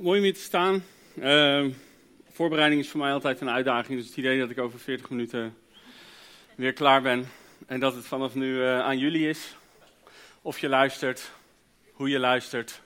Mooi 0.00 0.18
om 0.18 0.24
hier 0.24 0.34
te 0.34 0.40
staan. 0.40 0.84
Uh, 1.14 1.66
voorbereiding 2.32 2.80
is 2.80 2.88
voor 2.90 3.00
mij 3.00 3.12
altijd 3.12 3.40
een 3.40 3.50
uitdaging. 3.50 3.98
Dus 3.98 4.06
het 4.06 4.16
idee 4.16 4.38
dat 4.38 4.50
ik 4.50 4.58
over 4.58 4.78
40 4.78 5.10
minuten 5.10 5.56
weer 6.54 6.72
klaar 6.72 7.02
ben. 7.02 7.28
En 7.66 7.80
dat 7.80 7.94
het 7.94 8.04
vanaf 8.04 8.34
nu 8.34 8.54
uh, 8.54 8.80
aan 8.80 8.98
jullie 8.98 9.28
is. 9.28 9.56
Of 10.42 10.58
je 10.58 10.68
luistert, 10.68 11.30
hoe 11.92 12.08
je 12.08 12.18
luistert. 12.18 12.80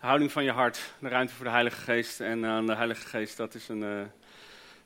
De 0.00 0.06
houding 0.06 0.32
van 0.32 0.44
je 0.44 0.50
hart, 0.50 0.80
de 0.98 1.08
ruimte 1.08 1.34
voor 1.34 1.44
de 1.44 1.50
Heilige 1.50 1.80
Geest. 1.80 2.20
En 2.20 2.46
aan 2.46 2.66
de 2.66 2.74
Heilige 2.74 3.06
Geest, 3.06 3.36
dat 3.36 3.54
is 3.54 3.68
een, 3.68 3.82
uh, 3.82 4.00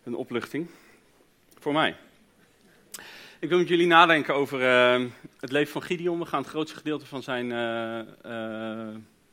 een 0.04 0.14
opluchting. 0.14 0.68
Voor 1.58 1.72
mij. 1.72 1.96
Ik 3.38 3.48
wil 3.48 3.58
met 3.58 3.68
jullie 3.68 3.86
nadenken 3.86 4.34
over 4.34 4.60
uh, 4.60 5.06
het 5.40 5.52
leven 5.52 5.72
van 5.72 5.82
Gideon. 5.82 6.18
We 6.18 6.26
gaan 6.26 6.40
het 6.40 6.50
grootste 6.50 6.76
gedeelte 6.76 7.06
van 7.06 7.22
zijn 7.22 7.50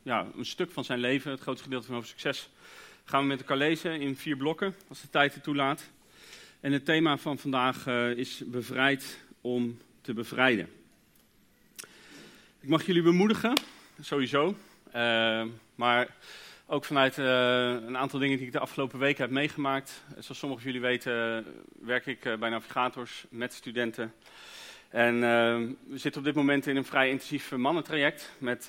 ja, 0.02 0.26
een 0.36 0.44
stuk 0.44 0.70
van 0.70 0.84
zijn 0.84 0.98
leven, 0.98 1.30
het 1.30 1.40
grootste 1.40 1.64
gedeelte 1.64 1.86
van 1.86 1.96
over 1.96 2.08
succes, 2.08 2.48
gaan 3.04 3.20
we 3.20 3.26
met 3.26 3.40
elkaar 3.40 3.56
lezen 3.56 4.00
in 4.00 4.16
vier 4.16 4.36
blokken, 4.36 4.74
als 4.88 5.00
de 5.00 5.10
tijd 5.10 5.34
het 5.34 5.42
toelaat. 5.42 5.90
En 6.60 6.72
het 6.72 6.84
thema 6.84 7.16
van 7.16 7.38
vandaag 7.38 7.86
uh, 7.86 8.10
is 8.10 8.42
bevrijd 8.46 9.18
om 9.40 9.78
te 10.00 10.14
bevrijden. 10.14 10.68
Ik 12.60 12.68
mag 12.68 12.86
jullie 12.86 13.02
bemoedigen, 13.02 13.60
sowieso. 14.00 14.56
Uh, 14.96 15.44
maar 15.74 16.16
ook 16.66 16.84
vanuit 16.84 17.18
uh, 17.18 17.26
een 17.68 17.96
aantal 17.96 18.18
dingen 18.18 18.36
die 18.36 18.46
ik 18.46 18.52
de 18.52 18.58
afgelopen 18.58 18.98
weken 18.98 19.22
heb 19.22 19.30
meegemaakt. 19.30 20.02
Zoals 20.18 20.38
sommigen 20.38 20.64
jullie 20.64 20.80
weten, 20.80 21.44
werk 21.80 22.06
ik 22.06 22.20
bij 22.38 22.50
Navigators 22.50 23.24
met 23.28 23.52
studenten. 23.52 24.12
En 24.88 25.20
we 25.88 25.98
zitten 25.98 26.20
op 26.20 26.26
dit 26.26 26.34
moment 26.34 26.66
in 26.66 26.76
een 26.76 26.84
vrij 26.84 27.10
intensief 27.10 27.50
mannentraject 27.50 28.32
met 28.38 28.68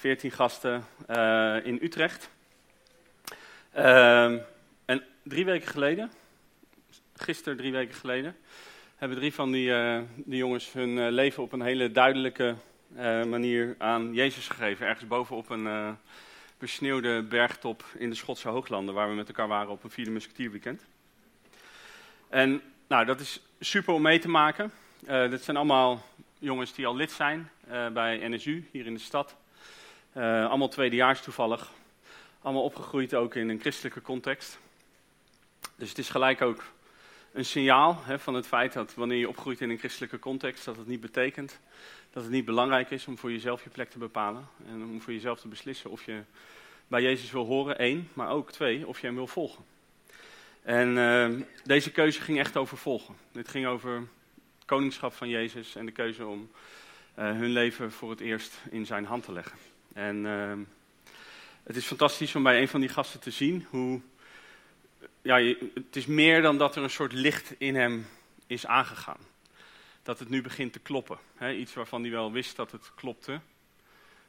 14 0.00 0.30
gasten 0.30 0.84
uh, 1.10 1.66
in 1.66 1.78
Utrecht. 1.82 2.30
Uh, 3.76 4.24
en 4.84 5.02
drie 5.22 5.44
weken 5.44 5.68
geleden, 5.68 6.10
gisteren 7.16 7.58
drie 7.58 7.72
weken 7.72 7.94
geleden, 7.94 8.36
hebben 8.96 9.18
drie 9.18 9.34
van 9.34 9.52
die, 9.52 9.72
die 10.16 10.36
jongens 10.36 10.72
hun 10.72 10.88
uh, 10.88 11.10
leven 11.10 11.42
op 11.42 11.52
een 11.52 11.62
hele 11.62 11.90
duidelijke 11.90 12.54
manier 13.26 13.74
aan 13.78 14.14
Jezus 14.14 14.48
gegeven. 14.48 14.86
Ergens 14.86 15.06
boven 15.08 15.36
op 15.36 15.50
een 15.50 15.96
besneeuwde 16.58 17.22
bergtop 17.22 17.84
in 17.98 18.10
de 18.10 18.16
Schotse 18.16 18.48
Hooglanden, 18.48 18.94
waar 18.94 19.08
we 19.08 19.14
met 19.14 19.28
elkaar 19.28 19.48
waren 19.48 19.70
op 19.70 19.84
een 19.84 19.90
vierde 19.90 20.10
musketierweekend. 20.10 20.82
En 22.28 22.62
nou, 22.86 23.04
dat 23.04 23.20
is 23.20 23.40
super 23.60 23.94
om 23.94 24.02
mee 24.02 24.18
te 24.18 24.28
maken. 24.28 24.72
dit 25.06 25.42
zijn 25.42 25.56
allemaal 25.56 26.02
jongens 26.38 26.74
die 26.74 26.86
al 26.86 26.96
lid 26.96 27.10
zijn 27.10 27.50
bij 27.92 28.28
NSU 28.28 28.68
hier 28.72 28.86
in 28.86 28.94
de 28.94 29.00
stad. 29.00 29.36
Uh, 30.16 30.48
allemaal 30.48 30.68
tweedejaars 30.68 31.22
toevallig. 31.22 31.70
Allemaal 32.42 32.62
opgegroeid 32.62 33.14
ook 33.14 33.34
in 33.34 33.48
een 33.48 33.60
christelijke 33.60 34.02
context. 34.02 34.58
Dus 35.76 35.88
het 35.88 35.98
is 35.98 36.08
gelijk 36.08 36.42
ook 36.42 36.64
een 37.32 37.44
signaal 37.44 37.98
hè, 38.04 38.18
van 38.18 38.34
het 38.34 38.46
feit 38.46 38.72
dat 38.72 38.94
wanneer 38.94 39.18
je 39.18 39.28
opgroeit 39.28 39.60
in 39.60 39.70
een 39.70 39.78
christelijke 39.78 40.18
context, 40.18 40.64
dat 40.64 40.76
het 40.76 40.86
niet 40.86 41.00
betekent 41.00 41.58
dat 42.12 42.22
het 42.22 42.32
niet 42.32 42.44
belangrijk 42.44 42.90
is 42.90 43.06
om 43.06 43.18
voor 43.18 43.30
jezelf 43.30 43.64
je 43.64 43.70
plek 43.70 43.90
te 43.90 43.98
bepalen. 43.98 44.48
En 44.66 44.82
om 44.82 45.00
voor 45.00 45.12
jezelf 45.12 45.40
te 45.40 45.48
beslissen 45.48 45.90
of 45.90 46.04
je 46.04 46.22
bij 46.88 47.02
Jezus 47.02 47.30
wil 47.30 47.46
horen, 47.46 47.78
één, 47.78 48.08
maar 48.12 48.28
ook 48.28 48.52
twee, 48.52 48.86
of 48.86 49.00
je 49.00 49.06
hem 49.06 49.14
wil 49.14 49.26
volgen. 49.26 49.64
En 50.62 50.96
uh, 50.96 51.46
deze 51.64 51.90
keuze 51.90 52.20
ging 52.20 52.38
echt 52.38 52.56
over 52.56 52.76
volgen. 52.76 53.14
Dit 53.32 53.48
ging 53.48 53.66
over 53.66 53.94
het 53.94 54.64
koningschap 54.64 55.12
van 55.12 55.28
Jezus 55.28 55.76
en 55.76 55.86
de 55.86 55.92
keuze 55.92 56.26
om 56.26 56.50
uh, 57.18 57.24
hun 57.24 57.50
leven 57.50 57.92
voor 57.92 58.10
het 58.10 58.20
eerst 58.20 58.60
in 58.70 58.86
zijn 58.86 59.04
hand 59.04 59.24
te 59.24 59.32
leggen. 59.32 59.58
En 59.92 60.24
uh, 60.24 60.52
het 61.62 61.76
is 61.76 61.86
fantastisch 61.86 62.34
om 62.34 62.42
bij 62.42 62.60
een 62.60 62.68
van 62.68 62.80
die 62.80 62.88
gasten 62.88 63.20
te 63.20 63.30
zien 63.30 63.66
hoe. 63.70 64.00
Ja, 65.22 65.36
het 65.74 65.96
is 65.96 66.06
meer 66.06 66.42
dan 66.42 66.58
dat 66.58 66.76
er 66.76 66.82
een 66.82 66.90
soort 66.90 67.12
licht 67.12 67.54
in 67.58 67.74
hem 67.74 68.06
is 68.46 68.66
aangegaan. 68.66 69.20
Dat 70.02 70.18
het 70.18 70.28
nu 70.28 70.42
begint 70.42 70.72
te 70.72 70.78
kloppen. 70.78 71.18
Iets 71.56 71.74
waarvan 71.74 72.02
hij 72.02 72.10
wel 72.10 72.32
wist 72.32 72.56
dat 72.56 72.72
het 72.72 72.92
klopte, 72.94 73.40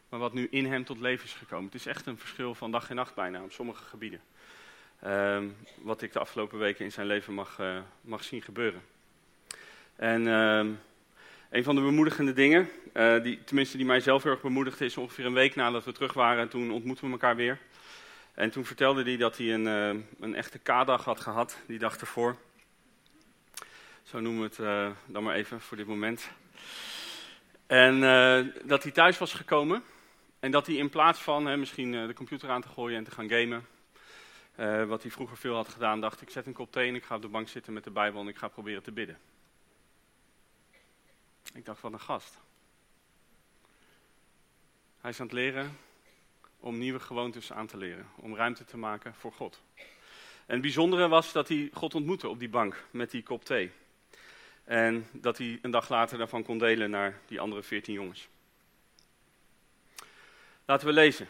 maar 0.09 0.19
wat 0.19 0.33
nu 0.33 0.47
in 0.51 0.65
hem 0.65 0.85
tot 0.85 0.99
leven 0.99 1.25
is 1.25 1.33
gekomen. 1.33 1.65
Het 1.65 1.75
is 1.75 1.85
echt 1.85 2.05
een 2.05 2.17
verschil 2.17 2.55
van 2.55 2.71
dag 2.71 2.89
en 2.89 2.95
nacht 2.95 3.15
bijna 3.15 3.43
op 3.43 3.51
sommige 3.51 3.83
gebieden. 3.83 4.21
Uh, 5.03 5.43
wat 5.75 6.01
ik 6.01 6.13
de 6.13 6.19
afgelopen 6.19 6.59
weken 6.59 6.85
in 6.85 6.91
zijn 6.91 7.07
leven 7.07 7.33
mag, 7.33 7.59
uh, 7.59 7.77
mag 8.01 8.23
zien 8.23 8.41
gebeuren. 8.41 8.81
En 9.95 10.25
uh, 10.25 10.65
een 11.51 11.63
van 11.63 11.75
de 11.75 11.81
bemoedigende 11.81 12.33
dingen, 12.33 12.69
uh, 12.93 13.23
die, 13.23 13.43
tenminste 13.43 13.77
die 13.77 13.85
mij 13.85 13.99
zelf 13.99 14.23
heel 14.23 14.31
erg 14.31 14.41
bemoedigde, 14.41 14.85
is 14.85 14.97
ongeveer 14.97 15.25
een 15.25 15.33
week 15.33 15.55
nadat 15.55 15.83
we 15.83 15.91
terug 15.91 16.13
waren. 16.13 16.49
Toen 16.49 16.71
ontmoetten 16.71 17.05
we 17.05 17.11
elkaar 17.11 17.35
weer. 17.35 17.57
En 18.33 18.51
toen 18.51 18.65
vertelde 18.65 19.03
hij 19.03 19.17
dat 19.17 19.37
hij 19.37 19.53
een, 19.53 19.65
uh, 19.65 20.03
een 20.19 20.35
echte 20.35 20.59
K-dag 20.59 21.03
had 21.03 21.19
gehad, 21.19 21.57
die 21.67 21.79
dag 21.79 21.97
ervoor. 21.97 22.35
Zo 24.03 24.19
noemen 24.19 24.41
we 24.41 24.47
het 24.47 24.57
uh, 24.57 24.89
dan 25.05 25.23
maar 25.23 25.35
even 25.35 25.61
voor 25.61 25.77
dit 25.77 25.87
moment. 25.87 26.29
En 27.67 27.99
dat 28.63 28.83
hij 28.83 28.91
thuis 28.91 29.17
was 29.17 29.33
gekomen. 29.33 29.83
En 30.39 30.51
dat 30.51 30.67
hij 30.67 30.75
in 30.75 30.89
plaats 30.89 31.19
van 31.19 31.59
misschien 31.59 31.91
de 31.91 32.13
computer 32.13 32.49
aan 32.49 32.61
te 32.61 32.67
gooien 32.67 32.97
en 32.97 33.03
te 33.03 33.11
gaan 33.11 33.29
gamen, 33.29 33.65
wat 34.87 35.01
hij 35.01 35.11
vroeger 35.11 35.37
veel 35.37 35.55
had 35.55 35.69
gedaan, 35.69 36.01
dacht 36.01 36.21
ik 36.21 36.29
zet 36.29 36.45
een 36.45 36.53
kop 36.53 36.71
thee 36.71 36.87
en 36.87 36.95
ik 36.95 37.03
ga 37.03 37.15
op 37.15 37.21
de 37.21 37.27
bank 37.27 37.47
zitten 37.47 37.73
met 37.73 37.83
de 37.83 37.91
Bijbel 37.91 38.21
en 38.21 38.27
ik 38.27 38.37
ga 38.37 38.47
proberen 38.47 38.83
te 38.83 38.91
bidden. 38.91 39.17
Ik 41.53 41.65
dacht, 41.65 41.81
wat 41.81 41.93
een 41.93 41.99
gast. 41.99 42.37
Hij 45.01 45.09
is 45.09 45.19
aan 45.19 45.25
het 45.25 45.35
leren 45.35 45.77
om 46.59 46.77
nieuwe 46.77 46.99
gewoontes 46.99 47.51
aan 47.51 47.67
te 47.67 47.77
leren, 47.77 48.07
om 48.15 48.35
ruimte 48.35 48.65
te 48.65 48.77
maken 48.77 49.13
voor 49.13 49.31
God. 49.31 49.61
En 50.45 50.57
het 50.57 50.61
bijzondere 50.61 51.07
was 51.07 51.31
dat 51.31 51.47
hij 51.47 51.69
God 51.73 51.95
ontmoette 51.95 52.27
op 52.27 52.39
die 52.39 52.49
bank 52.49 52.85
met 52.91 53.11
die 53.11 53.23
kop 53.23 53.45
thee. 53.45 53.71
En 54.63 55.07
dat 55.11 55.37
hij 55.37 55.59
een 55.61 55.71
dag 55.71 55.89
later 55.89 56.17
daarvan 56.17 56.43
kon 56.43 56.57
delen 56.57 56.89
naar 56.89 57.19
die 57.25 57.39
andere 57.39 57.63
veertien 57.63 57.93
jongens. 57.93 58.27
Laten 60.65 60.87
we 60.87 60.93
lezen. 60.93 61.27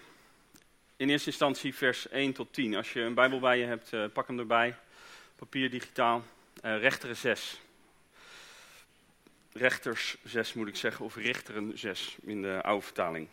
In 0.95 1.09
eerste 1.09 1.29
instantie 1.29 1.75
vers 1.75 2.07
1 2.07 2.33
tot 2.33 2.53
10. 2.53 2.75
Als 2.75 2.93
je 2.93 3.01
een 3.01 3.13
Bijbel 3.13 3.39
bij 3.39 3.59
je 3.59 3.65
hebt, 3.65 3.93
uh, 3.93 4.05
pak 4.13 4.27
hem 4.27 4.39
erbij. 4.39 4.77
Papier, 5.35 5.69
digitaal. 5.69 6.23
Uh, 6.63 6.79
rechtere 6.79 7.13
6 7.13 7.61
rechters 9.53 10.17
6 10.23 10.53
moet 10.53 10.67
ik 10.67 10.75
zeggen, 10.75 11.05
of 11.05 11.15
richteren 11.15 11.77
6 11.77 12.17
in 12.21 12.41
de 12.41 12.61
oude 12.61 12.85
vertaling. 12.85 13.27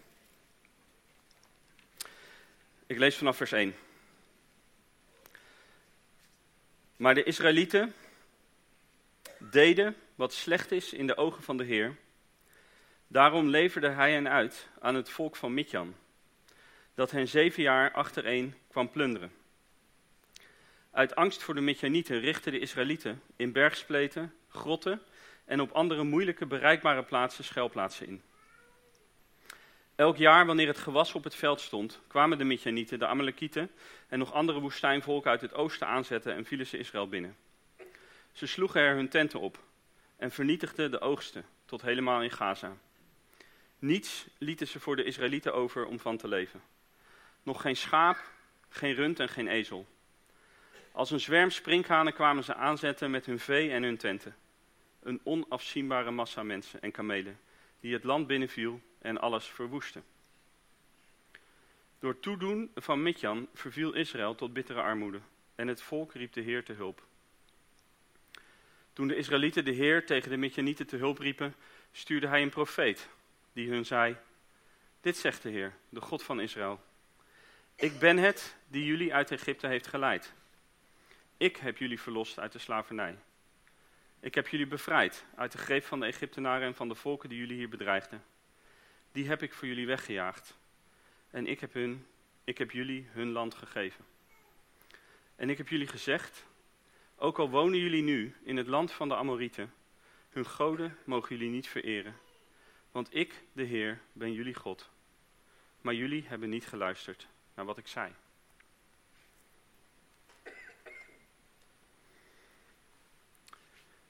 Ik 2.86 2.98
lees 2.98 3.16
vanaf 3.16 3.36
vers 3.36 3.52
1. 3.52 3.74
Maar 6.96 7.14
de 7.14 7.22
Israëlieten 7.22 7.94
deden 9.38 9.96
wat 10.14 10.32
slecht 10.32 10.72
is 10.72 10.92
in 10.92 11.06
de 11.06 11.16
ogen 11.16 11.42
van 11.42 11.56
de 11.56 11.64
Heer. 11.64 11.96
Daarom 13.06 13.48
leverde 13.48 13.88
hij 13.88 14.12
hen 14.12 14.28
uit 14.28 14.68
aan 14.80 14.94
het 14.94 15.10
volk 15.10 15.36
van 15.36 15.54
Midjan, 15.54 15.94
dat 16.94 17.10
hen 17.10 17.28
zeven 17.28 17.62
jaar 17.62 17.92
achtereen 17.92 18.54
kwam 18.68 18.90
plunderen. 18.90 19.32
Uit 20.90 21.14
angst 21.14 21.42
voor 21.42 21.54
de 21.54 21.60
Midjanieten 21.60 22.20
richtten 22.20 22.52
de 22.52 22.58
Israëlieten 22.58 23.22
in 23.36 23.52
bergspleten, 23.52 24.34
grotten 24.48 25.02
en 25.48 25.60
op 25.60 25.72
andere 25.72 26.04
moeilijke 26.04 26.46
bereikbare 26.46 27.02
plaatsen 27.02 27.44
schuilplaatsen 27.44 28.06
in. 28.06 28.22
Elk 29.94 30.16
jaar 30.16 30.46
wanneer 30.46 30.66
het 30.66 30.78
gewas 30.78 31.14
op 31.14 31.24
het 31.24 31.34
veld 31.34 31.60
stond, 31.60 32.00
kwamen 32.06 32.38
de 32.38 32.44
Midjanieten, 32.44 32.98
de 32.98 33.06
Amalekieten 33.06 33.70
en 34.08 34.18
nog 34.18 34.32
andere 34.32 34.60
woestijnvolken 34.60 35.30
uit 35.30 35.40
het 35.40 35.54
oosten 35.54 35.86
aanzetten 35.86 36.34
en 36.34 36.44
vielen 36.44 36.66
ze 36.66 36.78
Israël 36.78 37.08
binnen. 37.08 37.36
Ze 38.32 38.46
sloegen 38.46 38.80
er 38.80 38.94
hun 38.94 39.08
tenten 39.08 39.40
op 39.40 39.58
en 40.16 40.30
vernietigden 40.30 40.90
de 40.90 41.00
oogsten 41.00 41.44
tot 41.64 41.82
helemaal 41.82 42.22
in 42.22 42.30
Gaza. 42.30 42.76
Niets 43.78 44.26
lieten 44.38 44.66
ze 44.66 44.80
voor 44.80 44.96
de 44.96 45.04
Israëlieten 45.04 45.54
over 45.54 45.86
om 45.86 46.00
van 46.00 46.16
te 46.16 46.28
leven. 46.28 46.62
Nog 47.42 47.60
geen 47.60 47.76
schaap, 47.76 48.22
geen 48.68 48.94
rund 48.94 49.20
en 49.20 49.28
geen 49.28 49.48
ezel. 49.48 49.86
Als 50.92 51.10
een 51.10 51.20
zwerm 51.20 51.50
sprinkhanen 51.50 52.12
kwamen 52.12 52.44
ze 52.44 52.54
aanzetten 52.54 53.10
met 53.10 53.26
hun 53.26 53.38
vee 53.38 53.70
en 53.70 53.82
hun 53.82 53.96
tenten 53.96 54.34
een 55.00 55.20
onafzienbare 55.24 56.10
massa 56.10 56.42
mensen 56.42 56.80
en 56.82 56.90
kamelen, 56.90 57.40
die 57.80 57.92
het 57.92 58.04
land 58.04 58.26
binnenviel 58.26 58.80
en 58.98 59.18
alles 59.18 59.46
verwoestte. 59.46 60.02
Door 61.98 62.20
toedoen 62.20 62.70
van 62.74 63.02
Midjan 63.02 63.48
verviel 63.54 63.94
Israël 63.94 64.34
tot 64.34 64.52
bittere 64.52 64.80
armoede 64.80 65.20
en 65.54 65.68
het 65.68 65.82
volk 65.82 66.12
riep 66.12 66.32
de 66.32 66.40
Heer 66.40 66.64
te 66.64 66.72
hulp. 66.72 67.06
Toen 68.92 69.08
de 69.08 69.16
Israëlieten 69.16 69.64
de 69.64 69.70
Heer 69.70 70.06
tegen 70.06 70.30
de 70.30 70.36
Midjanieten 70.36 70.86
te 70.86 70.96
hulp 70.96 71.18
riepen, 71.18 71.54
stuurde 71.92 72.26
hij 72.26 72.42
een 72.42 72.50
profeet 72.50 73.08
die 73.52 73.70
hun 73.70 73.86
zei, 73.86 74.16
dit 75.00 75.16
zegt 75.16 75.42
de 75.42 75.50
Heer, 75.50 75.74
de 75.88 76.00
God 76.00 76.22
van 76.22 76.40
Israël. 76.40 76.80
Ik 77.76 77.98
ben 77.98 78.16
het 78.16 78.56
die 78.68 78.84
jullie 78.84 79.14
uit 79.14 79.30
Egypte 79.30 79.66
heeft 79.66 79.86
geleid. 79.86 80.32
Ik 81.36 81.56
heb 81.56 81.78
jullie 81.78 82.00
verlost 82.00 82.38
uit 82.38 82.52
de 82.52 82.58
slavernij. 82.58 83.18
Ik 84.20 84.34
heb 84.34 84.48
jullie 84.48 84.66
bevrijd 84.66 85.24
uit 85.34 85.52
de 85.52 85.58
greep 85.58 85.84
van 85.84 86.00
de 86.00 86.06
Egyptenaren 86.06 86.66
en 86.66 86.74
van 86.74 86.88
de 86.88 86.94
volken 86.94 87.28
die 87.28 87.38
jullie 87.38 87.56
hier 87.56 87.68
bedreigden. 87.68 88.24
Die 89.12 89.28
heb 89.28 89.42
ik 89.42 89.52
voor 89.52 89.68
jullie 89.68 89.86
weggejaagd. 89.86 90.58
En 91.30 91.46
ik 91.46 91.60
heb 91.60 91.72
hun 91.72 92.06
ik 92.48 92.58
heb 92.58 92.70
jullie 92.70 93.08
hun 93.10 93.30
land 93.30 93.54
gegeven. 93.54 94.04
En 95.36 95.50
ik 95.50 95.58
heb 95.58 95.68
jullie 95.68 95.86
gezegd, 95.86 96.46
ook 97.16 97.38
al 97.38 97.50
wonen 97.50 97.78
jullie 97.78 98.02
nu 98.02 98.34
in 98.42 98.56
het 98.56 98.66
land 98.66 98.92
van 98.92 99.08
de 99.08 99.16
Amorieten, 99.16 99.72
hun 100.28 100.46
goden 100.46 100.96
mogen 101.04 101.36
jullie 101.36 101.50
niet 101.50 101.68
vereren. 101.68 102.16
Want 102.90 103.14
ik, 103.14 103.42
de 103.52 103.62
Heer, 103.62 104.00
ben 104.12 104.32
jullie 104.32 104.54
God. 104.54 104.90
Maar 105.80 105.94
jullie 105.94 106.24
hebben 106.26 106.48
niet 106.48 106.66
geluisterd 106.66 107.28
naar 107.54 107.64
wat 107.64 107.78
ik 107.78 107.86
zei. 107.86 108.12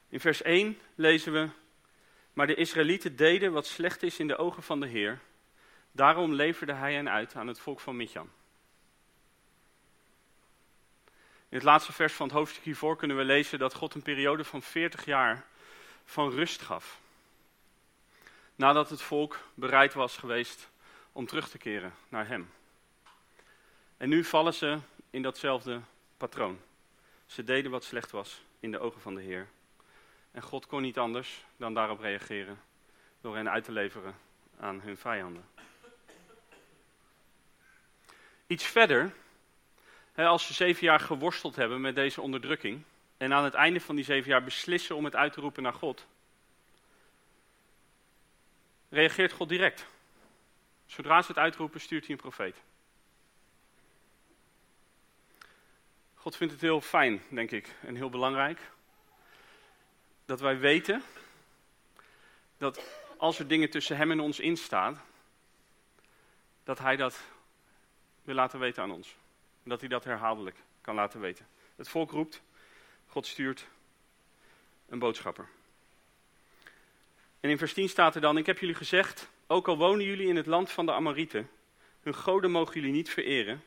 In 0.09 0.21
vers 0.21 0.43
1 0.43 0.79
lezen 0.95 1.33
we, 1.33 1.49
maar 2.33 2.47
de 2.47 2.55
Israëlieten 2.55 3.17
deden 3.17 3.53
wat 3.53 3.67
slecht 3.67 4.03
is 4.03 4.19
in 4.19 4.27
de 4.27 4.37
ogen 4.37 4.63
van 4.63 4.81
de 4.81 4.87
Heer. 4.87 5.21
Daarom 5.93 6.33
leverde 6.33 6.73
hij 6.73 6.95
hen 6.95 7.09
uit 7.09 7.35
aan 7.35 7.47
het 7.47 7.61
volk 7.61 7.81
van 7.81 7.97
Midjan. 7.97 8.31
In 11.49 11.57
het 11.57 11.63
laatste 11.63 11.93
vers 11.93 12.13
van 12.13 12.27
het 12.27 12.37
hoofdstuk 12.37 12.65
hiervoor 12.65 12.97
kunnen 12.97 13.17
we 13.17 13.25
lezen 13.25 13.59
dat 13.59 13.75
God 13.75 13.95
een 13.95 14.03
periode 14.03 14.45
van 14.45 14.63
40 14.63 15.05
jaar 15.05 15.47
van 16.05 16.31
rust 16.31 16.63
gaf. 16.63 17.01
Nadat 18.55 18.91
het 18.91 19.03
volk 19.03 19.39
bereid 19.55 19.95
was 19.95 20.17
geweest 20.17 20.69
om 21.13 21.27
terug 21.27 21.49
te 21.49 21.59
keren 21.59 21.95
naar 22.09 22.29
Hem. 22.29 22.51
En 23.97 24.09
nu 24.09 24.25
vallen 24.25 24.55
ze 24.55 24.79
in 25.11 25.23
datzelfde 25.23 25.81
patroon. 26.17 26.61
Ze 27.27 27.45
deden 27.45 27.71
wat 27.71 27.85
slecht 27.85 28.11
was 28.11 28.43
in 28.61 28.71
de 28.71 28.79
ogen 28.79 29.01
van 29.01 29.15
de 29.15 29.23
Heer. 29.23 29.49
En 30.31 30.43
God 30.43 30.67
kon 30.67 30.83
niet 30.83 30.99
anders 30.99 31.45
dan 31.57 31.75
daarop 31.75 32.01
reageren 32.01 32.61
door 33.21 33.37
hen 33.37 33.51
uit 33.51 33.65
te 33.65 33.73
leveren 33.73 34.15
aan 34.61 34.81
hun 34.81 34.97
vijanden. 34.97 35.45
Iets 38.47 38.65
verder, 38.65 39.15
als 40.15 40.47
ze 40.47 40.53
zeven 40.53 40.85
jaar 40.85 41.01
geworsteld 41.01 41.57
hebben 41.57 41.81
met 41.81 41.95
deze 41.95 42.21
onderdrukking 42.21 42.83
en 43.17 43.33
aan 43.33 43.45
het 43.45 43.55
einde 43.55 43.81
van 43.81 43.97
die 43.97 44.05
zeven 44.05 44.31
jaar 44.31 44.45
beslissen 44.45 44.97
om 44.97 45.05
het 45.05 45.17
uit 45.17 45.33
te 45.33 45.41
roepen 45.41 45.63
naar 45.63 45.75
God, 45.75 46.07
reageert 48.89 49.33
God 49.33 49.49
direct. 49.49 49.87
Zodra 50.87 51.23
ze 51.23 51.29
het 51.29 51.39
uitroepen, 51.39 51.81
stuurt 51.81 52.07
hij 52.07 52.15
een 52.15 52.21
profeet. 52.21 52.63
God 56.15 56.37
vindt 56.37 56.53
het 56.53 56.63
heel 56.63 56.81
fijn, 56.81 57.23
denk 57.29 57.51
ik, 57.51 57.75
en 57.81 57.95
heel 57.95 58.11
belangrijk 58.11 58.61
dat 60.29 60.41
wij 60.41 60.59
weten 60.59 61.03
dat 62.57 62.81
als 63.17 63.39
er 63.39 63.49
dingen 63.49 63.71
tussen 63.71 63.97
hem 63.97 64.11
en 64.11 64.21
ons 64.21 64.41
instaan, 64.41 65.03
dat 66.65 66.79
hij 66.79 66.97
dat 66.97 67.21
wil 68.23 68.35
laten 68.35 68.59
weten 68.59 68.83
aan 68.83 68.91
ons. 68.91 69.17
Dat 69.63 69.81
hij 69.81 69.89
dat 69.89 70.05
herhaaldelijk 70.05 70.57
kan 70.81 70.95
laten 70.95 71.21
weten. 71.21 71.47
Het 71.77 71.89
volk 71.89 72.11
roept, 72.11 72.43
God 73.07 73.27
stuurt 73.27 73.67
een 74.89 74.99
boodschapper. 74.99 75.49
En 77.41 77.51
in 77.51 77.59
vers 77.59 77.73
10 77.73 77.89
staat 77.89 78.15
er 78.15 78.21
dan, 78.21 78.39
ik 78.39 78.47
heb 78.47 78.59
jullie 78.59 78.75
gezegd, 78.75 79.31
ook 79.47 79.69
al 79.69 79.77
wonen 79.77 80.05
jullie 80.05 80.29
in 80.29 80.37
het 80.37 80.47
land 80.47 80.71
van 80.71 80.87
de 80.87 80.93
Amorieten, 80.93 81.51
hun 82.03 82.15
goden 82.15 82.51
mogen 82.51 82.75
jullie 82.75 82.93
niet 82.93 83.11
vereren, 83.11 83.63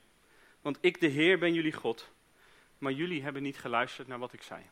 want 0.62 0.78
ik 0.82 1.00
de 1.00 1.08
Heer 1.08 1.40
ben 1.40 1.54
jullie 1.54 1.74
God, 1.74 2.10
maar 2.78 2.92
jullie 2.92 3.24
hebben 3.24 3.44
niet 3.44 3.58
geluisterd 3.58 4.08
naar 4.08 4.20
wat 4.20 4.34
ik 4.34 4.42
zei. 4.42 4.70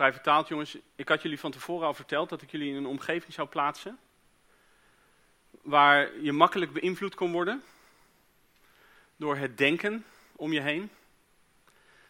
Vrij 0.00 0.12
vertaald, 0.12 0.48
jongens, 0.48 0.76
ik 0.94 1.08
had 1.08 1.22
jullie 1.22 1.40
van 1.40 1.50
tevoren 1.50 1.86
al 1.86 1.94
verteld 1.94 2.28
dat 2.28 2.42
ik 2.42 2.50
jullie 2.50 2.68
in 2.68 2.76
een 2.76 2.86
omgeving 2.86 3.32
zou 3.32 3.48
plaatsen. 3.48 3.98
Waar 5.62 6.20
je 6.20 6.32
makkelijk 6.32 6.72
beïnvloed 6.72 7.14
kon 7.14 7.32
worden. 7.32 7.62
Door 9.16 9.36
het 9.36 9.58
denken 9.58 10.04
om 10.32 10.52
je 10.52 10.60
heen. 10.60 10.90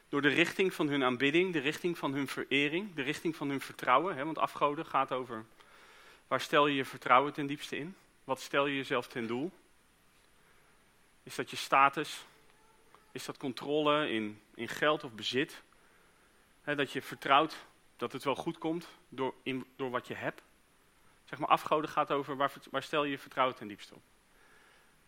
Door 0.08 0.22
de 0.22 0.28
richting 0.28 0.74
van 0.74 0.88
hun 0.88 1.04
aanbidding, 1.04 1.52
de 1.52 1.58
richting 1.58 1.98
van 1.98 2.12
hun 2.12 2.28
verering, 2.28 2.94
de 2.94 3.02
richting 3.02 3.36
van 3.36 3.48
hun 3.48 3.60
vertrouwen. 3.60 4.16
Hè, 4.16 4.24
want 4.24 4.38
afgoden 4.38 4.86
gaat 4.86 5.12
over 5.12 5.44
waar 6.28 6.40
stel 6.40 6.66
je 6.66 6.74
je 6.74 6.84
vertrouwen 6.84 7.32
ten 7.32 7.46
diepste 7.46 7.76
in? 7.76 7.96
Wat 8.24 8.40
stel 8.40 8.66
je 8.66 8.76
jezelf 8.76 9.06
ten 9.06 9.26
doel? 9.26 9.50
Is 11.22 11.34
dat 11.34 11.50
je 11.50 11.56
status? 11.56 12.24
Is 13.12 13.24
dat 13.24 13.36
controle 13.36 14.10
in, 14.10 14.40
in 14.54 14.68
geld 14.68 15.04
of 15.04 15.12
bezit? 15.12 15.62
dat 16.64 16.92
je 16.92 17.02
vertrouwt 17.02 17.56
dat 18.00 18.12
het 18.12 18.24
wel 18.24 18.34
goed 18.34 18.58
komt 18.58 18.88
door, 19.08 19.34
in, 19.42 19.66
door 19.76 19.90
wat 19.90 20.06
je 20.06 20.14
hebt. 20.14 20.42
Zeg 21.24 21.38
maar, 21.38 21.48
afgoden 21.48 21.90
gaat 21.90 22.10
over 22.10 22.36
waar, 22.36 22.52
waar 22.70 22.82
stel 22.82 23.04
je 23.04 23.10
je 23.10 23.18
vertrouwen 23.18 23.56
ten 23.56 23.68
diepste 23.68 23.94
op. 23.94 24.02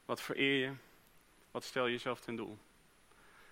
Wat 0.04 0.22
vereer 0.22 0.68
je? 0.68 0.74
Wat 1.50 1.64
stel 1.64 1.86
je 1.86 1.92
jezelf 1.92 2.20
ten 2.20 2.36
doel? 2.36 2.58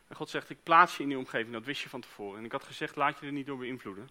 En 0.08 0.16
God 0.16 0.28
zegt, 0.28 0.50
ik 0.50 0.62
plaats 0.62 0.96
je 0.96 1.02
in 1.02 1.08
die 1.08 1.18
omgeving, 1.18 1.52
dat 1.52 1.64
wist 1.64 1.82
je 1.82 1.88
van 1.88 2.00
tevoren. 2.00 2.38
En 2.38 2.44
ik 2.44 2.52
had 2.52 2.64
gezegd, 2.64 2.96
laat 2.96 3.18
je 3.18 3.26
er 3.26 3.32
niet 3.32 3.46
door 3.46 3.58
beïnvloeden. 3.58 4.10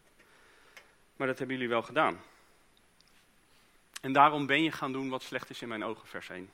Maar 1.15 1.27
dat 1.27 1.37
hebben 1.37 1.55
jullie 1.55 1.71
wel 1.71 1.81
gedaan. 1.81 2.21
En 4.01 4.13
daarom 4.13 4.45
ben 4.45 4.63
je 4.63 4.71
gaan 4.71 4.91
doen 4.91 5.09
wat 5.09 5.23
slecht 5.23 5.49
is 5.49 5.61
in 5.61 5.67
mijn 5.67 5.83
ogen, 5.83 6.07
vers 6.07 6.29
1. 6.29 6.51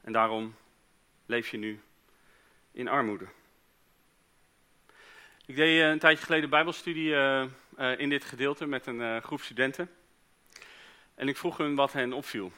En 0.00 0.12
daarom 0.12 0.54
leef 1.26 1.48
je 1.48 1.56
nu 1.56 1.80
in 2.70 2.88
armoede. 2.88 3.28
Ik 5.48 5.56
deed 5.56 5.80
eh, 5.80 5.88
een 5.88 5.98
tijdje 5.98 6.24
geleden 6.24 6.50
bijbelstudie 6.50 7.10
uh, 7.10 7.44
uh, 7.78 7.98
in 7.98 8.08
dit 8.08 8.24
gedeelte 8.24 8.66
met 8.66 8.86
een 8.86 9.22
groep 9.22 9.40
studenten. 9.40 9.90
En 11.14 11.28
ik 11.28 11.36
vroeg 11.36 11.56
hun 11.56 11.74
wat 11.74 11.92
hen 11.92 12.12
opviel. 12.12 12.52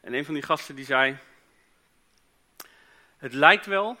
En 0.00 0.14
een 0.14 0.24
van 0.24 0.34
die 0.34 0.42
gasten 0.42 0.74
die 0.74 0.84
zei, 0.84 1.16
het 3.16 3.32
lijkt 3.32 3.66
wel 3.66 3.96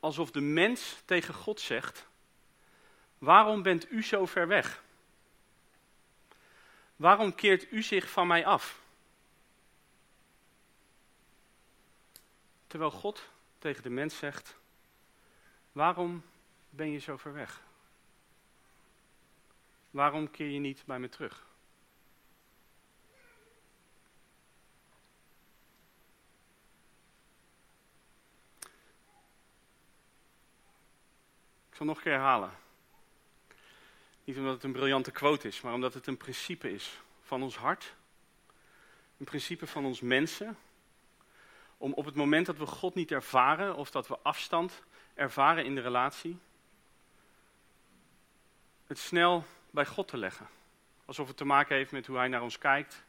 alsof 0.00 0.30
de 0.30 0.40
mens 0.40 1.02
tegen 1.04 1.34
God 1.34 1.60
zegt, 1.60 2.08
waarom 3.18 3.62
bent 3.62 3.90
u 3.90 4.02
zo 4.02 4.26
ver 4.26 4.48
weg? 4.48 4.82
Waarom 6.96 7.34
keert 7.34 7.72
u 7.72 7.82
zich 7.82 8.10
van 8.10 8.26
mij 8.26 8.46
af? 8.46 8.80
Terwijl 12.66 12.90
God 12.90 13.28
tegen 13.58 13.82
de 13.82 13.90
mens 13.90 14.18
zegt, 14.18 14.56
waarom 15.72 16.22
ben 16.78 16.90
je 16.90 16.98
zo 16.98 17.16
ver 17.16 17.32
weg? 17.32 17.62
Waarom 19.90 20.30
keer 20.30 20.48
je 20.48 20.58
niet 20.58 20.82
bij 20.86 20.98
me 20.98 21.08
terug? 21.08 21.46
Ik 31.70 31.74
zal 31.74 31.86
nog 31.86 31.96
een 31.96 32.02
keer 32.02 32.12
herhalen. 32.12 32.50
Niet 34.24 34.36
omdat 34.36 34.54
het 34.54 34.62
een 34.62 34.72
briljante 34.72 35.10
quote 35.10 35.48
is, 35.48 35.60
maar 35.60 35.74
omdat 35.74 35.94
het 35.94 36.06
een 36.06 36.16
principe 36.16 36.72
is 36.72 37.00
van 37.22 37.42
ons 37.42 37.56
hart. 37.56 37.94
Een 39.16 39.26
principe 39.26 39.66
van 39.66 39.84
ons 39.84 40.00
mensen. 40.00 40.58
Om 41.76 41.92
op 41.92 42.04
het 42.04 42.14
moment 42.14 42.46
dat 42.46 42.56
we 42.56 42.66
God 42.66 42.94
niet 42.94 43.10
ervaren 43.10 43.76
of 43.76 43.90
dat 43.90 44.08
we 44.08 44.18
afstand 44.22 44.82
ervaren 45.14 45.64
in 45.64 45.74
de 45.74 45.80
relatie, 45.80 46.38
het 48.88 48.98
snel 48.98 49.44
bij 49.70 49.86
God 49.86 50.08
te 50.08 50.16
leggen. 50.16 50.48
Alsof 51.04 51.28
het 51.28 51.36
te 51.36 51.44
maken 51.44 51.76
heeft 51.76 51.92
met 51.92 52.06
hoe 52.06 52.16
hij 52.16 52.28
naar 52.28 52.42
ons 52.42 52.58
kijkt. 52.58 53.04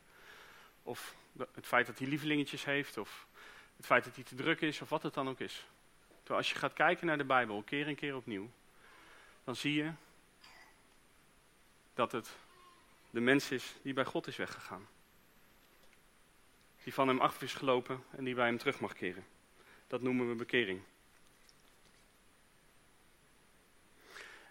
Of 0.84 1.16
het 1.54 1.66
feit 1.68 1.86
dat 1.88 2.00
hij 2.00 2.08
lievelingetjes 2.08 2.66
heeft. 2.66 2.98
Of 2.98 3.28
het 3.76 3.86
feit 3.86 4.04
dat 4.04 4.16
hij 4.16 4.24
te 4.24 4.36
druk 4.36 4.62
is. 4.62 4.82
Of 4.82 4.90
wat 4.90 5.04
het 5.04 5.14
dan 5.14 5.30
ook 5.30 5.40
is. 5.40 5.66
Terwijl 6.08 6.40
als 6.40 6.50
je 6.50 6.56
gaat 6.56 6.74
kijken 6.74 7.08
naar 7.08 7.18
de 7.18 7.24
Bijbel, 7.24 7.64
keer 7.64 7.88
en 7.88 7.96
keer 7.96 8.16
opnieuw. 8.16 8.50
Dan 9.44 9.56
zie 9.56 9.74
je 9.74 9.92
dat 11.94 12.12
het 12.12 12.30
de 13.10 13.20
mens 13.20 13.52
is 13.52 13.76
die 13.82 13.94
bij 13.94 14.06
God 14.06 14.28
is 14.28 14.36
weggegaan. 14.36 14.88
Die 16.84 16.94
van 16.94 17.08
hem 17.08 17.20
af 17.20 17.42
is 17.42 17.54
gelopen 17.54 18.04
en 18.10 18.24
die 18.24 18.36
bij 18.36 18.46
hem 18.46 18.58
terug 18.58 18.80
mag 18.80 18.94
keren. 18.94 19.26
Dat 19.88 20.02
noemen 20.02 20.30
we 20.30 20.36
bekering. 20.36 20.82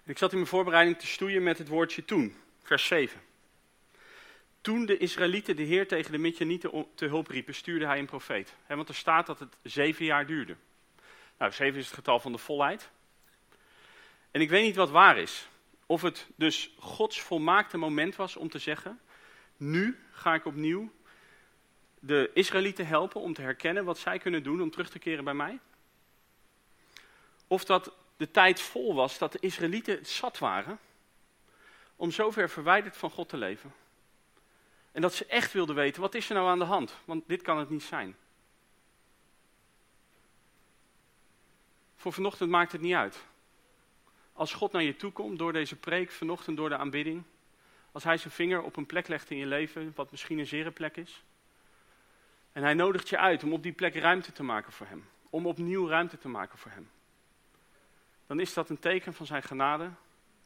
Ik 0.09 0.19
zat 0.19 0.31
in 0.31 0.37
mijn 0.37 0.51
voorbereiding 0.51 0.99
te 0.99 1.07
stoeien 1.07 1.43
met 1.43 1.59
het 1.59 1.69
woordje 1.69 2.05
toen, 2.05 2.37
vers 2.63 2.87
7. 2.87 3.21
Toen 4.61 4.87
de 4.87 4.97
Israëlieten 4.97 5.57
de 5.57 5.63
Heer 5.63 5.89
tegen 5.89 6.13
de 6.13 6.19
Midjanieten 6.19 6.87
te 6.95 7.07
hulp 7.07 7.27
riepen, 7.27 7.55
stuurde 7.55 7.87
hij 7.87 7.99
een 7.99 8.07
profeet. 8.07 8.55
want 8.67 8.89
er 8.89 8.95
staat 8.95 9.27
dat 9.27 9.39
het 9.39 9.57
zeven 9.63 10.05
jaar 10.05 10.27
duurde. 10.27 10.57
Nou, 11.39 11.53
zeven 11.53 11.79
is 11.79 11.87
het 11.87 11.95
getal 11.95 12.21
van 12.21 12.33
de 12.33 12.39
volheid. 12.39 12.91
En 14.31 14.41
ik 14.41 14.51
weet 14.51 14.63
niet 14.63 14.77
wat 14.77 14.91
waar 14.91 15.19
is. 15.19 15.49
Of 15.87 16.03
het 16.03 16.27
dus 16.37 16.75
Gods 16.79 17.21
volmaakte 17.21 17.77
moment 17.77 18.17
was 18.17 18.37
om 18.37 18.49
te 18.49 18.59
zeggen, 18.59 19.01
nu 19.57 19.99
ga 20.11 20.35
ik 20.35 20.45
opnieuw 20.45 20.93
de 21.99 22.31
Israëlieten 22.35 22.87
helpen 22.87 23.21
om 23.21 23.35
te 23.35 23.43
herkennen 23.43 23.85
wat 23.85 23.99
zij 23.99 24.19
kunnen 24.19 24.43
doen 24.43 24.63
om 24.63 24.71
terug 24.71 24.91
te 24.91 24.99
keren 24.99 25.25
bij 25.25 25.35
mij. 25.35 25.59
Of 27.47 27.65
dat 27.65 27.93
de 28.19 28.31
tijd 28.31 28.61
vol 28.61 28.95
was 28.95 29.19
dat 29.19 29.33
de 29.33 29.39
Israëlieten 29.41 30.07
zat 30.07 30.39
waren 30.39 30.79
om 31.97 32.11
zover 32.11 32.51
verwijderd 32.51 32.97
van 32.97 33.11
God 33.11 33.29
te 33.29 33.37
leven. 33.37 33.75
En 34.93 35.01
dat 35.01 35.15
ze 35.15 35.27
echt 35.27 35.53
wilden 35.53 35.75
weten, 35.75 36.01
wat 36.01 36.15
is 36.15 36.29
er 36.29 36.35
nou 36.35 36.49
aan 36.49 36.59
de 36.59 36.65
hand? 36.65 36.95
Want 37.05 37.25
dit 37.27 37.43
kan 37.43 37.59
het 37.59 37.71
niet 37.71 37.83
zijn. 37.83 38.17
Voor 41.97 42.13
vanochtend 42.13 42.51
maakt 42.51 42.73
het 42.73 42.81
niet 42.81 42.95
uit. 42.95 43.25
Als 44.33 44.53
God 44.53 44.73
naar 44.73 44.83
je 44.83 44.97
toe 44.97 45.13
komt 45.13 45.39
door 45.39 45.53
deze 45.53 45.77
preek, 45.77 46.11
vanochtend 46.11 46.57
door 46.57 46.69
de 46.69 46.77
aanbidding. 46.77 47.23
Als 47.93 48.05
hij 48.05 48.17
zijn 48.17 48.33
vinger 48.33 48.63
op 48.63 48.77
een 48.77 48.87
plek 48.87 49.09
legt 49.09 49.31
in 49.31 49.37
je 49.37 49.47
leven, 49.47 49.93
wat 49.95 50.11
misschien 50.11 50.39
een 50.39 50.47
zere 50.47 50.71
plek 50.71 50.97
is. 50.97 51.23
En 52.53 52.63
hij 52.63 52.75
nodigt 52.75 53.09
je 53.09 53.19
uit 53.19 53.43
om 53.43 53.53
op 53.53 53.63
die 53.63 53.73
plek 53.73 53.95
ruimte 53.95 54.33
te 54.33 54.43
maken 54.43 54.73
voor 54.73 54.87
hem. 54.87 55.09
Om 55.31 55.47
opnieuw 55.47 55.89
ruimte 55.89 56.19
te 56.19 56.29
maken 56.29 56.59
voor 56.59 56.71
hem 56.71 56.91
dan 58.29 58.41
is 58.41 58.55
dat 58.55 58.71
een 58.71 58.79
teken 58.79 59.15
van 59.15 59.27
zijn 59.27 59.43
genade 59.43 59.91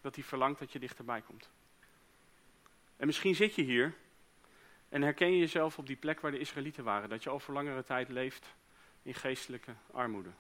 dat 0.01 0.15
hij 0.15 0.25
verlangt 0.25 0.59
dat 0.59 0.73
je 0.73 0.79
dichterbij 0.79 1.21
komt. 1.21 1.51
En 2.97 3.07
misschien 3.07 3.35
zit 3.35 3.55
je 3.55 3.63
hier 3.63 3.95
en 4.89 5.03
herken 5.03 5.31
je 5.33 5.39
jezelf 5.39 5.79
op 5.79 5.87
die 5.87 5.97
plek 5.97 6.21
waar 6.21 6.31
de 6.31 6.39
Israëlieten 6.39 6.85
waren, 6.85 7.09
dat 7.09 7.23
je 7.23 7.31
al 7.31 7.41
voor 7.41 7.55
langere 7.55 7.85
tijd 7.85 8.09
leeft 8.09 8.47
in 9.03 9.15
geestelijke 9.15 9.75
armoede. 9.91 10.31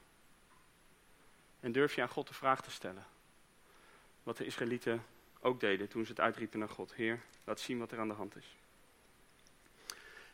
En 1.60 1.72
durf 1.72 1.94
je 1.94 2.02
aan 2.02 2.08
God 2.08 2.28
de 2.28 2.34
vraag 2.34 2.62
te 2.62 2.70
stellen. 2.70 3.06
Wat 4.22 4.36
de 4.36 4.44
Israëlieten 4.44 5.04
ook 5.40 5.60
deden 5.60 5.88
toen 5.88 6.04
ze 6.04 6.10
het 6.10 6.20
uitriepen 6.20 6.58
naar 6.58 6.68
God. 6.68 6.94
Heer, 6.94 7.20
laat 7.44 7.60
zien 7.60 7.78
wat 7.78 7.92
er 7.92 7.98
aan 7.98 8.08
de 8.08 8.14
hand 8.14 8.36
is. 8.36 8.56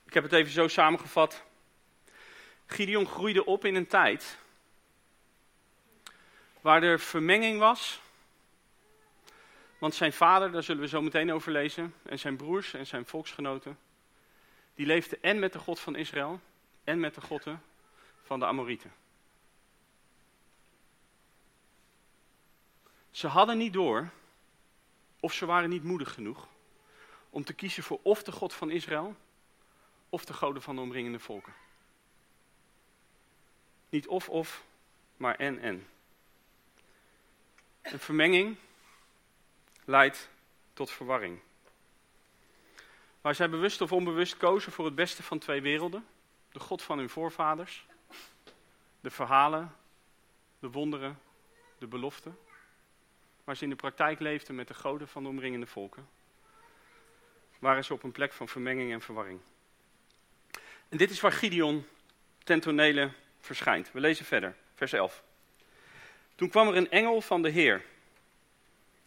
Ik 0.05 0.15
heb 0.15 0.23
het 0.23 0.33
even 0.33 0.53
zo 0.53 0.69
samengevat. 0.69 1.45
Gideon 2.67 3.07
groeide 3.07 3.45
op 3.45 3.65
in 3.65 3.75
een 3.75 3.87
tijd 3.87 4.38
waar 6.61 6.83
er 6.83 7.00
vermenging 7.00 7.59
was. 7.59 8.00
Want 9.79 9.95
zijn 9.95 10.12
vader, 10.12 10.53
daar 10.53 10.62
zullen 10.62 10.83
we 10.83 10.88
zo 10.88 11.03
meteen 11.03 11.33
over 11.33 11.53
lezen, 11.53 11.95
en 12.03 12.19
zijn 12.19 12.37
broers 12.37 12.75
en 12.75 12.87
zijn 12.87 13.07
volksgenoten, 13.07 13.79
die 14.75 14.87
leefden 14.87 15.23
en 15.23 15.38
met 15.38 15.53
de 15.53 15.59
God 15.59 15.81
van 15.81 15.97
Israël 15.97 16.41
en 16.85 17.00
met 17.00 17.15
de 17.15 17.21
godden 17.21 17.62
van 18.23 18.38
de 18.38 18.47
Amorieten. 18.47 18.93
Ze 23.11 23.27
hadden 23.27 23.59
niet 23.59 23.73
door, 23.73 24.11
of 25.21 25.33
ze 25.33 25.47
waren 25.47 25.69
niet 25.69 25.83
moedig 25.83 26.12
genoeg, 26.12 26.49
om 27.31 27.45
te 27.45 27.53
kiezen 27.53 27.83
voor 27.83 28.00
of 28.03 28.23
de 28.23 28.33
God 28.33 28.55
van 28.55 28.71
Israël, 28.71 29.17
of 30.09 30.25
de 30.25 30.33
goden 30.33 30.62
van 30.62 30.75
de 30.75 30.81
omringende 30.81 31.19
volken. 31.19 31.53
Niet 33.88 34.07
of 34.07 34.29
of, 34.29 34.65
maar 35.17 35.35
en 35.35 35.59
en. 35.59 35.87
Een 37.92 37.99
vermenging 37.99 38.57
leidt 39.85 40.28
tot 40.73 40.90
verwarring. 40.90 41.40
Waar 43.21 43.35
zij 43.35 43.49
bewust 43.49 43.80
of 43.80 43.92
onbewust 43.92 44.37
kozen 44.37 44.73
voor 44.73 44.85
het 44.85 44.95
beste 44.95 45.23
van 45.23 45.38
twee 45.38 45.61
werelden, 45.61 46.07
de 46.52 46.59
God 46.59 46.83
van 46.83 46.99
hun 46.99 47.09
voorvaders, 47.09 47.87
de 49.00 49.11
verhalen, 49.11 49.76
de 50.59 50.71
wonderen, 50.71 51.21
de 51.78 51.87
beloften, 51.87 52.38
waar 53.45 53.57
ze 53.57 53.64
in 53.64 53.71
de 53.71 53.76
praktijk 53.76 54.21
leefden 54.21 54.54
met 54.54 54.68
de 54.68 54.75
goden 54.75 55.09
van 55.09 55.23
de 55.23 55.28
omringende 55.28 55.66
volken, 55.66 56.09
waren 57.59 57.85
ze 57.85 57.92
op 57.92 58.02
een 58.02 58.12
plek 58.12 58.33
van 58.33 58.49
vermenging 58.49 58.92
en 58.92 59.00
verwarring. 59.00 59.40
En 60.88 60.99
dit 60.99 61.11
is 61.11 61.21
waar 61.21 61.33
Gideon 61.33 61.87
ten 62.45 62.61
tonele 62.61 63.11
verschijnt. 63.38 63.92
We 63.92 64.00
lezen 64.00 64.25
verder, 64.25 64.57
vers 64.75 64.92
11. 64.92 65.26
Toen 66.38 66.49
kwam 66.49 66.68
er 66.68 66.76
een 66.76 66.90
engel 66.90 67.21
van 67.21 67.42
de 67.42 67.49
Heer. 67.49 67.85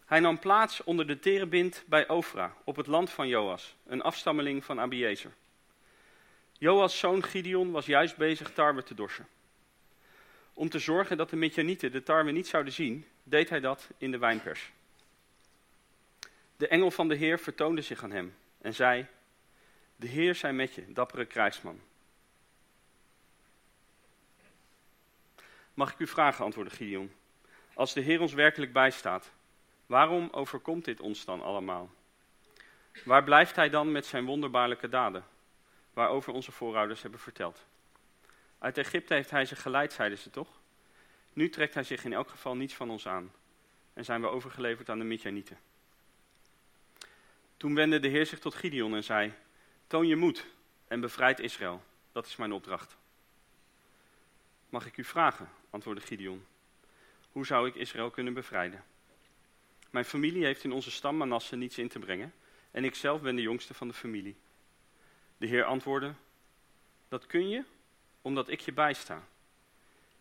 Hij 0.06 0.20
nam 0.20 0.40
plaats 0.40 0.84
onder 0.84 1.08
de 1.08 1.20
terebint 1.20 1.84
bij 1.88 2.08
Ofra, 2.08 2.56
op 2.64 2.76
het 2.76 2.88
land 2.88 3.10
van 3.10 3.28
Joas, 3.28 3.76
een 3.86 4.02
afstammeling 4.02 4.66
van 4.66 4.80
Abiezer. 4.80 5.32
Joas' 6.52 7.00
zoon 7.00 7.24
Gideon 7.24 7.72
was 7.72 7.86
juist 7.86 8.18
bezig 8.18 8.54
tarwe 8.54 8.84
te 8.84 8.94
dorsen. 8.94 9.28
Om 10.54 10.70
te 10.70 10.80
zorgen 10.80 11.18
dat 11.18 11.30
de 11.30 11.36
Midjanieten 11.36 11.92
de 11.92 12.04
tarwe 12.04 12.32
niet 12.32 12.48
zouden 12.48 12.74
zien, 12.74 13.06
deed 13.24 13.50
hij 13.50 13.60
dat 13.60 13.90
in 13.98 14.12
de 14.12 14.18
wijnpers. 14.18 14.72
De 16.58 16.68
engel 16.68 16.92
van 16.92 17.08
de 17.08 17.16
Heer 17.16 17.40
vertoonde 17.40 17.82
zich 17.82 18.04
aan 18.04 18.12
hem 18.12 18.36
en 18.62 18.74
zei: 18.74 19.06
De 19.96 20.08
Heer 20.08 20.36
zij 20.36 20.54
met 20.54 20.74
je, 20.74 20.94
dappere 20.94 21.26
krijgsman. 21.26 21.80
Mag 25.74 25.92
ik 25.92 26.00
u 26.00 26.08
vragen, 26.08 26.46
antwoordde 26.46 26.76
Gideon. 26.76 27.20
Als 27.74 27.94
de 27.94 28.02
Heer 28.02 28.22
ons 28.22 28.34
werkelijk 28.34 28.74
bijstaat, 28.74 29.32
waarom 29.86 30.30
overkomt 30.32 30.86
dit 30.86 31.00
ons 31.00 31.26
dan 31.26 31.42
allemaal? 31.42 31.92
Waar 33.06 33.24
blijft 33.24 33.56
hij 33.56 33.70
dan 33.70 33.92
met 33.92 34.06
zijn 34.06 34.26
wonderbaarlijke 34.26 34.90
daden, 34.90 35.26
waarover 35.94 36.34
onze 36.34 36.52
voorouders 36.52 37.02
hebben 37.02 37.20
verteld? 37.20 37.66
Uit 38.60 38.78
Egypte 38.78 39.14
heeft 39.14 39.30
hij 39.30 39.46
ze 39.46 39.56
geleid, 39.56 39.94
zeiden 39.94 40.18
ze 40.18 40.30
toch? 40.30 40.60
Nu 41.34 41.50
trekt 41.50 41.74
hij 41.74 41.84
zich 41.84 42.04
in 42.04 42.14
elk 42.14 42.30
geval 42.30 42.56
niets 42.56 42.74
van 42.74 42.90
ons 42.90 43.08
aan 43.08 43.32
en 43.94 44.06
zijn 44.06 44.22
we 44.22 44.28
overgeleverd 44.28 44.90
aan 44.90 45.00
de 45.00 45.06
Midjanieten. 45.06 45.60
Toen 47.58 47.76
wendde 47.76 48.00
de 48.00 48.08
Heer 48.08 48.26
zich 48.26 48.40
tot 48.40 48.56
Gideon 48.56 48.96
en 48.96 49.04
zei: 49.04 49.34
Toon 49.88 50.08
je 50.08 50.16
moed 50.16 50.46
en 50.88 51.00
bevrijd 51.00 51.40
Israël. 51.40 51.84
Dat 52.12 52.26
is 52.26 52.36
mijn 52.36 52.52
opdracht. 52.52 52.98
Mag 54.70 54.86
ik 54.86 54.98
u 54.98 55.04
vragen, 55.04 55.50
antwoordde 55.70 56.06
Gideon. 56.06 56.46
Hoe 57.32 57.46
zou 57.46 57.68
ik 57.68 57.76
Israël 57.76 58.10
kunnen 58.10 58.34
bevrijden? 58.34 58.84
Mijn 59.90 60.06
familie 60.06 60.46
heeft 60.46 60.64
in 60.64 60.72
onze 60.72 60.92
stam 60.92 61.18
Manasse 61.18 61.56
niets 61.56 61.78
in 61.78 61.88
te 61.88 62.00
brengen 62.00 62.34
en 62.72 62.84
ik 62.84 62.96
zelf 62.96 63.22
ben 63.22 63.36
de 63.36 63.42
jongste 63.42 63.74
van 63.74 63.88
de 63.88 63.94
familie. 63.94 64.36
De 65.38 65.48
Heer 65.48 65.64
antwoordde: 65.64 66.14
Dat 67.08 67.26
kun 67.26 67.50
je 67.50 67.64
omdat 68.22 68.50
ik 68.50 68.60
je 68.60 68.72
bijsta. 68.72 69.28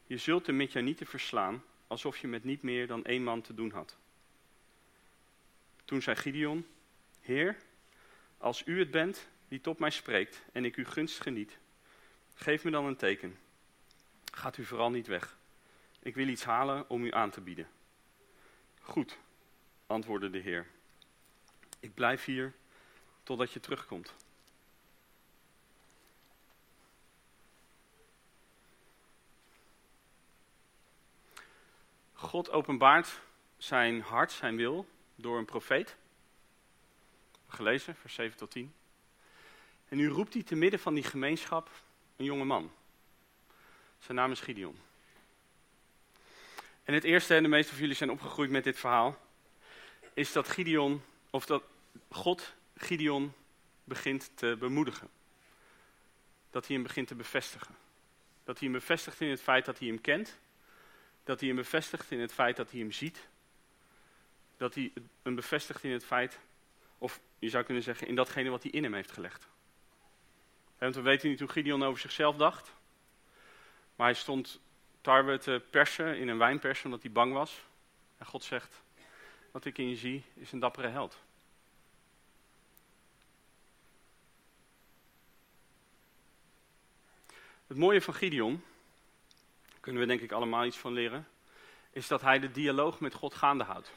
Je 0.07 0.17
zult 0.17 0.45
de 0.45 0.53
Midjanieten 0.53 1.07
verslaan 1.07 1.65
alsof 1.87 2.19
je 2.19 2.29
met 2.29 2.45
niet 2.45 2.63
meer 2.63 2.87
dan 2.87 3.05
één 3.05 3.23
man 3.23 3.41
te 3.43 3.55
doen 3.55 3.71
had. 3.71 3.97
Toen 5.85 6.03
zei 6.03 6.17
Gideon: 6.17 6.67
Heer, 7.21 7.57
als 8.39 8.63
u 8.67 8.79
het 8.79 8.91
bent 8.91 9.29
die 9.49 9.61
tot 9.61 9.79
mij 9.79 9.91
spreekt 9.91 10.43
en 10.53 10.65
ik 10.65 10.75
uw 10.77 10.85
gunst 10.85 11.21
geniet, 11.21 11.59
geef 12.35 12.65
me 12.65 12.71
dan 12.71 12.85
een 12.85 12.97
teken. 12.97 13.39
Gaat 14.33 14.57
u 14.57 14.65
vooral 14.65 14.91
niet 14.91 15.07
weg. 15.07 15.39
Ik 16.03 16.15
wil 16.15 16.29
iets 16.29 16.45
halen 16.45 16.89
om 16.89 17.05
u 17.05 17.13
aan 17.13 17.31
te 17.31 17.41
bieden. 17.41 17.69
Goed, 18.81 19.19
antwoordde 19.87 20.31
de 20.31 20.39
Heer. 20.39 20.67
Ik 21.81 21.95
blijf 21.95 22.25
hier 22.25 22.55
totdat 23.23 23.53
je 23.53 23.61
terugkomt. 23.61 24.15
God 32.13 32.51
openbaart 32.51 33.21
zijn 33.57 34.01
hart, 34.01 34.33
zijn 34.33 34.57
wil, 34.57 34.87
door 35.15 35.39
een 35.39 35.45
profeet. 35.45 35.97
Gelezen, 37.47 37.97
vers 37.97 38.15
7 38.15 38.37
tot 38.37 38.51
10. 38.51 38.75
En 39.89 39.97
nu 39.97 40.09
roept 40.09 40.35
hij 40.35 40.43
te 40.43 40.55
midden 40.55 40.81
van 40.81 40.95
die 40.95 41.05
gemeenschap 41.05 41.71
een 42.17 42.25
jonge 42.25 42.45
man. 42.45 42.73
Zijn 43.99 44.17
naam 44.17 44.31
is 44.31 44.41
Gideon. 44.41 44.79
En 46.91 46.97
het 46.97 47.05
eerste, 47.05 47.35
en 47.35 47.43
de 47.43 47.49
meeste 47.49 47.73
van 47.73 47.81
jullie 47.81 47.97
zijn 47.97 48.11
opgegroeid 48.11 48.51
met 48.51 48.65
dit 48.65 48.79
verhaal, 48.79 49.19
is 50.15 50.33
dat 50.33 50.49
Gideon, 50.49 51.03
of 51.31 51.47
dat 51.47 51.63
God 52.09 52.55
Gideon 52.77 53.33
begint 53.85 54.31
te 54.35 54.57
bemoedigen. 54.59 55.09
Dat 56.51 56.67
hij 56.67 56.75
hem 56.75 56.85
begint 56.85 57.09
te 57.09 57.15
bevestigen. 57.15 57.75
Dat 58.45 58.59
hij 58.59 58.69
hem 58.69 58.79
bevestigt 58.79 59.21
in 59.21 59.31
het 59.31 59.41
feit 59.41 59.65
dat 59.65 59.79
hij 59.79 59.89
hem 59.89 60.01
kent. 60.01 60.39
Dat 61.25 61.39
hij 61.39 61.49
hem 61.49 61.57
bevestigt 61.57 62.11
in 62.11 62.21
het 62.21 62.33
feit 62.33 62.57
dat 62.57 62.71
hij 62.71 62.81
hem 62.81 62.93
ziet. 62.93 63.29
Dat 64.57 64.75
hij 64.75 64.93
hem 65.23 65.35
bevestigt 65.35 65.85
in 65.85 65.93
het 65.93 66.05
feit, 66.05 66.39
of 66.99 67.21
je 67.39 67.49
zou 67.49 67.65
kunnen 67.65 67.83
zeggen, 67.83 68.07
in 68.07 68.15
datgene 68.15 68.51
wat 68.51 68.63
hij 68.63 68.73
in 68.73 68.83
hem 68.83 68.95
heeft 68.95 69.13
gelegd. 69.13 69.49
Want 70.79 70.95
we 70.95 71.01
weten 71.01 71.29
niet 71.29 71.41
hoe 71.41 71.49
Gideon 71.49 71.83
over 71.83 72.01
zichzelf 72.01 72.37
dacht. 72.37 72.73
Maar 73.97 74.07
hij 74.07 74.17
stond 74.17 74.61
tarwe 75.01 75.39
te 75.39 75.63
persen 75.71 76.19
in 76.19 76.29
een 76.29 76.39
wijnpers 76.39 76.85
omdat 76.85 77.03
hij 77.03 77.11
bang 77.11 77.33
was. 77.33 77.61
En 78.19 78.27
God 78.27 78.45
zegt, 78.45 78.83
wat 79.51 79.65
ik 79.65 79.79
in 79.79 79.89
je 79.89 79.97
zie 79.97 80.25
is 80.35 80.53
een 80.53 80.59
dappere 80.59 80.89
held. 80.89 81.19
Het 87.67 87.79
mooie 87.79 88.03
van 88.03 88.15
Gideon, 88.15 88.65
kunnen 89.81 90.03
we 90.03 90.09
denk 90.09 90.21
ik 90.21 90.33
allemaal 90.33 90.65
iets 90.65 90.79
van 90.79 90.93
leren, 90.93 91.29
is 91.91 92.07
dat 92.07 92.21
hij 92.21 92.39
de 92.39 92.51
dialoog 92.51 93.01
met 93.01 93.15
God 93.15 93.35
gaande 93.35 93.65
houdt. 93.65 93.93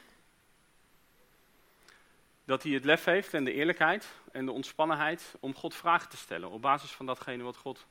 Dat 2.44 2.62
hij 2.62 2.72
het 2.72 2.84
lef 2.84 3.04
heeft 3.04 3.34
en 3.34 3.44
de 3.44 3.52
eerlijkheid 3.52 4.08
en 4.32 4.44
de 4.44 4.52
ontspannenheid 4.52 5.34
om 5.40 5.54
God 5.54 5.74
vragen 5.74 6.08
te 6.08 6.16
stellen 6.16 6.50
op 6.50 6.62
basis 6.62 6.90
van 6.90 7.06
datgene 7.06 7.42
wat 7.42 7.56
God 7.56 7.86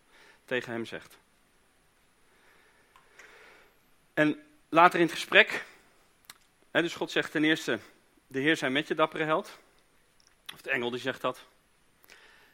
tegen 0.46 0.72
hem 0.72 0.86
zegt. 0.86 1.18
En 4.14 4.44
later 4.70 5.00
in 5.00 5.06
het 5.06 5.16
gesprek, 5.16 5.66
hè, 6.72 6.82
dus 6.82 6.96
God 6.96 7.12
zegt 7.12 7.32
ten 7.32 7.44
eerste, 7.44 7.80
de 8.28 8.40
Heer 8.40 8.58
zijn 8.58 8.72
met 8.72 8.88
je 8.88 8.96
dappere 8.96 9.24
held. 9.24 9.60
Of 10.54 10.62
de 10.62 10.70
engel 10.70 10.90
die 10.90 11.00
zegt 11.00 11.22
dat. 11.22 11.46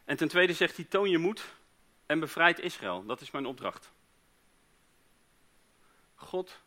En 0.06 0.18
ten 0.18 0.28
tweede 0.28 0.54
zegt 0.54 0.76
hij, 0.76 0.86
toon 0.86 1.10
je 1.10 1.18
moed 1.18 1.46
en 2.06 2.20
bevrijd 2.20 2.60
Israël. 2.60 3.06
Dat 3.06 3.22
is 3.22 3.32
mijn 3.32 3.46
opdracht. 3.46 3.92
God 6.16 6.60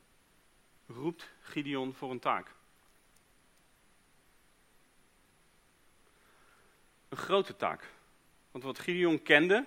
roept 0.86 1.28
Gideon 1.40 1.94
voor 1.94 2.10
een 2.10 2.18
taak. 2.18 2.50
Een 7.08 7.16
grote 7.16 7.56
taak. 7.56 7.88
Want 8.50 8.64
wat 8.64 8.78
Gideon 8.78 9.22
kende, 9.22 9.66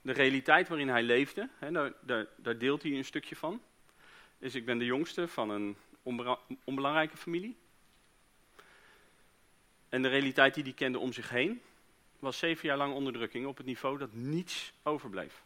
de 0.00 0.12
realiteit 0.12 0.68
waarin 0.68 0.88
hij 0.88 1.02
leefde, 1.02 1.48
hè, 1.58 1.70
daar, 1.70 1.92
daar, 2.00 2.26
daar, 2.36 2.58
deelt 2.58 2.82
hij 2.82 2.92
een 2.92 3.04
stukje 3.04 3.36
van. 3.36 3.62
Is 4.42 4.54
ik 4.54 4.64
ben 4.64 4.78
de 4.78 4.84
jongste 4.84 5.28
van 5.28 5.50
een 5.50 5.76
onbelangrijke 6.64 7.16
familie. 7.16 7.56
En 9.88 10.02
de 10.02 10.08
realiteit 10.08 10.54
die 10.54 10.62
hij 10.62 10.72
kende 10.72 10.98
om 10.98 11.12
zich 11.12 11.28
heen, 11.28 11.62
was 12.18 12.38
zeven 12.38 12.68
jaar 12.68 12.76
lang 12.76 12.94
onderdrukking 12.94 13.46
op 13.46 13.56
het 13.56 13.66
niveau 13.66 13.98
dat 13.98 14.12
niets 14.12 14.72
overbleef. 14.82 15.42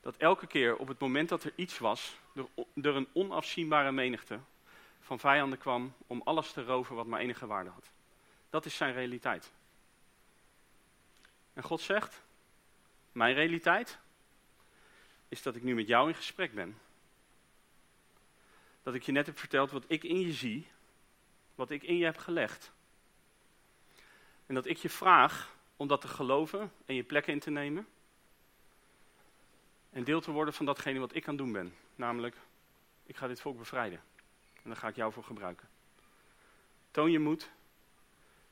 Dat 0.00 0.16
elke 0.16 0.46
keer 0.46 0.76
op 0.76 0.88
het 0.88 0.98
moment 0.98 1.28
dat 1.28 1.44
er 1.44 1.52
iets 1.54 1.78
was, 1.78 2.16
er 2.74 2.96
een 2.96 3.08
onafzienbare 3.12 3.92
menigte 3.92 4.38
van 5.00 5.18
vijanden 5.18 5.58
kwam 5.58 5.94
om 6.06 6.20
alles 6.24 6.52
te 6.52 6.64
roven 6.64 6.94
wat 6.94 7.06
maar 7.06 7.20
enige 7.20 7.46
waarde 7.46 7.70
had. 7.70 7.90
Dat 8.50 8.64
is 8.64 8.76
zijn 8.76 8.92
realiteit. 8.92 9.52
En 11.52 11.62
God 11.62 11.80
zegt, 11.80 12.22
mijn 13.12 13.34
realiteit 13.34 13.98
is 15.28 15.42
dat 15.42 15.56
ik 15.56 15.62
nu 15.62 15.74
met 15.74 15.86
jou 15.86 16.08
in 16.08 16.14
gesprek 16.14 16.54
ben. 16.54 16.78
Dat 18.86 18.94
ik 18.94 19.02
je 19.02 19.12
net 19.12 19.26
heb 19.26 19.38
verteld 19.38 19.70
wat 19.70 19.84
ik 19.86 20.04
in 20.04 20.20
je 20.20 20.32
zie, 20.32 20.66
wat 21.54 21.70
ik 21.70 21.82
in 21.82 21.96
je 21.96 22.04
heb 22.04 22.16
gelegd. 22.16 22.72
En 24.46 24.54
dat 24.54 24.66
ik 24.66 24.76
je 24.76 24.90
vraag 24.90 25.54
om 25.76 25.88
dat 25.88 26.00
te 26.00 26.08
geloven 26.08 26.72
en 26.84 26.94
je 26.94 27.02
plek 27.02 27.26
in 27.26 27.38
te 27.38 27.50
nemen. 27.50 27.86
En 29.90 30.04
deel 30.04 30.20
te 30.20 30.30
worden 30.30 30.54
van 30.54 30.66
datgene 30.66 30.98
wat 30.98 31.14
ik 31.14 31.28
aan 31.28 31.34
het 31.34 31.44
doen 31.44 31.52
ben. 31.52 31.74
Namelijk, 31.94 32.36
ik 33.06 33.16
ga 33.16 33.26
dit 33.26 33.40
volk 33.40 33.58
bevrijden. 33.58 34.00
En 34.54 34.62
daar 34.70 34.76
ga 34.76 34.88
ik 34.88 34.96
jou 34.96 35.12
voor 35.12 35.24
gebruiken. 35.24 35.68
Toon 36.90 37.10
je 37.10 37.18
moed 37.18 37.50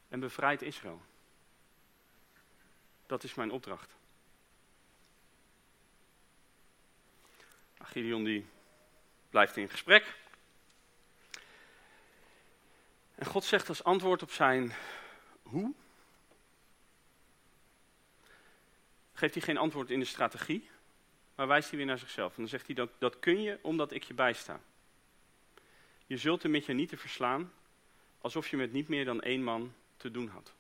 en 0.09 0.21
bevrijd 0.21 0.63
Israël. 0.63 1.03
Dat 3.07 3.25
is 3.25 3.35
mijn 3.35 3.51
opdracht. 3.51 3.95
Gideon 7.79 8.25
die 8.25 8.47
blijft 9.31 9.57
in 9.57 9.69
gesprek. 9.69 10.23
En 13.15 13.27
God 13.27 13.45
zegt 13.45 13.69
als 13.69 13.85
antwoord 13.85 14.23
op 14.23 14.31
zijn 14.31 14.73
hoe, 15.43 15.75
geeft 19.13 19.35
hij 19.35 19.43
geen 19.43 19.57
antwoord 19.57 19.91
in 19.91 19.99
de 19.99 20.05
strategie, 20.05 20.71
maar 21.35 21.47
wijst 21.47 21.69
hij 21.69 21.79
weer 21.79 21.87
naar 21.87 21.99
zichzelf. 21.99 22.31
En 22.31 22.37
dan 22.37 22.49
zegt 22.49 22.67
hij, 22.67 22.75
dat, 22.75 22.91
dat 22.99 23.19
kun 23.19 23.43
je 23.43 23.59
omdat 23.63 23.93
ik 23.93 24.03
je 24.03 24.15
bijsta. 24.15 24.61
Je 26.07 26.17
zult 26.17 26.43
er 26.43 26.51
met 26.51 26.67
je 26.67 26.73
niet 26.73 26.89
te 26.89 26.97
verslaan, 26.97 27.53
alsof 28.21 28.49
je 28.49 28.57
met 28.57 28.73
niet 28.73 28.89
meer 28.89 29.05
dan 29.05 29.23
één 29.23 29.43
man 29.43 29.75
te 29.97 30.11
doen 30.11 30.29
had. 30.29 30.53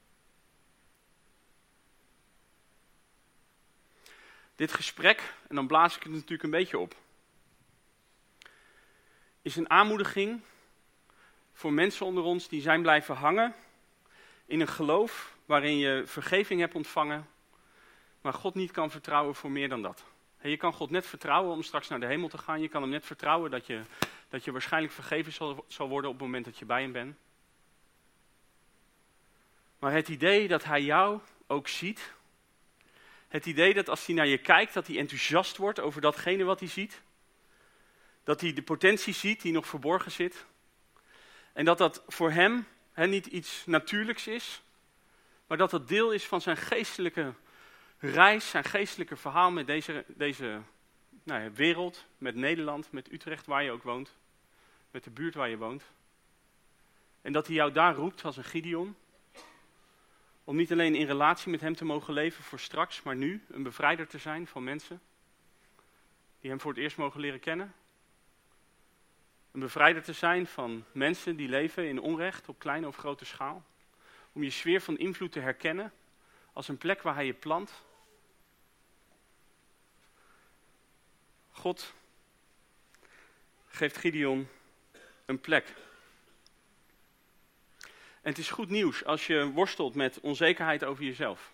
Dit 4.56 4.72
gesprek, 4.72 5.34
en 5.48 5.54
dan 5.54 5.66
blaas 5.66 5.96
ik 5.96 6.02
het 6.02 6.12
natuurlijk 6.12 6.42
een 6.42 6.50
beetje 6.50 6.78
op, 6.78 6.96
is 9.42 9.56
een 9.56 9.70
aanmoediging 9.70 10.40
voor 11.54 11.72
mensen 11.72 12.06
onder 12.06 12.22
ons 12.22 12.48
die 12.48 12.60
zijn 12.60 12.82
blijven 12.82 13.14
hangen 13.14 13.54
in 14.46 14.60
een 14.60 14.68
geloof 14.68 15.36
waarin 15.46 15.78
je 15.78 16.02
vergeving 16.06 16.60
hebt 16.60 16.74
ontvangen, 16.74 17.28
maar 18.20 18.32
God 18.32 18.54
niet 18.54 18.70
kan 18.70 18.90
vertrouwen 18.90 19.34
voor 19.34 19.50
meer 19.50 19.68
dan 19.68 19.82
dat. 19.82 20.04
je 20.42 20.56
kan 20.56 20.72
God 20.72 20.90
net 20.90 21.06
vertrouwen 21.06 21.52
om 21.52 21.62
straks 21.62 21.88
naar 21.88 22.00
de 22.00 22.06
hemel 22.06 22.28
te 22.28 22.38
gaan. 22.38 22.60
Je 22.60 22.68
kan 22.68 22.82
hem 22.82 22.90
net 22.90 23.06
vertrouwen 23.06 23.50
dat 23.50 23.66
je, 23.66 23.82
dat 24.28 24.44
je 24.44 24.52
waarschijnlijk 24.52 24.92
vergeven 24.92 25.32
zal, 25.32 25.64
zal 25.68 25.88
worden 25.88 26.10
op 26.10 26.16
het 26.16 26.24
moment 26.24 26.44
dat 26.44 26.58
je 26.58 26.64
bij 26.64 26.82
hem 26.82 26.92
bent. 26.92 27.16
Maar 29.78 29.92
het 29.92 30.08
idee 30.08 30.48
dat 30.48 30.64
hij 30.64 30.82
jou 30.82 31.20
ook 31.46 31.68
ziet, 31.68 32.12
het 33.28 33.46
idee 33.46 33.74
dat 33.74 33.88
als 33.88 34.06
hij 34.06 34.14
naar 34.14 34.26
je 34.26 34.38
kijkt, 34.38 34.74
dat 34.74 34.86
hij 34.86 34.98
enthousiast 34.98 35.56
wordt 35.56 35.80
over 35.80 36.00
datgene 36.00 36.44
wat 36.44 36.60
hij 36.60 36.68
ziet, 36.68 37.02
dat 38.24 38.40
hij 38.40 38.52
de 38.52 38.62
potentie 38.62 39.14
ziet 39.14 39.42
die 39.42 39.52
nog 39.52 39.66
verborgen 39.66 40.10
zit. 40.10 40.46
En 41.54 41.64
dat 41.64 41.78
dat 41.78 42.02
voor 42.06 42.30
hem 42.30 42.66
niet 42.92 43.26
iets 43.26 43.66
natuurlijks 43.66 44.26
is, 44.26 44.62
maar 45.46 45.58
dat 45.58 45.70
dat 45.70 45.88
deel 45.88 46.12
is 46.12 46.24
van 46.24 46.40
zijn 46.40 46.56
geestelijke 46.56 47.34
reis, 47.98 48.50
zijn 48.50 48.64
geestelijke 48.64 49.16
verhaal 49.16 49.50
met 49.50 49.66
deze, 49.66 50.04
deze 50.08 50.60
nou 51.22 51.42
ja, 51.42 51.52
wereld, 51.52 52.04
met 52.18 52.34
Nederland, 52.34 52.92
met 52.92 53.12
Utrecht 53.12 53.46
waar 53.46 53.62
je 53.62 53.70
ook 53.70 53.82
woont, 53.82 54.16
met 54.90 55.04
de 55.04 55.10
buurt 55.10 55.34
waar 55.34 55.48
je 55.48 55.56
woont. 55.56 55.84
En 57.22 57.32
dat 57.32 57.46
hij 57.46 57.56
jou 57.56 57.72
daar 57.72 57.94
roept 57.94 58.24
als 58.24 58.36
een 58.36 58.44
Gideon, 58.44 58.96
om 60.44 60.56
niet 60.56 60.72
alleen 60.72 60.94
in 60.94 61.06
relatie 61.06 61.50
met 61.50 61.60
hem 61.60 61.74
te 61.74 61.84
mogen 61.84 62.14
leven 62.14 62.44
voor 62.44 62.60
straks, 62.60 63.02
maar 63.02 63.16
nu 63.16 63.44
een 63.50 63.62
bevrijder 63.62 64.06
te 64.06 64.18
zijn 64.18 64.46
van 64.46 64.64
mensen 64.64 65.00
die 66.40 66.50
hem 66.50 66.60
voor 66.60 66.72
het 66.72 66.80
eerst 66.80 66.96
mogen 66.96 67.20
leren 67.20 67.40
kennen. 67.40 67.74
Een 69.54 69.60
bevrijder 69.60 70.02
te 70.02 70.12
zijn 70.12 70.46
van 70.46 70.84
mensen 70.92 71.36
die 71.36 71.48
leven 71.48 71.88
in 71.88 72.00
onrecht 72.00 72.48
op 72.48 72.58
kleine 72.58 72.86
of 72.86 72.96
grote 72.96 73.24
schaal. 73.24 73.64
Om 74.32 74.42
je 74.42 74.50
sfeer 74.50 74.80
van 74.80 74.98
invloed 74.98 75.32
te 75.32 75.40
herkennen 75.40 75.92
als 76.52 76.68
een 76.68 76.78
plek 76.78 77.02
waar 77.02 77.14
hij 77.14 77.26
je 77.26 77.32
plant. 77.32 77.72
God 81.50 81.94
geeft 83.66 83.96
Gideon 83.96 84.48
een 85.24 85.40
plek. 85.40 85.74
En 88.20 88.30
het 88.30 88.38
is 88.38 88.50
goed 88.50 88.68
nieuws 88.68 89.04
als 89.04 89.26
je 89.26 89.50
worstelt 89.50 89.94
met 89.94 90.20
onzekerheid 90.20 90.84
over 90.84 91.04
jezelf. 91.04 91.50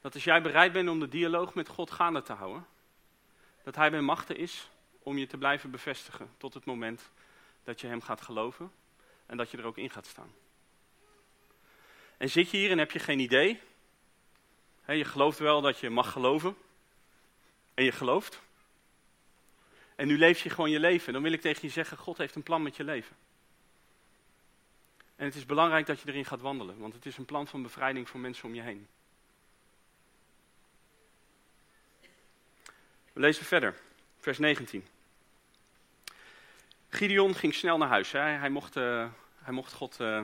Dat 0.00 0.14
als 0.14 0.24
jij 0.24 0.42
bereid 0.42 0.72
bent 0.72 0.88
om 0.88 1.00
de 1.00 1.08
dialoog 1.08 1.54
met 1.54 1.68
God 1.68 1.90
gaande 1.90 2.22
te 2.22 2.32
houden, 2.32 2.66
dat 3.62 3.74
Hij 3.74 3.90
bij 3.90 4.00
machten 4.00 4.36
is 4.36 4.70
om 5.06 5.18
je 5.18 5.26
te 5.26 5.38
blijven 5.38 5.70
bevestigen 5.70 6.30
tot 6.36 6.54
het 6.54 6.64
moment 6.64 7.10
dat 7.64 7.80
je 7.80 7.86
Hem 7.86 8.00
gaat 8.00 8.20
geloven 8.20 8.72
en 9.26 9.36
dat 9.36 9.50
je 9.50 9.56
er 9.56 9.64
ook 9.64 9.76
in 9.76 9.90
gaat 9.90 10.06
staan. 10.06 10.34
En 12.16 12.30
zit 12.30 12.50
je 12.50 12.56
hier 12.56 12.70
en 12.70 12.78
heb 12.78 12.90
je 12.90 12.98
geen 12.98 13.18
idee? 13.18 13.60
je 14.86 15.04
gelooft 15.04 15.38
wel 15.38 15.60
dat 15.60 15.78
je 15.78 15.90
mag 15.90 16.12
geloven. 16.12 16.56
En 17.74 17.84
je 17.84 17.92
gelooft. 17.92 18.40
En 19.94 20.06
nu 20.06 20.18
leef 20.18 20.42
je 20.42 20.50
gewoon 20.50 20.70
je 20.70 20.80
leven. 20.80 21.12
Dan 21.12 21.22
wil 21.22 21.32
ik 21.32 21.40
tegen 21.40 21.66
je 21.66 21.72
zeggen, 21.72 21.96
God 21.96 22.18
heeft 22.18 22.34
een 22.34 22.42
plan 22.42 22.62
met 22.62 22.76
je 22.76 22.84
leven. 22.84 23.16
En 25.16 25.24
het 25.24 25.34
is 25.34 25.46
belangrijk 25.46 25.86
dat 25.86 26.00
je 26.00 26.08
erin 26.08 26.24
gaat 26.24 26.40
wandelen, 26.40 26.78
want 26.78 26.94
het 26.94 27.06
is 27.06 27.16
een 27.16 27.24
plan 27.24 27.46
van 27.46 27.62
bevrijding 27.62 28.08
voor 28.08 28.20
mensen 28.20 28.44
om 28.44 28.54
je 28.54 28.62
heen. 28.62 28.86
We 33.12 33.20
lezen 33.20 33.44
verder, 33.44 33.80
vers 34.18 34.38
19. 34.38 34.86
Gideon 36.96 37.34
ging 37.34 37.54
snel 37.54 37.78
naar 37.78 37.88
huis. 37.88 38.12
Hij, 38.12 38.50
mocht, 38.50 38.76
uh, 38.76 39.06
hij 39.42 39.52
mocht 39.52 39.72
God 39.72 40.00
uh, 40.00 40.22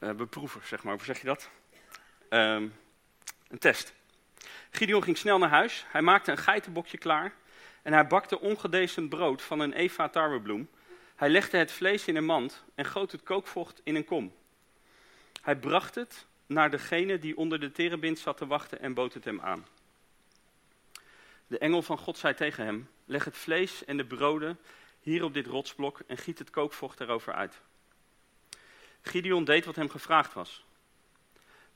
uh, 0.00 0.10
beproeven, 0.10 0.60
zeg 0.64 0.82
maar. 0.82 0.94
Hoe 0.94 1.04
zeg 1.04 1.20
je 1.20 1.26
dat? 1.26 1.50
Um, 2.30 2.74
een 3.48 3.58
test. 3.58 3.94
Gideon 4.70 5.02
ging 5.02 5.18
snel 5.18 5.38
naar 5.38 5.48
huis. 5.48 5.84
Hij 5.88 6.02
maakte 6.02 6.30
een 6.30 6.38
geitenbokje 6.38 6.98
klaar. 6.98 7.32
En 7.82 7.92
hij 7.92 8.06
bakte 8.06 8.40
ongedecent 8.40 9.08
brood 9.08 9.42
van 9.42 9.60
een 9.60 9.72
eva 9.72 10.08
tarwebloem. 10.08 10.68
Hij 11.16 11.28
legde 11.28 11.58
het 11.58 11.72
vlees 11.72 12.06
in 12.06 12.16
een 12.16 12.24
mand 12.24 12.64
en 12.74 12.84
goot 12.84 13.12
het 13.12 13.22
kookvocht 13.22 13.80
in 13.84 13.96
een 13.96 14.04
kom. 14.04 14.34
Hij 15.42 15.56
bracht 15.56 15.94
het 15.94 16.26
naar 16.46 16.70
degene 16.70 17.18
die 17.18 17.36
onder 17.36 17.60
de 17.60 17.72
terebind 17.72 18.18
zat 18.18 18.36
te 18.36 18.46
wachten 18.46 18.80
en 18.80 18.94
bood 18.94 19.14
het 19.14 19.24
hem 19.24 19.40
aan. 19.40 19.66
De 21.46 21.58
engel 21.58 21.82
van 21.82 21.98
God 21.98 22.18
zei 22.18 22.34
tegen 22.34 22.64
hem: 22.64 22.88
Leg 23.04 23.24
het 23.24 23.36
vlees 23.36 23.84
en 23.84 23.96
de 23.96 24.04
broden 24.04 24.58
hier 25.00 25.24
op 25.24 25.34
dit 25.34 25.46
rotsblok 25.46 26.00
en 26.06 26.16
giet 26.16 26.38
het 26.38 26.50
kookvocht 26.50 27.00
erover 27.00 27.32
uit. 27.32 27.60
Gideon 29.02 29.44
deed 29.44 29.64
wat 29.64 29.76
hem 29.76 29.90
gevraagd 29.90 30.32
was. 30.32 30.64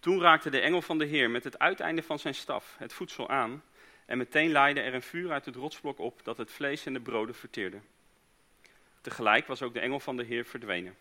Toen 0.01 0.21
raakte 0.21 0.51
de 0.51 0.61
engel 0.61 0.83
van 0.83 0.99
de 0.99 1.05
Heer 1.05 1.31
met 1.31 1.45
het 1.45 1.59
uiteinde 1.59 2.03
van 2.03 2.19
zijn 2.19 2.35
staf 2.35 2.75
het 2.79 2.93
voedsel 2.93 3.29
aan 3.29 3.63
en 4.07 4.19
meteen 4.19 4.53
laaide 4.53 4.81
er 4.81 4.95
een 4.95 5.03
vuur 5.03 5.33
uit 5.33 5.45
het 5.45 5.57
rotsblok 5.57 5.99
op 5.99 6.25
dat 6.25 6.37
het 6.37 6.51
vlees 6.51 6.87
en 6.87 6.93
de 6.93 7.01
broden 7.01 7.35
verteerde. 7.35 7.81
Tegelijk 9.01 9.47
was 9.47 9.63
ook 9.63 9.75
de 9.75 9.81
engel 9.81 10.01
van 10.01 10.17
de 10.17 10.25
Heer 10.25 10.45
verdwenen. 10.45 10.97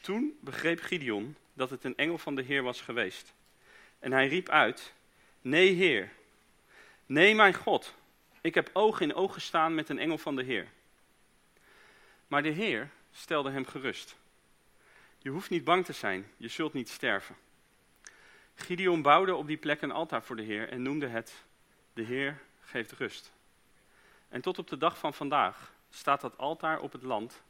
Toen 0.00 0.38
begreep 0.40 0.80
Gideon 0.80 1.36
dat 1.52 1.70
het 1.70 1.84
een 1.84 1.96
engel 1.96 2.18
van 2.18 2.34
de 2.34 2.42
Heer 2.42 2.62
was 2.62 2.80
geweest. 2.80 3.34
En 3.98 4.12
hij 4.12 4.28
riep 4.28 4.48
uit: 4.48 4.92
Nee, 5.40 5.72
Heer. 5.72 6.12
Nee, 7.06 7.34
mijn 7.34 7.54
God. 7.54 7.94
Ik 8.46 8.54
heb 8.54 8.70
oog 8.72 9.00
in 9.00 9.14
oog 9.14 9.32
gestaan 9.32 9.74
met 9.74 9.88
een 9.88 9.98
engel 9.98 10.18
van 10.18 10.36
de 10.36 10.42
Heer. 10.42 10.68
Maar 12.26 12.42
de 12.42 12.48
Heer 12.48 12.90
stelde 13.12 13.50
hem 13.50 13.66
gerust. 13.66 14.16
Je 15.18 15.30
hoeft 15.30 15.50
niet 15.50 15.64
bang 15.64 15.84
te 15.84 15.92
zijn, 15.92 16.30
je 16.36 16.48
zult 16.48 16.72
niet 16.72 16.88
sterven. 16.88 17.36
Gideon 18.54 19.02
bouwde 19.02 19.34
op 19.34 19.46
die 19.46 19.56
plek 19.56 19.82
een 19.82 19.90
altaar 19.90 20.22
voor 20.22 20.36
de 20.36 20.42
Heer 20.42 20.68
en 20.68 20.82
noemde 20.82 21.06
het: 21.06 21.44
De 21.92 22.02
Heer 22.02 22.42
geeft 22.60 22.92
rust. 22.92 23.32
En 24.28 24.40
tot 24.40 24.58
op 24.58 24.68
de 24.68 24.78
dag 24.78 24.98
van 24.98 25.14
vandaag 25.14 25.72
staat 25.90 26.20
dat 26.20 26.38
altaar 26.38 26.80
op 26.80 26.92
het 26.92 27.02
land 27.02 27.42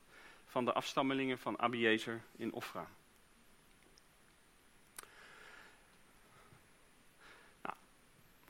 van 0.47 0.65
de 0.65 0.73
afstammelingen 0.73 1.39
van 1.39 1.59
Abiezer 1.59 2.21
in 2.37 2.53
Ofra. 2.53 2.87
Nou, 7.63 7.77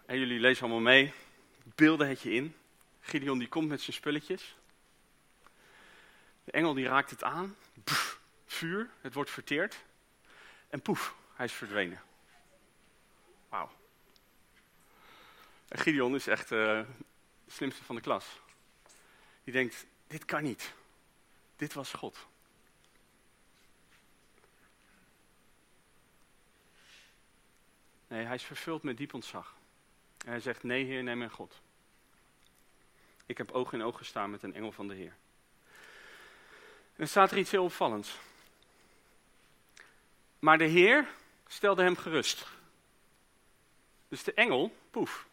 en 0.07 0.19
jullie 0.19 0.41
lezen 0.41 0.65
allemaal 0.65 0.83
mee, 0.83 1.13
beelden 1.77 2.09
het 2.09 2.21
je 2.21 2.31
in. 2.31 2.57
Gideon 3.01 3.39
die 3.39 3.49
komt 3.49 3.69
met 3.69 3.81
zijn 3.81 3.97
spulletjes. 3.97 4.57
De 6.45 6.53
engel 6.53 6.75
die 6.75 6.87
raakt 6.87 7.11
het 7.11 7.23
aan. 7.23 7.57
vuur, 8.47 8.91
het 9.01 9.15
wordt 9.15 9.31
verteerd. 9.31 9.85
En 10.69 10.83
poef, 10.83 11.15
hij 11.35 11.47
is 11.47 11.53
verdwenen. 11.53 12.03
Wauw. 13.49 13.71
Gideon 15.69 16.15
is 16.15 16.27
echt 16.27 16.51
uh, 16.51 16.59
de 16.59 16.87
slimste 17.47 17.85
van 17.85 17.95
de 17.95 18.01
klas. 18.01 18.41
Die 19.45 19.53
denkt, 19.53 19.87
dit 20.07 20.25
kan 20.25 20.43
niet. 20.43 20.75
Dit 21.57 21.73
was 21.73 21.93
God. 21.93 22.27
Nee, 28.09 28.25
hij 28.25 28.35
is 28.35 28.43
vervuld 28.43 28.83
met 28.83 28.97
diep 28.97 29.15
ontzag. 29.15 29.57
En 30.25 30.31
hij 30.31 30.41
zegt, 30.41 30.63
nee 30.63 30.85
Heer, 30.85 31.03
nee 31.03 31.17
mijn 31.17 31.31
God. 31.31 31.61
Ik 33.27 33.39
heb 33.39 33.51
oog 33.51 33.73
in 33.73 33.83
oog 33.83 33.97
gestaan 33.99 34.31
met 34.31 34.43
een 34.43 34.55
engel 34.55 34.73
van 34.73 34.89
de 34.89 34.95
Heer. 34.95 35.17
En 36.95 37.03
er 37.03 37.09
staat 37.09 37.31
er 37.31 37.39
iets 37.39 37.51
heel 37.51 37.65
opvallends. 37.65 38.19
Maar 40.39 40.59
de 40.59 40.65
Heer 40.65 41.09
stelde 41.47 41.83
hem 41.83 41.97
gerust. 41.97 42.47
Dus 44.09 44.23
de 44.23 44.35
engel, 44.35 44.77
poef. 44.91 45.27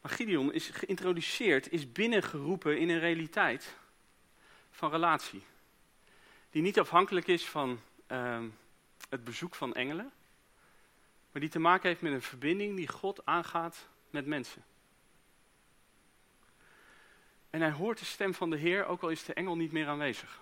Maar 0.00 0.12
Gideon 0.12 0.52
is 0.52 0.68
geïntroduceerd, 0.68 1.70
is 1.70 1.92
binnengeroepen 1.92 2.78
in 2.78 2.88
een 2.88 2.98
realiteit 2.98 3.76
van 4.70 4.90
relatie. 4.90 5.42
Die 6.50 6.62
niet 6.62 6.78
afhankelijk 6.78 7.26
is 7.26 7.48
van 7.48 7.80
uh, 8.08 8.42
het 9.08 9.24
bezoek 9.24 9.54
van 9.54 9.74
engelen, 9.74 10.12
maar 11.32 11.40
die 11.40 11.50
te 11.50 11.58
maken 11.58 11.88
heeft 11.88 12.00
met 12.00 12.12
een 12.12 12.22
verbinding 12.22 12.76
die 12.76 12.88
God 12.88 13.26
aangaat 13.26 13.88
met 14.10 14.26
mensen. 14.26 14.64
En 17.50 17.60
hij 17.60 17.70
hoort 17.70 17.98
de 17.98 18.04
stem 18.04 18.34
van 18.34 18.50
de 18.50 18.56
Heer, 18.56 18.86
ook 18.86 19.02
al 19.02 19.08
is 19.08 19.24
de 19.24 19.34
engel 19.34 19.56
niet 19.56 19.72
meer 19.72 19.86
aanwezig. 19.86 20.40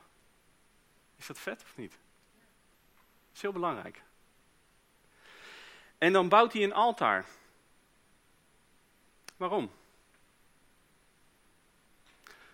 Is 1.17 1.27
dat 1.27 1.39
vet 1.39 1.63
of 1.63 1.77
niet? 1.77 1.91
Dat 1.91 3.37
is 3.37 3.43
heel 3.43 3.53
belangrijk. 3.53 4.03
En 5.99 6.13
dan 6.13 6.29
bouwt 6.29 6.53
hij 6.53 6.63
een 6.63 6.73
altaar. 6.73 7.27
Waarom? 9.37 9.71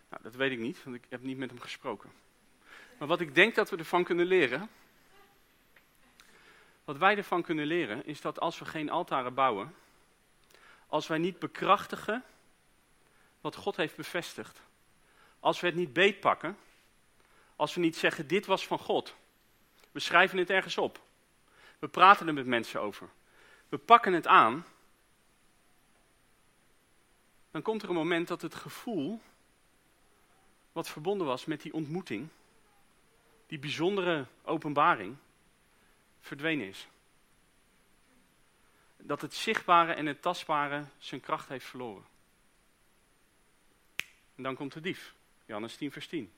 Nou, 0.09 0.23
dat 0.23 0.35
weet 0.35 0.53
ik 0.53 0.59
niet, 0.59 0.85
want 0.85 0.97
ik 0.97 1.05
heb 1.09 1.23
niet 1.23 1.39
met 1.39 1.51
hem 1.51 1.61
gesproken. 1.61 2.13
Maar 2.99 3.09
wat 3.09 3.21
ik 3.21 3.35
denk 3.35 3.55
dat 3.55 3.71
we 3.71 3.77
ervan 3.77 4.05
kunnen 4.05 4.27
leren. 4.27 4.69
Wat 6.85 6.97
wij 6.97 7.17
ervan 7.17 7.43
kunnen 7.43 7.67
leren 7.67 8.07
is 8.07 8.21
dat 8.21 8.41
als 8.41 8.59
we 8.59 8.65
geen 8.65 8.91
altaren 8.91 9.35
bouwen. 9.35 9.75
Als 10.87 11.07
wij 11.07 11.19
niet 11.19 11.39
bekrachtigen 11.39 12.25
wat 13.45 13.57
God 13.57 13.77
heeft 13.77 13.97
bevestigd. 13.97 14.61
Als 15.41 15.61
we 15.61 15.67
het 15.67 15.77
niet 15.77 15.93
beetpakken. 15.93 16.57
Als 17.57 17.75
we 17.75 17.81
niet 17.81 17.97
zeggen: 17.97 18.27
dit 18.27 18.47
was 18.47 18.67
van 18.67 18.79
God. 18.79 19.15
We 19.93 20.01
schrijven 20.01 20.39
het 20.39 20.51
ergens 20.51 20.79
op. 20.79 21.01
We 21.79 21.89
praten 21.89 22.27
er 22.27 22.35
met 22.35 22.47
mensen 22.47 22.81
over. 22.81 23.09
We 23.69 23.79
pakken 23.79 24.13
het 24.13 24.27
aan 24.27 24.65
dan 27.55 27.63
komt 27.63 27.83
er 27.83 27.89
een 27.89 27.95
moment 27.95 28.29
dat 28.29 28.43
het 28.43 28.55
gevoel, 28.55 29.21
wat 30.73 30.89
verbonden 30.89 31.27
was 31.27 31.45
met 31.45 31.63
die 31.63 31.73
ontmoeting, 31.73 32.29
die 33.47 33.59
bijzondere 33.59 34.27
openbaring, 34.43 35.17
verdwenen 36.21 36.67
is. 36.67 36.89
Dat 38.97 39.21
het 39.21 39.35
zichtbare 39.35 39.93
en 39.93 40.07
het 40.07 40.23
tastbare 40.23 40.85
zijn 40.99 41.21
kracht 41.21 41.49
heeft 41.49 41.67
verloren. 41.67 42.14
En 44.37 44.43
dan 44.43 44.55
komt 44.55 44.73
de 44.73 44.81
dief, 44.81 45.15
Johannes 45.47 45.77
10, 45.77 45.93
vers 45.93 46.07
10. 46.07 46.33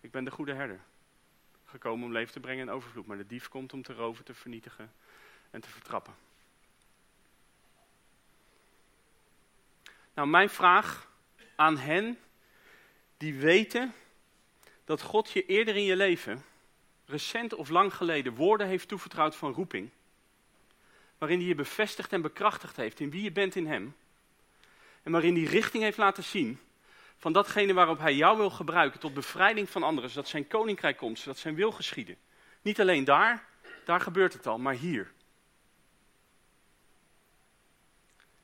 Ik 0.00 0.10
ben 0.10 0.24
de 0.24 0.30
goede 0.30 0.54
herder, 0.54 0.80
gekomen 1.64 2.06
om 2.06 2.12
leven 2.12 2.32
te 2.32 2.40
brengen 2.40 2.66
in 2.66 2.72
overvloed, 2.72 3.06
maar 3.06 3.16
de 3.16 3.26
dief 3.26 3.48
komt 3.48 3.72
om 3.72 3.82
te 3.82 3.92
roven, 3.92 4.24
te 4.24 4.34
vernietigen 4.34 4.92
en 5.50 5.60
te 5.60 5.68
vertrappen. 5.68 6.14
Nou, 10.14 10.28
mijn 10.28 10.50
vraag 10.50 11.10
aan 11.56 11.78
hen 11.78 12.18
die 13.16 13.34
weten 13.34 13.94
dat 14.84 15.02
God 15.02 15.30
je 15.30 15.46
eerder 15.46 15.76
in 15.76 15.84
je 15.84 15.96
leven, 15.96 16.44
recent 17.06 17.54
of 17.54 17.68
lang 17.68 17.94
geleden, 17.94 18.34
woorden 18.34 18.66
heeft 18.66 18.88
toevertrouwd 18.88 19.36
van 19.36 19.52
roeping. 19.52 19.90
Waarin 21.18 21.38
hij 21.38 21.48
je 21.48 21.54
bevestigd 21.54 22.12
en 22.12 22.22
bekrachtigd 22.22 22.76
heeft 22.76 23.00
in 23.00 23.10
wie 23.10 23.22
je 23.22 23.32
bent 23.32 23.56
in 23.56 23.66
hem. 23.66 23.96
En 25.02 25.12
waarin 25.12 25.34
hij 25.34 25.44
richting 25.44 25.82
heeft 25.82 25.98
laten 25.98 26.24
zien 26.24 26.58
van 27.16 27.32
datgene 27.32 27.72
waarop 27.72 27.98
hij 27.98 28.14
jou 28.14 28.36
wil 28.36 28.50
gebruiken 28.50 29.00
tot 29.00 29.14
bevrijding 29.14 29.70
van 29.70 29.82
anderen. 29.82 30.10
Zodat 30.10 30.28
zijn 30.28 30.46
koninkrijk 30.46 30.96
komt, 30.96 31.18
zodat 31.18 31.38
zijn 31.38 31.54
wil 31.54 31.72
geschieden. 31.72 32.16
Niet 32.62 32.80
alleen 32.80 33.04
daar, 33.04 33.44
daar 33.84 34.00
gebeurt 34.00 34.32
het 34.32 34.46
al, 34.46 34.58
maar 34.58 34.74
hier. 34.74 35.12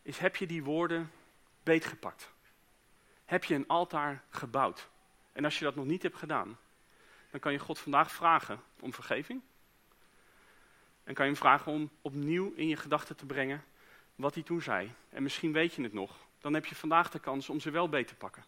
Is 0.02 0.18
heb 0.18 0.37
je 0.37 0.46
die 0.46 0.64
woorden 0.64 1.11
beetgepakt? 1.62 2.30
Heb 3.24 3.44
je 3.44 3.54
een 3.54 3.66
altaar 3.66 4.22
gebouwd? 4.30 4.88
En 5.32 5.44
als 5.44 5.58
je 5.58 5.64
dat 5.64 5.74
nog 5.74 5.85
niet 5.85 6.02
hebt 6.02 6.16
gedaan, 6.16 6.58
dan 7.30 7.40
kan 7.40 7.52
je 7.52 7.58
God 7.58 7.78
vandaag 7.78 8.12
vragen 8.12 8.61
om 8.80 8.92
vergeving. 8.92 9.40
En 11.04 11.14
kan 11.14 11.26
je 11.26 11.32
hem 11.32 11.40
vragen 11.40 11.72
om 11.72 11.90
opnieuw 12.02 12.52
in 12.56 12.68
je 12.68 12.76
gedachten 12.76 13.16
te 13.16 13.26
brengen 13.26 13.64
wat 14.14 14.35
hij 14.35 14.42
toen 14.42 14.62
zei. 14.62 14.92
En 15.08 15.22
misschien 15.22 15.52
weet 15.52 15.74
je 15.74 15.82
het 15.82 15.92
nog. 15.92 16.16
Dan 16.40 16.54
heb 16.54 16.66
je 16.66 16.74
vandaag 16.74 17.11
de 17.11 17.18
kans 17.18 17.48
om 17.48 17.61
ze 17.61 17.70
wel 17.70 17.88
beet 17.88 18.08
te 18.08 18.14
pakken. 18.14 18.44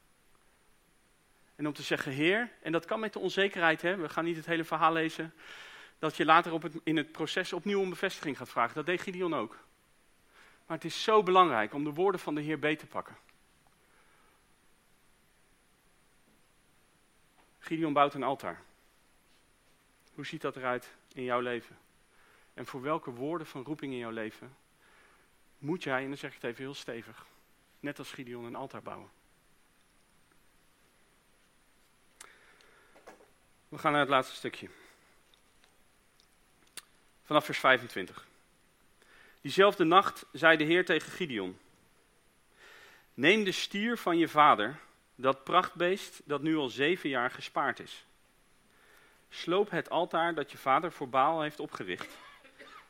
En 1.57 1.67
om 1.67 1.73
te 1.73 1.83
zeggen, 1.83 2.13
Heer, 2.13 2.51
en 2.63 2.73
dat 2.73 2.85
kan 2.85 3.01
met 3.01 3.13
de 3.13 3.19
onzekerheid, 3.19 3.83
hè, 3.83 3.97
we 3.97 4.09
gaan 4.09 4.25
niet 4.25 4.37
het 4.37 4.47
hele 4.47 4.65
verhaal 4.65 4.93
lezen, 4.93 5.35
dat 5.99 6.17
je 6.17 6.25
later 6.25 6.53
op 6.53 6.63
het, 6.63 6.75
in 6.83 6.97
het 6.97 7.13
proces 7.13 7.53
opnieuw 7.53 7.81
om 7.81 7.89
bevestiging 7.89 8.37
gaat 8.37 8.49
vragen. 8.49 8.75
Dat 8.75 8.87
deed 8.87 9.01
Gideon 9.01 9.35
ook. 9.35 9.59
Maar 10.67 10.77
het 10.77 10.87
is 10.87 11.03
zo 11.03 11.23
belangrijk 11.23 11.75
om 11.75 11.85
de 11.85 11.93
woorden 11.93 12.21
van 12.21 12.35
de 12.35 12.41
Heer 12.41 12.59
beet 12.59 12.79
te 12.79 12.87
pakken. 12.87 13.17
Gideon 17.59 17.93
bouwt 17.93 18.15
een 18.15 18.23
altaar. 18.23 18.63
Hoe 20.15 20.27
ziet 20.27 20.41
dat 20.41 20.57
eruit 20.57 20.95
in 21.13 21.25
jouw 21.25 21.41
leven? 21.41 21.79
En 22.55 22.67
voor 22.67 22.83
welke 22.83 23.11
woorden 23.11 23.47
van 23.47 23.65
roeping 23.65 23.93
in 23.93 23.99
jouw 23.99 24.11
leven 24.11 24.57
moet 25.59 25.83
jij, 25.83 26.03
en 26.03 26.09
dan 26.09 26.17
zeg 26.17 26.31
ik 26.31 26.43
het 26.43 26.51
even 26.51 26.65
heel 26.65 26.75
stevig, 26.75 27.27
net 27.81 27.99
als 27.99 28.13
Gideon 28.13 28.45
een 28.45 28.55
altaar 28.55 28.83
bouwen? 28.83 29.11
We 33.75 33.81
gaan 33.81 33.93
naar 33.93 34.01
het 34.01 34.11
laatste 34.11 34.35
stukje. 34.35 34.69
Vanaf 37.23 37.45
vers 37.45 37.59
25. 37.59 38.27
Diezelfde 39.41 39.85
nacht 39.85 40.27
zei 40.33 40.57
de 40.57 40.65
Heer 40.65 40.85
tegen 40.85 41.13
Gideon: 41.13 41.59
Neem 43.15 43.45
de 43.45 43.53
stier 43.53 43.99
van 43.99 44.19
je 44.19 44.29
vader, 44.29 44.79
dat 45.15 45.45
prachtbeest 45.45 46.23
dat 46.25 46.43
nu 46.43 46.57
al 46.57 46.69
zeven 46.69 47.09
jaar 47.09 47.31
gespaard 47.31 47.81
is. 47.81 48.05
Sloop 49.29 49.71
het 49.71 49.91
altaar 49.91 50.35
dat 50.35 50.51
je 50.51 50.59
vader 50.59 50.93
voor 50.93 51.09
Baal 51.09 51.43
heeft 51.43 51.61
opgericht. 51.61 52.17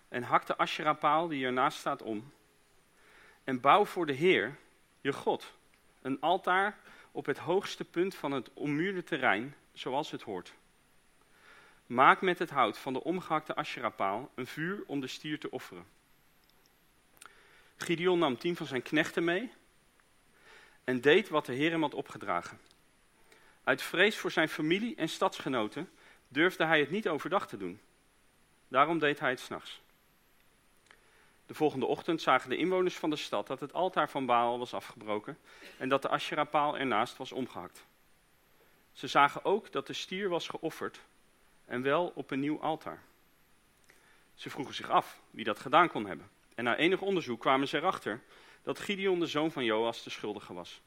En 0.09 0.23
hak 0.23 0.47
de 0.47 0.57
Asherah-paal 0.57 1.29
die 1.29 1.45
ernaast 1.45 1.79
staat 1.79 2.03
om. 2.03 2.33
En 3.45 3.61
bouw 3.61 3.85
voor 3.85 4.07
de 4.07 4.13
Heer, 4.13 4.57
je 5.01 5.13
God, 5.13 5.53
een 6.03 6.21
altaar 6.21 6.79
op 7.13 7.27
het 7.27 7.39
hoogste 7.39 7.85
punt 7.85 8.15
van 8.15 8.33
het 8.33 8.51
ommuurde 8.55 9.05
terrein, 9.05 9.55
zoals 9.73 10.11
het 10.11 10.23
hoort. 10.23 10.55
Maak 11.87 12.21
met 12.21 12.39
het 12.39 12.51
hout 12.51 12.79
van 12.79 12.93
de 12.93 13.05
omgehakte 13.05 13.55
Asherah-paal 13.55 14.31
een 14.35 14.47
vuur 14.47 14.83
om 14.87 15.01
de 15.01 15.07
stier 15.07 15.39
te 15.39 15.51
offeren. 15.51 15.87
Gideon 17.77 18.19
nam 18.19 18.39
tien 18.39 18.57
van 18.57 18.67
zijn 18.67 18.83
knechten 18.83 19.25
mee 19.25 19.53
en 20.85 21.01
deed 21.01 21.29
wat 21.29 21.47
de 21.47 21.53
Heer 21.53 21.71
hem 21.71 21.83
had 21.83 21.95
opgedragen. 21.95 22.61
Uit 23.65 23.83
vrees 23.83 24.17
voor 24.17 24.31
zijn 24.31 24.49
familie 24.49 24.97
en 24.97 25.09
stadsgenoten 25.09 25.91
durfde 26.29 26.65
hij 26.65 26.81
het 26.81 26.91
niet 26.91 27.09
overdag 27.09 27.49
te 27.49 27.57
doen. 27.57 27.81
Daarom 28.69 28.99
deed 28.99 29.21
hij 29.21 29.31
het 29.31 29.41
s'nachts. 29.41 29.81
De 31.47 31.55
volgende 31.55 31.87
ochtend 31.87 32.23
zagen 32.23 32.51
de 32.51 32.57
inwoners 32.57 32.97
van 32.97 33.11
de 33.11 33.17
stad 33.17 33.47
dat 33.47 33.61
het 33.61 33.73
altaar 33.73 34.11
van 34.11 34.27
Baal 34.27 34.59
was 34.59 34.75
afgebroken 34.75 35.39
en 35.79 35.89
dat 35.89 36.03
de 36.03 36.09
Asherah-paal 36.09 36.79
ernaast 36.79 37.17
was 37.17 37.33
omgehakt. 37.33 37.85
Ze 38.93 39.07
zagen 39.07 39.45
ook 39.45 39.73
dat 39.73 39.87
de 39.87 39.93
stier 39.93 40.29
was 40.29 40.49
geofferd 40.49 41.01
en 41.65 41.83
wel 41.83 42.13
op 42.15 42.31
een 42.31 42.41
nieuw 42.41 42.61
altaar. 42.61 43.03
Ze 44.35 44.51
vroegen 44.51 44.75
zich 44.75 44.91
af 44.91 45.21
wie 45.31 45.45
dat 45.45 45.59
gedaan 45.59 45.89
kon 45.89 46.07
hebben. 46.07 46.31
En 46.55 46.65
na 46.65 46.77
enig 46.77 47.01
onderzoek 47.01 47.41
kwamen 47.41 47.69
ze 47.69 47.77
erachter 47.77 48.21
dat 48.63 48.79
Gideon 48.79 49.19
de 49.19 49.27
zoon 49.27 49.53
van 49.53 49.65
Joas 49.65 50.03
de 50.03 50.11
schuldige 50.11 50.53
was. 50.53 50.81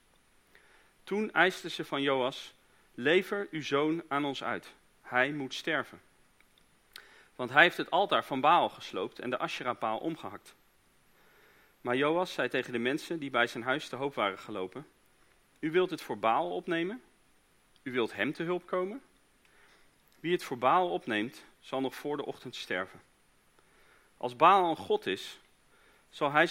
Toen 1.03 1.31
eisten 1.31 1.71
ze 1.71 1.85
van 1.85 2.01
Joas, 2.01 2.53
lever 2.93 3.47
uw 3.51 3.63
zoon 3.63 4.03
aan 4.07 4.25
ons 4.25 4.43
uit. 4.43 4.73
Hij 5.01 5.31
moet 5.31 5.53
sterven. 5.53 6.01
Want 7.35 7.49
hij 7.49 7.63
heeft 7.63 7.77
het 7.77 7.91
altaar 7.91 8.25
van 8.25 8.41
Baal 8.41 8.69
gesloopt 8.69 9.19
en 9.19 9.29
de 9.29 9.37
Asherah-paal 9.37 9.97
omgehakt. 9.97 10.55
Maar 11.81 11.95
Joas 11.95 12.33
zei 12.33 12.49
tegen 12.49 12.71
de 12.71 12.79
mensen 12.79 13.19
die 13.19 13.29
bij 13.29 13.47
zijn 13.47 13.63
huis 13.63 13.89
te 13.89 13.95
hoop 13.95 14.15
waren 14.15 14.39
gelopen, 14.39 14.87
u 15.59 15.71
wilt 15.71 15.89
het 15.89 16.01
voor 16.01 16.19
Baal 16.19 16.55
opnemen? 16.55 17.01
U 17.83 17.91
wilt 17.91 18.13
hem 18.13 18.33
te 18.33 18.43
hulp 18.43 18.65
komen? 18.65 19.01
Wie 20.19 20.31
het 20.31 20.43
voor 20.43 20.57
Baal 20.57 20.89
opneemt, 20.89 21.43
zal 21.59 21.81
nog 21.81 21.95
voor 21.95 22.17
de 22.17 22.25
ochtend 22.25 22.55
sterven. 22.55 23.01
Als 24.17 24.35
Baal 24.35 24.69
een 24.69 24.75
god 24.75 25.05
is, 25.05 25.39
zal 26.09 26.31
hij, 26.31 26.49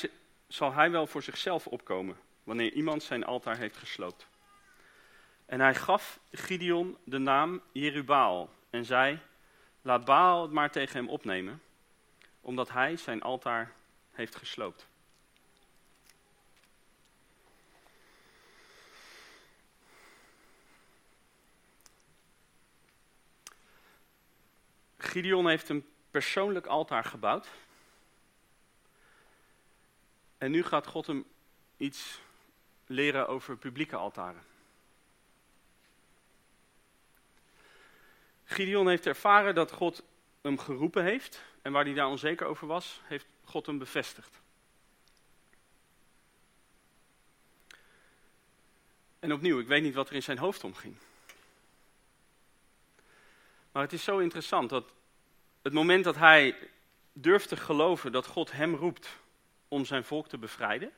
zal 0.49 0.73
hij 0.73 0.91
wel 0.91 1.07
voor 1.07 1.23
zichzelf 1.23 1.67
opkomen, 1.67 2.17
wanneer 2.45 2.73
iemand 2.73 3.03
zijn 3.03 3.25
altaar 3.25 3.57
heeft 3.57 3.77
gesloopt. 3.77 4.27
En 5.47 5.61
hij 5.61 5.75
gaf 5.75 6.21
Gideon 6.33 6.97
de 7.05 7.19
naam 7.19 7.61
Jerubaal 7.73 8.51
en 8.71 8.85
zei, 8.85 9.19
laat 9.83 10.05
Baal 10.05 10.43
het 10.43 10.53
maar 10.53 10.71
tegen 10.71 10.97
hem 10.97 11.09
opnemen, 11.09 11.63
omdat 12.41 12.71
hij 12.71 12.97
zijn 12.97 13.23
altaar 13.23 13.73
heeft 14.11 14.37
gesloopt. 14.37 14.87
Gideon 25.17 25.49
heeft 25.49 25.69
een 25.69 25.87
persoonlijk 26.11 26.67
altaar 26.67 27.05
gebouwd. 27.05 27.49
En 30.39 30.51
nu 30.51 30.63
gaat 30.63 30.87
God 30.87 31.07
hem 31.07 31.25
iets 31.77 32.21
leren 32.87 33.29
over 33.29 33.57
publieke 33.57 33.97
altaren. 33.97 34.43
Gideon 38.45 38.89
heeft 38.89 39.07
ervaren 39.07 39.55
dat 39.55 39.73
God 39.73 40.03
hem 40.41 40.59
geroepen 40.59 41.05
heeft. 41.05 41.43
En 41.63 41.73
waar 41.73 41.85
hij 41.85 41.95
daar 41.95 42.09
onzeker 42.09 42.47
over 42.47 42.67
was, 42.67 43.01
heeft 43.05 43.27
God 43.45 43.67
hem 43.67 43.79
bevestigd. 43.79 44.41
En 49.19 49.33
opnieuw, 49.33 49.59
ik 49.59 49.67
weet 49.67 49.83
niet 49.83 49.95
wat 49.95 50.09
er 50.09 50.15
in 50.15 50.23
zijn 50.23 50.39
hoofd 50.39 50.65
omging. 50.65 50.97
Maar 53.73 53.83
het 53.83 53.93
is 53.93 54.05
zo 54.05 54.19
interessant 54.19 54.71
dat 54.71 54.95
het 55.67 55.75
moment 55.75 56.05
dat 56.05 56.17
hij 56.17 56.69
durft 57.13 57.49
te 57.49 57.57
geloven 57.57 58.13
dat 58.13 58.27
God 58.27 58.53
hem 58.53 58.75
roept 58.75 59.09
om 59.69 59.85
zijn 59.85 60.05
volk 60.05 60.29
te 60.29 60.39
bevrijden, 60.39 60.93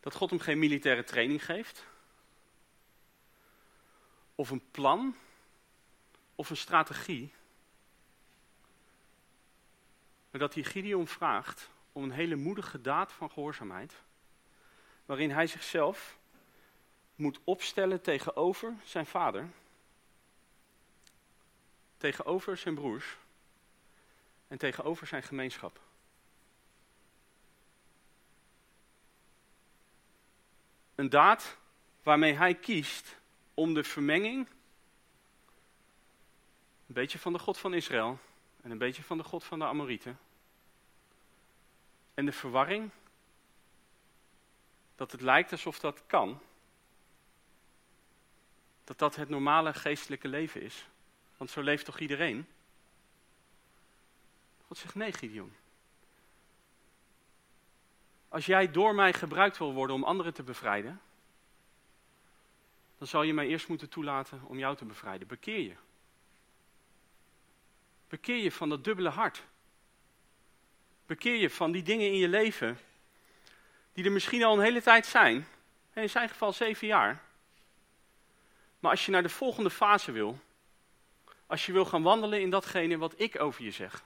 dat 0.00 0.14
God 0.14 0.30
hem 0.30 0.38
geen 0.38 0.58
militaire 0.58 1.04
training 1.04 1.44
geeft, 1.44 1.84
of 4.34 4.50
een 4.50 4.70
plan, 4.70 5.16
of 6.34 6.50
een 6.50 6.56
strategie, 6.56 7.32
maar 10.30 10.40
dat 10.40 10.54
hij 10.54 10.62
Gideon 10.62 11.06
vraagt 11.06 11.70
om 11.92 12.02
een 12.02 12.10
hele 12.10 12.36
moedige 12.36 12.80
daad 12.80 13.12
van 13.12 13.30
gehoorzaamheid, 13.30 13.94
waarin 15.06 15.30
hij 15.30 15.46
zichzelf 15.46 16.18
moet 17.14 17.40
opstellen 17.44 18.00
tegenover 18.00 18.74
zijn 18.84 19.06
vader 19.06 19.48
tegenover 22.00 22.56
zijn 22.56 22.74
broers 22.74 23.16
en 24.48 24.58
tegenover 24.58 25.06
zijn 25.06 25.22
gemeenschap. 25.22 25.80
Een 30.94 31.08
daad 31.08 31.56
waarmee 32.02 32.32
hij 32.32 32.54
kiest 32.54 33.16
om 33.54 33.74
de 33.74 33.84
vermenging, 33.84 34.48
een 36.86 36.94
beetje 36.94 37.18
van 37.18 37.32
de 37.32 37.38
God 37.38 37.58
van 37.58 37.74
Israël 37.74 38.18
en 38.62 38.70
een 38.70 38.78
beetje 38.78 39.02
van 39.02 39.18
de 39.18 39.24
God 39.24 39.44
van 39.44 39.58
de 39.58 39.64
Amorieten, 39.64 40.18
en 42.14 42.24
de 42.24 42.32
verwarring, 42.32 42.90
dat 44.96 45.12
het 45.12 45.20
lijkt 45.20 45.52
alsof 45.52 45.78
dat 45.78 46.02
kan, 46.06 46.40
dat 48.84 48.98
dat 48.98 49.16
het 49.16 49.28
normale 49.28 49.74
geestelijke 49.74 50.28
leven 50.28 50.62
is. 50.62 50.86
Want 51.40 51.52
zo 51.52 51.60
leeft 51.60 51.84
toch 51.84 51.98
iedereen? 51.98 52.46
God 54.66 54.78
zegt 54.78 54.94
nee, 54.94 55.12
Gideon. 55.12 55.52
Als 58.28 58.46
jij 58.46 58.70
door 58.70 58.94
mij 58.94 59.12
gebruikt 59.12 59.58
wil 59.58 59.72
worden 59.72 59.96
om 59.96 60.04
anderen 60.04 60.34
te 60.34 60.42
bevrijden, 60.42 61.00
dan 62.98 63.06
zal 63.06 63.22
je 63.22 63.34
mij 63.34 63.46
eerst 63.46 63.68
moeten 63.68 63.88
toelaten 63.88 64.42
om 64.44 64.58
jou 64.58 64.76
te 64.76 64.84
bevrijden. 64.84 65.26
Bekeer 65.26 65.60
je. 65.60 65.74
Bekeer 68.08 68.42
je 68.42 68.52
van 68.52 68.68
dat 68.68 68.84
dubbele 68.84 69.08
hart. 69.08 69.42
Bekeer 71.06 71.36
je 71.36 71.50
van 71.50 71.72
die 71.72 71.82
dingen 71.82 72.06
in 72.06 72.18
je 72.18 72.28
leven 72.28 72.78
die 73.92 74.04
er 74.04 74.12
misschien 74.12 74.44
al 74.44 74.54
een 74.54 74.64
hele 74.64 74.82
tijd 74.82 75.06
zijn. 75.06 75.46
In 75.92 76.10
zijn 76.10 76.28
geval 76.28 76.52
zeven 76.52 76.86
jaar. 76.86 77.22
Maar 78.78 78.90
als 78.90 79.04
je 79.06 79.12
naar 79.12 79.22
de 79.22 79.28
volgende 79.28 79.70
fase 79.70 80.12
wil, 80.12 80.38
als 81.50 81.66
je 81.66 81.72
wil 81.72 81.84
gaan 81.84 82.02
wandelen 82.02 82.40
in 82.40 82.50
datgene 82.50 82.98
wat 82.98 83.20
ik 83.20 83.40
over 83.40 83.64
je 83.64 83.70
zeg. 83.70 84.04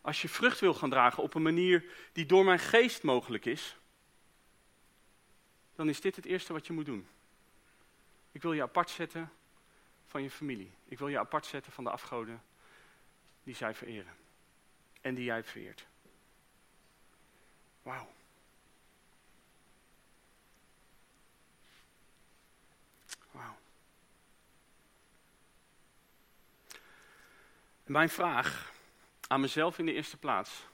Als 0.00 0.22
je 0.22 0.28
vrucht 0.28 0.60
wil 0.60 0.74
gaan 0.74 0.90
dragen 0.90 1.22
op 1.22 1.34
een 1.34 1.42
manier 1.42 1.84
die 2.12 2.26
door 2.26 2.44
mijn 2.44 2.58
geest 2.58 3.02
mogelijk 3.02 3.44
is, 3.44 3.76
dan 5.74 5.88
is 5.88 6.00
dit 6.00 6.16
het 6.16 6.24
eerste 6.24 6.52
wat 6.52 6.66
je 6.66 6.72
moet 6.72 6.86
doen. 6.86 7.08
Ik 8.32 8.42
wil 8.42 8.52
je 8.52 8.62
apart 8.62 8.90
zetten 8.90 9.32
van 10.06 10.22
je 10.22 10.30
familie. 10.30 10.72
Ik 10.84 10.98
wil 10.98 11.08
je 11.08 11.18
apart 11.18 11.46
zetten 11.46 11.72
van 11.72 11.84
de 11.84 11.90
afgoden 11.90 12.42
die 13.42 13.54
zij 13.54 13.74
vereren. 13.74 14.14
En 15.00 15.14
die 15.14 15.24
jij 15.24 15.44
vereert. 15.44 15.86
Wauw. 17.82 18.12
Mijn 27.84 28.08
vraag 28.08 28.72
aan 29.26 29.40
mezelf 29.40 29.78
in 29.78 29.86
de 29.86 29.92
eerste 29.92 30.16
plaats 30.16 30.66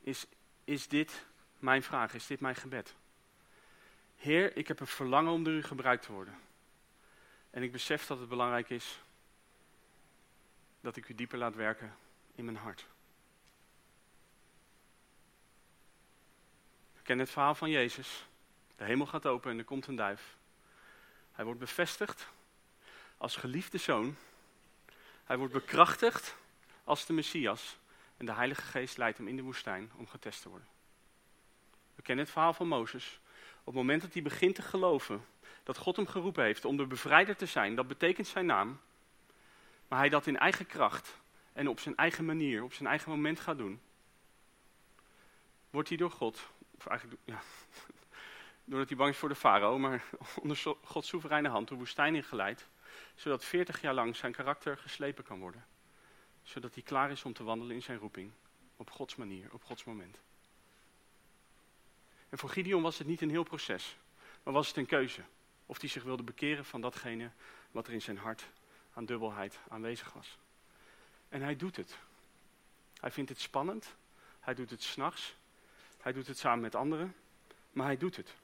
is, 0.00 0.26
is 0.64 0.88
dit 0.88 1.24
mijn 1.58 1.82
vraag, 1.82 2.14
is 2.14 2.26
dit 2.26 2.40
mijn 2.40 2.54
gebed? 2.54 2.94
Heer, 4.16 4.56
ik 4.56 4.68
heb 4.68 4.80
een 4.80 4.86
verlangen 4.86 5.32
om 5.32 5.44
door 5.44 5.52
u 5.52 5.62
gebruikt 5.62 6.04
te 6.04 6.12
worden. 6.12 6.38
En 7.50 7.62
ik 7.62 7.72
besef 7.72 8.06
dat 8.06 8.18
het 8.18 8.28
belangrijk 8.28 8.70
is 8.70 9.00
dat 10.80 10.96
ik 10.96 11.08
u 11.08 11.14
dieper 11.14 11.38
laat 11.38 11.54
werken 11.54 11.96
in 12.34 12.44
mijn 12.44 12.56
hart. 12.56 12.86
We 16.94 17.02
kennen 17.02 17.24
het 17.24 17.34
verhaal 17.34 17.54
van 17.54 17.70
Jezus. 17.70 18.26
De 18.76 18.84
hemel 18.84 19.06
gaat 19.06 19.26
open 19.26 19.50
en 19.50 19.58
er 19.58 19.64
komt 19.64 19.86
een 19.86 19.96
duif. 19.96 20.36
Hij 21.32 21.44
wordt 21.44 21.60
bevestigd 21.60 22.28
als 23.16 23.36
geliefde 23.36 23.78
zoon 23.78 24.16
hij 25.32 25.40
wordt 25.40 25.56
bekrachtigd 25.56 26.36
als 26.84 27.06
de 27.06 27.12
Messias 27.12 27.78
en 28.16 28.26
de 28.26 28.32
Heilige 28.32 28.62
Geest 28.62 28.96
leidt 28.96 29.18
hem 29.18 29.28
in 29.28 29.36
de 29.36 29.42
woestijn 29.42 29.90
om 29.96 30.06
getest 30.06 30.42
te 30.42 30.48
worden. 30.48 30.68
We 31.94 32.02
kennen 32.02 32.24
het 32.24 32.32
verhaal 32.32 32.52
van 32.52 32.68
Mozes. 32.68 33.20
Op 33.58 33.66
het 33.66 33.74
moment 33.74 34.02
dat 34.02 34.12
hij 34.12 34.22
begint 34.22 34.54
te 34.54 34.62
geloven 34.62 35.24
dat 35.62 35.76
God 35.76 35.96
hem 35.96 36.06
geroepen 36.06 36.44
heeft 36.44 36.64
om 36.64 36.76
de 36.76 36.86
bevrijder 36.86 37.36
te 37.36 37.46
zijn, 37.46 37.74
dat 37.74 37.88
betekent 37.88 38.26
zijn 38.26 38.46
naam, 38.46 38.80
maar 39.88 39.98
hij 39.98 40.08
dat 40.08 40.26
in 40.26 40.38
eigen 40.38 40.66
kracht 40.66 41.20
en 41.52 41.68
op 41.68 41.80
zijn 41.80 41.96
eigen 41.96 42.24
manier, 42.24 42.62
op 42.62 42.72
zijn 42.72 42.88
eigen 42.88 43.10
moment 43.10 43.40
gaat 43.40 43.58
doen, 43.58 43.80
wordt 45.70 45.88
hij 45.88 45.98
door 45.98 46.10
God, 46.10 46.48
of 46.70 46.86
eigenlijk, 46.86 47.20
ja, 47.24 47.40
doordat 48.64 48.88
hij 48.88 48.98
bang 48.98 49.10
is 49.10 49.18
voor 49.18 49.28
de 49.28 49.34
farao, 49.34 49.78
maar 49.78 50.04
onder 50.42 50.76
Gods 50.84 51.08
soevereine 51.08 51.48
hand 51.48 51.68
de 51.68 51.74
woestijn 51.74 52.14
ingeleid, 52.14 52.66
zodat 53.14 53.44
40 53.44 53.80
jaar 53.80 53.94
lang 53.94 54.16
zijn 54.16 54.32
karakter 54.32 54.78
geslepen 54.78 55.24
kan 55.24 55.38
worden. 55.38 55.66
Zodat 56.42 56.74
hij 56.74 56.82
klaar 56.82 57.10
is 57.10 57.24
om 57.24 57.32
te 57.32 57.44
wandelen 57.44 57.74
in 57.74 57.82
zijn 57.82 57.98
roeping. 57.98 58.32
Op 58.76 58.90
Gods 58.90 59.16
manier, 59.16 59.52
op 59.52 59.64
Gods 59.64 59.84
moment. 59.84 60.18
En 62.28 62.38
voor 62.38 62.48
Gideon 62.48 62.82
was 62.82 62.98
het 62.98 63.06
niet 63.06 63.20
een 63.20 63.30
heel 63.30 63.42
proces, 63.42 63.96
maar 64.42 64.54
was 64.54 64.68
het 64.68 64.76
een 64.76 64.86
keuze. 64.86 65.22
Of 65.66 65.80
hij 65.80 65.88
zich 65.88 66.02
wilde 66.02 66.22
bekeren 66.22 66.64
van 66.64 66.80
datgene 66.80 67.30
wat 67.70 67.86
er 67.86 67.92
in 67.92 68.02
zijn 68.02 68.18
hart 68.18 68.46
aan 68.94 69.04
dubbelheid 69.04 69.60
aanwezig 69.68 70.12
was. 70.12 70.38
En 71.28 71.42
hij 71.42 71.56
doet 71.56 71.76
het. 71.76 71.98
Hij 73.00 73.10
vindt 73.10 73.30
het 73.30 73.40
spannend. 73.40 73.94
Hij 74.40 74.54
doet 74.54 74.70
het 74.70 74.82
s'nachts. 74.82 75.34
Hij 76.00 76.12
doet 76.12 76.26
het 76.26 76.38
samen 76.38 76.60
met 76.60 76.74
anderen. 76.74 77.14
Maar 77.72 77.86
hij 77.86 77.96
doet 77.96 78.16
het. 78.16 78.34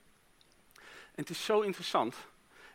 En 0.75 1.25
het 1.25 1.31
is 1.31 1.45
zo 1.45 1.61
interessant 1.61 2.17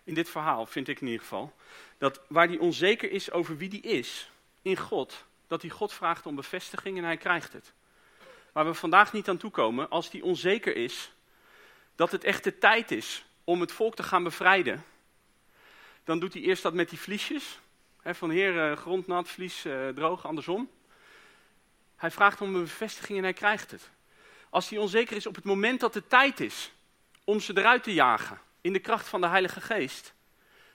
in 0.03 0.13
dit 0.13 0.29
verhaal, 0.29 0.65
vind 0.65 0.87
ik 0.87 1.01
in 1.01 1.07
ieder 1.07 1.21
geval, 1.21 1.53
dat 1.97 2.21
waar 2.27 2.47
hij 2.47 2.57
onzeker 2.57 3.11
is 3.11 3.31
over 3.31 3.57
wie 3.57 3.69
die 3.69 3.81
is 3.81 4.31
in 4.61 4.77
God, 4.77 5.25
dat 5.47 5.61
hij 5.61 5.71
God 5.71 5.93
vraagt 5.93 6.25
om 6.25 6.35
bevestiging 6.35 6.97
en 6.97 7.03
hij 7.03 7.17
krijgt 7.17 7.53
het. 7.53 7.73
waar 8.51 8.65
we 8.65 8.73
vandaag 8.73 9.13
niet 9.13 9.29
aan 9.29 9.37
toekomen, 9.37 9.89
als 9.89 10.09
die 10.09 10.23
onzeker 10.23 10.75
is 10.75 11.11
dat 11.95 12.11
het 12.11 12.23
echt 12.23 12.43
de 12.43 12.57
tijd 12.57 12.91
is 12.91 13.25
om 13.43 13.61
het 13.61 13.71
volk 13.71 13.95
te 13.95 14.03
gaan 14.03 14.23
bevrijden, 14.23 14.85
dan 16.03 16.19
doet 16.19 16.33
hij 16.33 16.41
eerst 16.41 16.63
dat 16.63 16.73
met 16.73 16.89
die 16.89 16.99
vliesjes. 16.99 17.59
Hè, 18.01 18.15
van 18.15 18.29
heer, 18.29 18.71
uh, 18.71 18.77
grond 18.77 19.07
nat, 19.07 19.29
vlies 19.29 19.65
uh, 19.65 19.87
droog, 19.87 20.25
andersom. 20.25 20.69
Hij 21.95 22.11
vraagt 22.11 22.41
om 22.41 22.55
een 22.55 22.61
bevestiging 22.61 23.17
en 23.17 23.23
hij 23.23 23.33
krijgt 23.33 23.71
het. 23.71 23.89
Als 24.49 24.69
hij 24.69 24.79
onzeker 24.79 25.15
is 25.15 25.25
op 25.25 25.35
het 25.35 25.43
moment 25.43 25.79
dat 25.79 25.93
het 25.93 26.09
tijd 26.09 26.39
is 26.39 26.71
om 27.23 27.39
ze 27.39 27.57
eruit 27.57 27.83
te 27.83 27.93
jagen, 27.93 28.39
in 28.63 28.73
de 28.73 28.79
kracht 28.79 29.07
van 29.07 29.21
de 29.21 29.27
Heilige 29.27 29.61
Geest, 29.61 30.13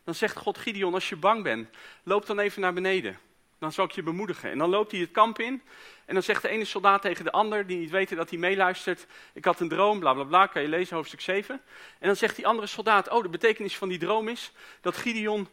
dan 0.04 0.14
zegt 0.14 0.36
God 0.36 0.58
Gideon, 0.58 0.94
als 0.94 1.08
je 1.08 1.16
bang 1.16 1.42
bent, 1.42 1.68
loop 2.02 2.26
dan 2.26 2.38
even 2.38 2.60
naar 2.60 2.72
beneden. 2.72 3.18
Dan 3.58 3.72
zal 3.72 3.84
ik 3.84 3.90
je 3.90 4.02
bemoedigen. 4.02 4.50
En 4.50 4.58
dan 4.58 4.70
loopt 4.70 4.90
hij 4.90 5.00
het 5.00 5.10
kamp 5.10 5.38
in. 5.38 5.62
En 6.04 6.14
dan 6.14 6.22
zegt 6.22 6.42
de 6.42 6.48
ene 6.48 6.64
soldaat 6.64 7.02
tegen 7.02 7.24
de 7.24 7.32
ander, 7.32 7.66
die 7.66 7.78
niet 7.78 7.90
weten 7.90 8.16
dat 8.16 8.30
hij 8.30 8.38
meeluistert. 8.38 9.06
Ik 9.32 9.44
had 9.44 9.60
een 9.60 9.68
droom, 9.68 9.98
bla 9.98 10.12
bla 10.12 10.24
bla, 10.24 10.46
kan 10.46 10.62
je 10.62 10.68
lezen, 10.68 10.96
hoofdstuk 10.96 11.20
7. 11.20 11.60
En 11.98 12.06
dan 12.06 12.16
zegt 12.16 12.36
die 12.36 12.46
andere 12.46 12.66
soldaat, 12.66 13.08
oh, 13.08 13.22
de 13.22 13.28
betekenis 13.28 13.76
van 13.76 13.88
die 13.88 13.98
droom 13.98 14.28
is 14.28 14.52
dat 14.80 14.96
Gideon 14.96 15.48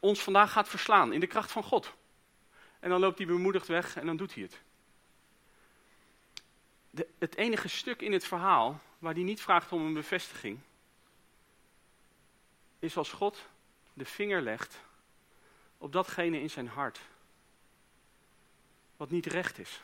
ons 0.00 0.22
vandaag 0.22 0.52
gaat 0.52 0.68
verslaan 0.68 1.12
in 1.12 1.20
de 1.20 1.26
kracht 1.26 1.52
van 1.52 1.62
God. 1.62 1.94
En 2.80 2.90
dan 2.90 3.00
loopt 3.00 3.18
hij 3.18 3.26
bemoedigd 3.26 3.66
weg 3.66 3.96
en 3.96 4.06
dan 4.06 4.16
doet 4.16 4.34
hij 4.34 4.42
het. 4.42 4.60
De, 6.90 7.06
het 7.18 7.36
enige 7.36 7.68
stuk 7.68 8.02
in 8.02 8.12
het 8.12 8.24
verhaal 8.24 8.80
waar 8.98 9.14
hij 9.14 9.22
niet 9.22 9.40
vraagt 9.40 9.72
om 9.72 9.86
een 9.86 9.94
bevestiging, 9.94 10.58
is 12.78 12.96
als 12.96 13.12
God 13.12 13.44
de 13.92 14.04
vinger 14.04 14.42
legt 14.42 14.78
op 15.78 15.92
datgene 15.92 16.40
in 16.40 16.50
zijn 16.50 16.68
hart 16.68 17.00
wat 18.96 19.10
niet 19.10 19.26
recht 19.26 19.58
is. 19.58 19.82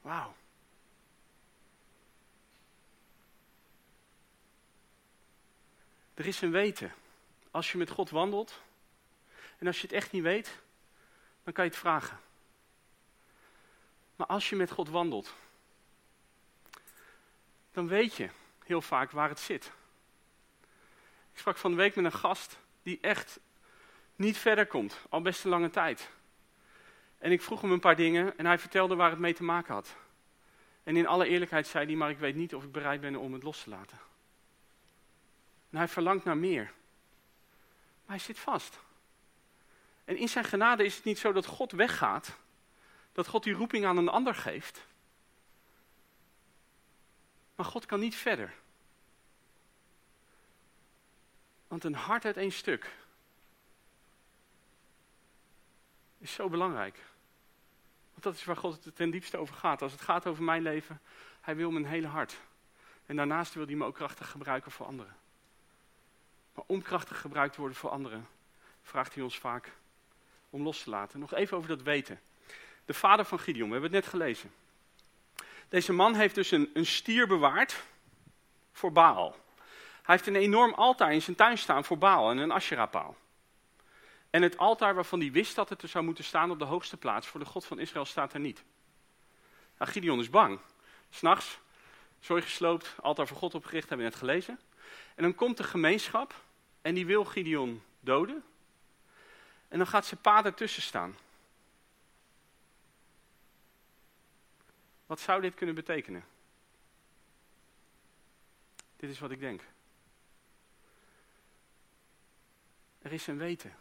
Wauw. 0.00 0.34
Er 6.14 6.26
is 6.26 6.40
een 6.40 6.50
weten. 6.50 6.92
Als 7.50 7.72
je 7.72 7.78
met 7.78 7.90
God 7.90 8.10
wandelt 8.10 8.60
en 9.58 9.66
als 9.66 9.76
je 9.76 9.82
het 9.82 9.92
echt 9.92 10.12
niet 10.12 10.22
weet, 10.22 10.58
dan 11.44 11.52
kan 11.52 11.64
je 11.64 11.70
het 11.70 11.78
vragen. 11.78 12.20
Maar 14.16 14.26
als 14.26 14.48
je 14.48 14.56
met 14.56 14.70
God 14.70 14.88
wandelt, 14.88 15.34
dan 17.72 17.88
weet 17.88 18.14
je 18.14 18.30
heel 18.64 18.82
vaak 18.82 19.10
waar 19.10 19.28
het 19.28 19.40
zit. 19.40 19.72
Ik 21.38 21.44
sprak 21.44 21.56
van 21.56 21.70
de 21.70 21.76
week 21.76 21.94
met 21.94 22.04
een 22.04 22.12
gast 22.12 22.58
die 22.82 22.98
echt 23.00 23.40
niet 24.16 24.38
verder 24.38 24.66
komt, 24.66 24.98
al 25.08 25.20
best 25.20 25.44
een 25.44 25.50
lange 25.50 25.70
tijd. 25.70 26.10
En 27.18 27.32
ik 27.32 27.42
vroeg 27.42 27.60
hem 27.60 27.72
een 27.72 27.80
paar 27.80 27.96
dingen 27.96 28.38
en 28.38 28.46
hij 28.46 28.58
vertelde 28.58 28.94
waar 28.94 29.10
het 29.10 29.18
mee 29.18 29.34
te 29.34 29.42
maken 29.42 29.74
had. 29.74 29.96
En 30.82 30.96
in 30.96 31.06
alle 31.06 31.26
eerlijkheid 31.26 31.66
zei 31.66 31.86
hij, 31.86 31.94
maar 31.94 32.10
ik 32.10 32.18
weet 32.18 32.34
niet 32.34 32.54
of 32.54 32.64
ik 32.64 32.72
bereid 32.72 33.00
ben 33.00 33.16
om 33.16 33.32
het 33.32 33.42
los 33.42 33.62
te 33.62 33.70
laten. 33.70 33.98
En 35.70 35.78
hij 35.78 35.88
verlangt 35.88 36.24
naar 36.24 36.36
meer. 36.36 36.64
Maar 38.04 38.16
hij 38.16 38.18
zit 38.18 38.38
vast. 38.38 38.78
En 40.04 40.16
in 40.16 40.28
zijn 40.28 40.44
genade 40.44 40.84
is 40.84 40.96
het 40.96 41.04
niet 41.04 41.18
zo 41.18 41.32
dat 41.32 41.46
God 41.46 41.72
weggaat, 41.72 42.38
dat 43.12 43.26
God 43.26 43.44
die 43.44 43.54
roeping 43.54 43.84
aan 43.84 43.96
een 43.96 44.08
ander 44.08 44.34
geeft. 44.34 44.86
Maar 47.54 47.66
God 47.66 47.86
kan 47.86 48.00
niet 48.00 48.14
verder. 48.14 48.54
Want 51.68 51.84
een 51.84 51.94
hart 51.94 52.24
uit 52.24 52.36
één 52.36 52.52
stuk 52.52 52.90
is 56.18 56.32
zo 56.32 56.48
belangrijk. 56.48 57.04
Want 58.10 58.22
dat 58.22 58.34
is 58.34 58.44
waar 58.44 58.56
God 58.56 58.84
het 58.84 58.96
ten 58.96 59.10
diepste 59.10 59.36
over 59.36 59.54
gaat. 59.54 59.82
Als 59.82 59.92
het 59.92 60.00
gaat 60.00 60.26
over 60.26 60.42
mijn 60.42 60.62
leven, 60.62 61.00
hij 61.40 61.56
wil 61.56 61.70
mijn 61.70 61.86
hele 61.86 62.06
hart. 62.06 62.40
En 63.06 63.16
daarnaast 63.16 63.54
wil 63.54 63.66
hij 63.66 63.74
me 63.74 63.84
ook 63.84 63.94
krachtig 63.94 64.30
gebruiken 64.30 64.70
voor 64.70 64.86
anderen. 64.86 65.16
Maar 66.54 66.64
om 66.66 66.82
krachtig 66.82 67.20
gebruikt 67.20 67.54
te 67.54 67.60
worden 67.60 67.78
voor 67.78 67.90
anderen, 67.90 68.28
vraagt 68.82 69.14
hij 69.14 69.22
ons 69.22 69.38
vaak 69.38 69.72
om 70.50 70.62
los 70.62 70.82
te 70.82 70.90
laten. 70.90 71.20
Nog 71.20 71.34
even 71.34 71.56
over 71.56 71.68
dat 71.68 71.82
weten. 71.82 72.20
De 72.84 72.94
vader 72.94 73.24
van 73.24 73.38
Gideon, 73.38 73.66
we 73.66 73.72
hebben 73.72 73.92
het 73.92 74.00
net 74.02 74.10
gelezen. 74.10 74.52
Deze 75.68 75.92
man 75.92 76.14
heeft 76.14 76.34
dus 76.34 76.50
een, 76.50 76.70
een 76.74 76.86
stier 76.86 77.26
bewaard 77.26 77.82
voor 78.72 78.92
Baal. 78.92 79.36
Hij 80.08 80.16
heeft 80.16 80.28
een 80.28 80.42
enorm 80.42 80.74
altaar 80.74 81.12
in 81.12 81.22
zijn 81.22 81.36
tuin 81.36 81.58
staan 81.58 81.84
voor 81.84 81.98
Baal 81.98 82.30
en 82.30 82.38
een 82.38 82.50
Asherah-paal. 82.50 83.16
En 84.30 84.42
het 84.42 84.58
altaar 84.58 84.94
waarvan 84.94 85.20
hij 85.20 85.32
wist 85.32 85.54
dat 85.54 85.68
het 85.68 85.82
er 85.82 85.88
zou 85.88 86.04
moeten 86.04 86.24
staan 86.24 86.50
op 86.50 86.58
de 86.58 86.64
hoogste 86.64 86.96
plaats 86.96 87.26
voor 87.26 87.40
de 87.40 87.46
God 87.46 87.64
van 87.64 87.78
Israël 87.78 88.04
staat 88.04 88.32
er 88.32 88.40
niet. 88.40 88.62
Nou, 89.78 89.90
Gideon 89.90 90.20
is 90.20 90.30
bang. 90.30 90.58
S'nachts, 91.10 91.58
zorg 92.20 92.44
gesloopt, 92.44 92.94
altaar 93.00 93.26
voor 93.26 93.36
God 93.36 93.54
opgericht, 93.54 93.88
hebben 93.88 94.06
we 94.06 94.12
net 94.12 94.20
gelezen. 94.20 94.60
En 95.14 95.22
dan 95.22 95.34
komt 95.34 95.56
de 95.56 95.64
gemeenschap 95.64 96.34
en 96.82 96.94
die 96.94 97.06
wil 97.06 97.24
Gideon 97.24 97.82
doden. 98.00 98.44
En 99.68 99.78
dan 99.78 99.86
gaat 99.86 100.06
zijn 100.06 100.20
pa 100.20 100.44
ertussen 100.44 100.82
staan. 100.82 101.16
Wat 105.06 105.20
zou 105.20 105.40
dit 105.40 105.54
kunnen 105.54 105.74
betekenen? 105.74 106.24
Dit 108.96 109.10
is 109.10 109.18
wat 109.18 109.30
ik 109.30 109.40
denk. 109.40 109.62
Er 113.08 113.14
is 113.14 113.26
een 113.26 113.38
weten. 113.38 113.76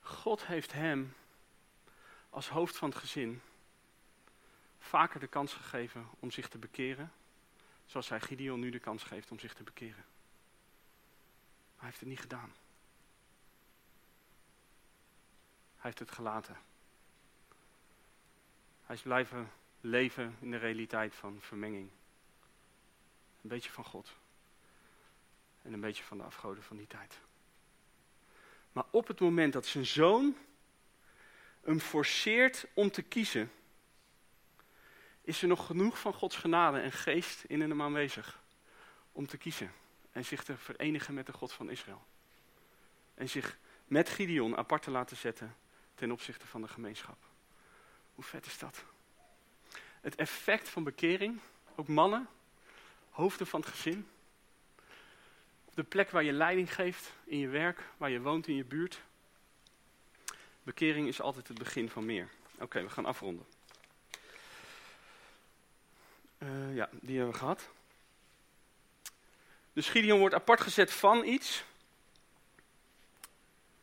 God 0.00 0.46
heeft 0.46 0.72
hem 0.72 1.14
als 2.30 2.48
hoofd 2.48 2.76
van 2.76 2.88
het 2.88 2.98
gezin 2.98 3.42
vaker 4.78 5.20
de 5.20 5.26
kans 5.26 5.52
gegeven 5.52 6.08
om 6.20 6.30
zich 6.30 6.48
te 6.48 6.58
bekeren, 6.58 7.12
zoals 7.86 8.08
hij 8.08 8.20
Gideon 8.20 8.60
nu 8.60 8.70
de 8.70 8.78
kans 8.78 9.02
geeft 9.02 9.30
om 9.30 9.38
zich 9.38 9.54
te 9.54 9.62
bekeren. 9.62 10.04
Maar 11.74 11.76
hij 11.76 11.86
heeft 11.86 12.00
het 12.00 12.08
niet 12.08 12.20
gedaan. 12.20 12.52
Hij 15.74 15.82
heeft 15.90 15.98
het 15.98 16.10
gelaten. 16.10 16.56
Hij 18.84 18.96
is 18.96 19.02
blijven 19.02 19.50
leven 19.80 20.36
in 20.40 20.50
de 20.50 20.56
realiteit 20.56 21.14
van 21.14 21.40
vermenging. 21.40 21.90
Een 23.42 23.48
beetje 23.48 23.70
van 23.70 23.84
God. 23.84 24.22
En 25.64 25.72
een 25.72 25.80
beetje 25.80 26.04
van 26.04 26.18
de 26.18 26.24
afgoden 26.24 26.62
van 26.62 26.76
die 26.76 26.86
tijd. 26.86 27.18
Maar 28.72 28.84
op 28.90 29.06
het 29.06 29.20
moment 29.20 29.52
dat 29.52 29.66
zijn 29.66 29.86
zoon 29.86 30.36
hem 31.60 31.80
forceert 31.80 32.66
om 32.74 32.90
te 32.90 33.02
kiezen, 33.02 33.52
is 35.20 35.42
er 35.42 35.48
nog 35.48 35.66
genoeg 35.66 35.98
van 35.98 36.12
Gods 36.12 36.36
genade 36.36 36.80
en 36.80 36.92
geest 36.92 37.44
in 37.44 37.60
hem 37.60 37.82
aanwezig 37.82 38.42
om 39.12 39.26
te 39.26 39.36
kiezen 39.36 39.72
en 40.12 40.24
zich 40.24 40.44
te 40.44 40.56
verenigen 40.56 41.14
met 41.14 41.26
de 41.26 41.32
God 41.32 41.52
van 41.52 41.70
Israël. 41.70 42.06
En 43.14 43.28
zich 43.28 43.58
met 43.84 44.08
Gideon 44.08 44.56
apart 44.56 44.82
te 44.82 44.90
laten 44.90 45.16
zetten 45.16 45.56
ten 45.94 46.12
opzichte 46.12 46.46
van 46.46 46.60
de 46.60 46.68
gemeenschap. 46.68 47.18
Hoe 48.14 48.24
vet 48.24 48.46
is 48.46 48.58
dat? 48.58 48.84
Het 50.00 50.14
effect 50.14 50.68
van 50.68 50.84
bekering, 50.84 51.40
ook 51.74 51.88
mannen, 51.88 52.28
hoofden 53.10 53.46
van 53.46 53.60
het 53.60 53.68
gezin, 53.68 54.08
de 55.74 55.82
plek 55.82 56.10
waar 56.10 56.22
je 56.22 56.32
leiding 56.32 56.74
geeft 56.74 57.12
in 57.24 57.38
je 57.38 57.48
werk, 57.48 57.82
waar 57.96 58.10
je 58.10 58.20
woont 58.20 58.46
in 58.46 58.56
je 58.56 58.64
buurt. 58.64 59.00
Bekering 60.62 61.08
is 61.08 61.20
altijd 61.20 61.48
het 61.48 61.58
begin 61.58 61.90
van 61.90 62.04
meer. 62.04 62.28
Oké, 62.58 62.82
we 62.82 62.90
gaan 62.90 63.06
afronden. 63.06 63.46
Uh, 66.38 66.74
ja, 66.74 66.88
die 66.92 67.16
hebben 67.16 67.32
we 67.32 67.38
gehad. 67.38 67.68
Dus 69.72 69.88
Gideon 69.88 70.18
wordt 70.18 70.34
apart 70.34 70.60
gezet 70.60 70.92
van 70.92 71.24
iets, 71.24 71.64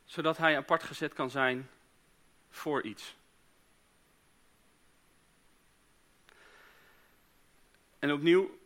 zodat 0.05 0.37
hij 0.37 0.57
apart 0.57 0.83
gezet 0.83 1.13
kan 1.13 1.29
zijn 1.29 1.69
voor 2.49 2.83
iets. 2.83 3.15
En 7.99 8.11
opnieuw, 8.11 8.57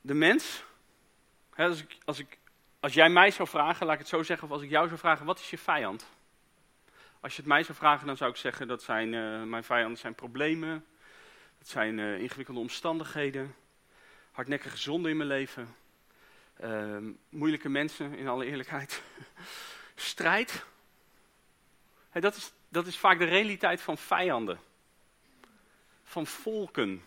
de 0.00 0.14
mens 0.14 0.62
als, 1.68 1.82
ik, 1.82 1.96
als, 2.04 2.18
ik, 2.18 2.38
als 2.80 2.94
jij 2.94 3.08
mij 3.08 3.30
zou 3.30 3.48
vragen, 3.48 3.86
laat 3.86 3.94
ik 3.94 4.00
het 4.00 4.08
zo 4.08 4.22
zeggen, 4.22 4.48
of 4.48 4.52
als 4.54 4.62
ik 4.62 4.70
jou 4.70 4.86
zou 4.86 4.98
vragen, 4.98 5.26
wat 5.26 5.38
is 5.38 5.50
je 5.50 5.58
vijand? 5.58 6.06
Als 7.20 7.32
je 7.32 7.38
het 7.38 7.50
mij 7.50 7.62
zou 7.62 7.78
vragen, 7.78 8.06
dan 8.06 8.16
zou 8.16 8.30
ik 8.30 8.36
zeggen 8.36 8.68
dat 8.68 8.82
zijn, 8.82 9.12
uh, 9.12 9.42
mijn 9.42 9.64
vijanden 9.64 9.98
zijn 9.98 10.14
problemen, 10.14 10.84
dat 11.58 11.68
zijn 11.68 11.98
uh, 11.98 12.20
ingewikkelde 12.20 12.60
omstandigheden, 12.60 13.54
hardnekkige 14.32 14.76
zonden 14.76 15.10
in 15.10 15.16
mijn 15.16 15.28
leven, 15.28 15.74
uh, 16.64 16.96
moeilijke 17.28 17.68
mensen 17.68 18.14
in 18.14 18.28
alle 18.28 18.44
eerlijkheid, 18.44 19.02
strijd. 19.94 20.64
Dat, 22.12 22.36
is, 22.36 22.52
dat 22.68 22.86
is 22.86 22.98
vaak 22.98 23.18
de 23.18 23.24
realiteit 23.24 23.80
van 23.80 23.98
vijanden, 23.98 24.58
van 26.02 26.26
volken, 26.26 27.04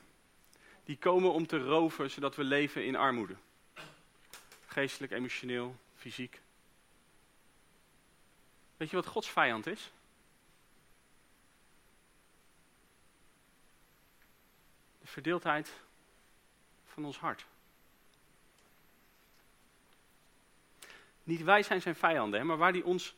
die 0.83 0.97
komen 0.97 1.33
om 1.33 1.47
te 1.47 1.57
roven 1.57 2.11
zodat 2.11 2.35
we 2.35 2.43
leven 2.43 2.85
in 2.85 2.95
armoede. 2.95 3.35
Geestelijk, 4.73 5.11
emotioneel, 5.11 5.75
fysiek. 5.95 6.41
Weet 8.77 8.89
je 8.89 8.95
wat 8.95 9.05
Gods 9.05 9.29
vijand 9.29 9.67
is? 9.67 9.91
De 15.01 15.07
verdeeldheid 15.07 15.73
van 16.85 17.05
ons 17.05 17.17
hart. 17.17 17.45
Niet 21.23 21.41
wij 21.43 21.63
zijn 21.63 21.81
zijn 21.81 21.95
vijanden, 21.95 22.45
maar 22.45 22.57
waar 22.57 22.71
hij 22.71 22.81
ons 22.81 23.15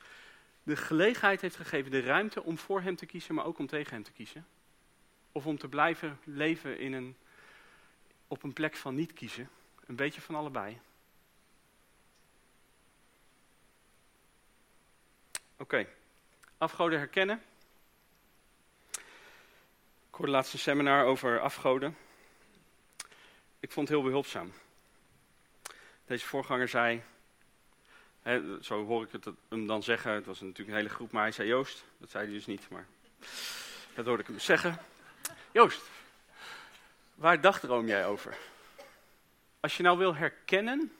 de 0.63 0.75
gelegenheid 0.75 1.41
heeft 1.41 1.55
gegeven, 1.55 1.91
de 1.91 2.01
ruimte 2.01 2.43
om 2.43 2.57
voor 2.57 2.81
hem 2.81 2.95
te 2.95 3.05
kiezen, 3.05 3.35
maar 3.35 3.45
ook 3.45 3.59
om 3.59 3.67
tegen 3.67 3.93
hem 3.93 4.03
te 4.03 4.11
kiezen. 4.11 4.47
Of 5.31 5.45
om 5.45 5.57
te 5.57 5.67
blijven 5.67 6.19
leven 6.23 6.79
in 6.79 6.93
een, 6.93 7.15
op 8.27 8.43
een 8.43 8.53
plek 8.53 8.75
van 8.75 8.95
niet 8.95 9.13
kiezen. 9.13 9.49
Een 9.85 9.95
beetje 9.95 10.21
van 10.21 10.35
allebei. 10.35 10.79
Oké, 15.57 15.87
afgoden 16.57 16.99
herkennen. 16.99 17.43
Ik 20.09 20.21
hoorde 20.21 20.31
laatst 20.31 20.53
een 20.53 20.59
seminar 20.59 21.05
over 21.05 21.39
afgoden. 21.39 21.97
Ik 23.59 23.71
vond 23.71 23.87
het 23.87 23.97
heel 23.97 24.07
behulpzaam. 24.07 24.53
Deze 26.05 26.25
voorganger 26.25 26.67
zei, 26.67 27.03
hè, 28.21 28.63
zo 28.63 28.85
hoor 28.85 29.03
ik 29.03 29.11
het 29.11 29.27
hem 29.49 29.67
dan 29.67 29.83
zeggen, 29.83 30.11
het 30.11 30.25
was 30.25 30.41
natuurlijk 30.41 30.69
een 30.69 30.75
hele 30.75 30.89
groep, 30.89 31.11
maar 31.11 31.21
hij 31.21 31.31
zei 31.31 31.47
Joost, 31.47 31.85
dat 31.97 32.11
zei 32.11 32.25
hij 32.25 32.33
dus 32.33 32.45
niet, 32.45 32.69
maar 32.69 32.85
dat 33.93 34.05
hoorde 34.05 34.21
ik 34.21 34.27
hem 34.27 34.39
zeggen. 34.39 34.77
Joost, 35.51 35.81
waar 37.13 37.41
dagdroom 37.41 37.87
jij 37.87 38.05
over? 38.05 38.37
Als 39.59 39.77
je 39.77 39.83
nou 39.83 39.97
wil 39.97 40.15
herkennen 40.15 40.91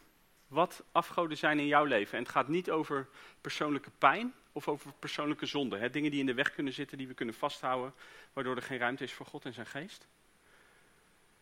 wat 0.48 0.84
afgoden 0.92 1.38
zijn 1.38 1.60
in 1.60 1.68
jouw 1.68 1.86
leven, 1.86 2.18
en 2.18 2.24
het 2.24 2.32
gaat 2.32 2.48
niet 2.48 2.70
over 2.72 3.08
persoonlijke 3.42 3.92
pijn 3.98 4.34
of 4.56 4.68
over 4.68 4.92
persoonlijke 5.00 5.46
zonde, 5.46 5.78
hè, 5.78 5.90
dingen 5.90 6.12
die 6.12 6.20
in 6.20 6.26
de 6.26 6.34
weg 6.34 6.52
kunnen 6.54 6.74
zitten, 6.74 6.98
die 6.98 7.08
we 7.08 7.14
kunnen 7.14 7.36
vasthouden, 7.36 7.94
waardoor 8.34 8.56
er 8.56 8.62
geen 8.62 8.78
ruimte 8.78 9.04
is 9.04 9.14
voor 9.14 9.26
God 9.26 9.46
en 9.46 9.54
zijn 9.54 9.66
geest. 9.66 10.08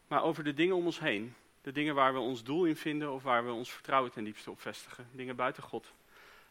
Maar 0.08 0.24
over 0.24 0.44
de 0.44 0.54
dingen 0.54 0.76
om 0.76 0.86
ons 0.86 1.00
heen, 1.00 1.36
de 1.62 1.72
dingen 1.72 1.96
waar 1.96 2.14
we 2.14 2.20
ons 2.20 2.44
doel 2.44 2.66
in 2.66 2.76
vinden 2.76 3.12
of 3.12 3.24
waar 3.24 3.46
we 3.46 3.52
ons 3.52 3.72
vertrouwen 3.72 4.12
ten 4.12 4.24
diepste 4.24 4.52
op 4.52 4.62
vestigen, 4.62 5.08
dingen 5.12 5.36
buiten 5.36 5.64
God. 5.64 5.94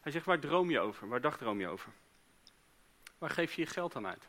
Hij 0.00 0.12
zegt, 0.12 0.26
waar 0.26 0.38
droom 0.38 0.70
je 0.70 0.80
over? 0.80 1.08
Waar 1.08 1.20
dagdroom 1.20 1.60
je 1.60 1.68
over? 1.68 1.92
Waar 3.18 3.30
geef 3.30 3.54
je 3.54 3.60
je 3.60 3.68
geld 3.68 3.96
aan 3.96 4.06
uit? 4.06 4.28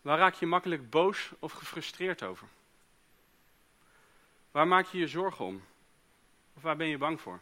Waar 0.00 0.18
raak 0.18 0.34
je 0.34 0.46
makkelijk 0.46 0.90
boos 0.90 1.30
of 1.38 1.52
gefrustreerd 1.52 2.22
over? 2.22 2.48
Waar 4.50 4.68
maak 4.68 4.86
je 4.86 4.98
je 4.98 5.08
zorgen 5.08 5.44
om? 5.44 5.64
Of 6.54 6.62
waar 6.62 6.76
ben 6.76 6.88
je 6.88 6.98
bang 6.98 7.20
voor? 7.20 7.40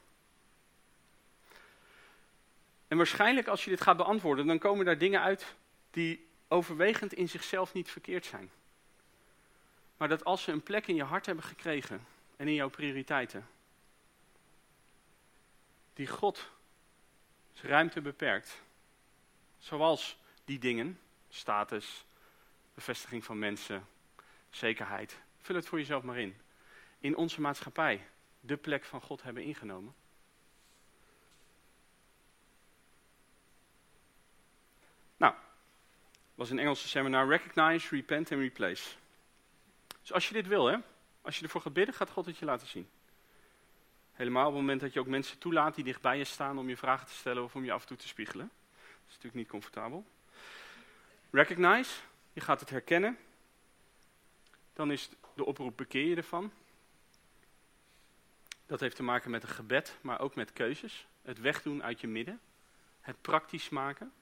En 2.88 2.96
waarschijnlijk 2.96 3.46
als 3.46 3.64
je 3.64 3.70
dit 3.70 3.80
gaat 3.80 3.96
beantwoorden, 3.96 4.46
dan 4.46 4.58
komen 4.58 4.84
daar 4.84 4.98
dingen 4.98 5.20
uit 5.20 5.54
die 5.90 6.26
overwegend 6.48 7.12
in 7.12 7.28
zichzelf 7.28 7.72
niet 7.72 7.90
verkeerd 7.90 8.26
zijn. 8.26 8.50
Maar 9.96 10.08
dat 10.08 10.24
als 10.24 10.42
ze 10.42 10.52
een 10.52 10.62
plek 10.62 10.86
in 10.86 10.94
je 10.94 11.04
hart 11.04 11.26
hebben 11.26 11.44
gekregen 11.44 12.06
en 12.36 12.48
in 12.48 12.54
jouw 12.54 12.68
prioriteiten, 12.68 13.48
die 15.94 16.06
God 16.06 16.50
zijn 17.52 17.72
ruimte 17.72 18.00
beperkt, 18.00 18.62
zoals 19.58 20.18
die 20.44 20.58
dingen, 20.58 21.00
status, 21.28 22.04
bevestiging 22.74 23.24
van 23.24 23.38
mensen, 23.38 23.86
zekerheid, 24.50 25.18
vul 25.40 25.56
het 25.56 25.66
voor 25.66 25.78
jezelf 25.78 26.02
maar 26.02 26.18
in, 26.18 26.36
in 26.98 27.16
onze 27.16 27.40
maatschappij 27.40 28.06
de 28.40 28.56
plek 28.56 28.84
van 28.84 29.00
God 29.00 29.22
hebben 29.22 29.42
ingenomen. 29.42 29.94
Was 36.34 36.50
een 36.50 36.58
Engelse 36.58 36.88
seminar 36.88 37.28
Recognize, 37.28 37.94
Repent 37.94 38.32
and 38.32 38.40
Replace. 38.40 38.90
Dus 40.00 40.12
als 40.12 40.28
je 40.28 40.34
dit 40.34 40.46
wil, 40.46 40.66
hè, 40.66 40.76
als 41.22 41.38
je 41.38 41.44
ervoor 41.44 41.60
gaat 41.60 41.72
bidden, 41.72 41.94
gaat 41.94 42.10
God 42.10 42.26
het 42.26 42.38
je 42.38 42.44
laten 42.44 42.66
zien. 42.66 42.88
Helemaal 44.12 44.46
op 44.46 44.52
het 44.52 44.60
moment 44.60 44.80
dat 44.80 44.92
je 44.92 45.00
ook 45.00 45.06
mensen 45.06 45.38
toelaat 45.38 45.74
die 45.74 45.84
dichtbij 45.84 46.18
je 46.18 46.24
staan 46.24 46.58
om 46.58 46.68
je 46.68 46.76
vragen 46.76 47.06
te 47.06 47.12
stellen 47.12 47.44
of 47.44 47.54
om 47.54 47.64
je 47.64 47.72
af 47.72 47.80
en 47.80 47.86
toe 47.86 47.96
te 47.96 48.08
spiegelen. 48.08 48.50
Dat 48.74 49.06
is 49.06 49.14
natuurlijk 49.14 49.34
niet 49.34 49.48
comfortabel. 49.48 50.06
Recognize, 51.30 51.90
je 52.32 52.40
gaat 52.40 52.60
het 52.60 52.70
herkennen. 52.70 53.18
Dan 54.72 54.90
is 54.90 55.10
de 55.34 55.44
oproep 55.44 55.76
bekeer 55.76 56.06
je 56.06 56.16
ervan. 56.16 56.52
Dat 58.66 58.80
heeft 58.80 58.96
te 58.96 59.02
maken 59.02 59.30
met 59.30 59.42
een 59.42 59.48
gebed, 59.48 59.98
maar 60.00 60.20
ook 60.20 60.34
met 60.34 60.52
keuzes. 60.52 61.06
Het 61.22 61.40
wegdoen 61.40 61.82
uit 61.82 62.00
je 62.00 62.06
midden. 62.06 62.40
Het 63.00 63.20
praktisch 63.20 63.68
maken. 63.68 64.12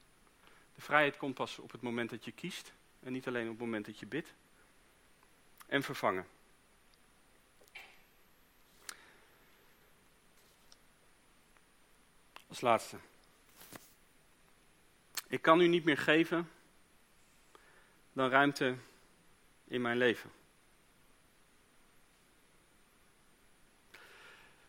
Vrijheid 0.83 1.17
komt 1.17 1.35
pas 1.35 1.59
op 1.59 1.73
het 1.73 1.81
moment 1.81 2.11
dat 2.11 2.25
je 2.25 2.33
kiest 2.33 2.73
en 3.01 3.13
niet 3.13 3.27
alleen 3.27 3.45
op 3.45 3.51
het 3.51 3.59
moment 3.59 3.87
dat 3.87 3.99
je 3.99 4.07
bidt. 4.07 4.35
En 5.67 5.83
vervangen. 5.83 6.27
Als 12.49 12.61
laatste. 12.61 12.97
Ik 15.29 15.43
kan 15.43 15.61
u 15.61 15.67
niet 15.67 15.85
meer 15.85 15.99
geven 15.99 16.51
dan 18.13 18.31
ruimte 18.31 18.77
in 19.65 19.81
mijn 19.81 19.97
leven. 19.97 20.31
Het 23.91 24.01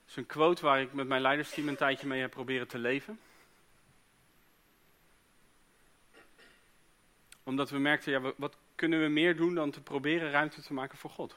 is 0.09 0.15
een 0.15 0.25
quote 0.25 0.61
waar 0.61 0.81
ik 0.81 0.93
met 0.93 1.07
mijn 1.07 1.21
leidersteam 1.21 1.67
een 1.67 1.75
tijdje 1.75 2.07
mee 2.07 2.21
heb 2.21 2.31
proberen 2.31 2.67
te 2.67 2.77
leven. 2.77 3.19
Omdat 7.43 7.69
we 7.69 7.77
merkten, 7.77 8.11
ja, 8.11 8.33
wat 8.37 8.57
kunnen 8.75 9.01
we 9.01 9.07
meer 9.07 9.35
doen 9.35 9.55
dan 9.55 9.71
te 9.71 9.81
proberen 9.81 10.31
ruimte 10.31 10.61
te 10.61 10.73
maken 10.73 10.97
voor 10.97 11.09
God? 11.09 11.35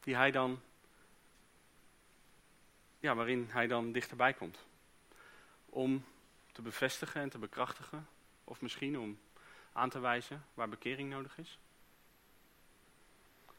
Die 0.00 0.16
hij 0.16 0.30
dan, 0.30 0.60
ja, 3.00 3.14
waarin 3.14 3.46
hij 3.50 3.66
dan 3.66 3.92
dichterbij 3.92 4.32
komt. 4.32 4.66
Om 5.66 6.04
te 6.52 6.62
bevestigen 6.62 7.20
en 7.20 7.28
te 7.28 7.38
bekrachtigen, 7.38 8.08
of 8.44 8.60
misschien 8.60 8.98
om 8.98 9.18
aan 9.72 9.90
te 9.90 9.98
wijzen 9.98 10.44
waar 10.54 10.68
bekering 10.68 11.10
nodig 11.10 11.38
is. 11.38 11.58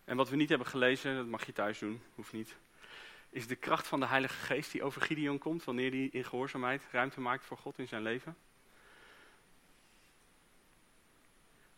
En 0.03 0.17
wat 0.17 0.29
we 0.29 0.35
niet 0.35 0.49
hebben 0.49 0.67
gelezen, 0.67 1.15
dat 1.15 1.25
mag 1.25 1.45
je 1.45 1.53
thuis 1.53 1.79
doen, 1.79 2.01
hoeft 2.15 2.33
niet, 2.33 2.55
is 3.29 3.47
de 3.47 3.55
kracht 3.55 3.87
van 3.87 3.99
de 3.99 4.05
Heilige 4.05 4.33
Geest 4.33 4.71
die 4.71 4.83
over 4.83 5.01
Gideon 5.01 5.37
komt 5.37 5.63
wanneer 5.63 5.91
hij 5.91 6.09
in 6.11 6.23
gehoorzaamheid 6.23 6.83
ruimte 6.91 7.21
maakt 7.21 7.45
voor 7.45 7.57
God 7.57 7.77
in 7.77 7.87
zijn 7.87 8.01
leven. 8.01 8.35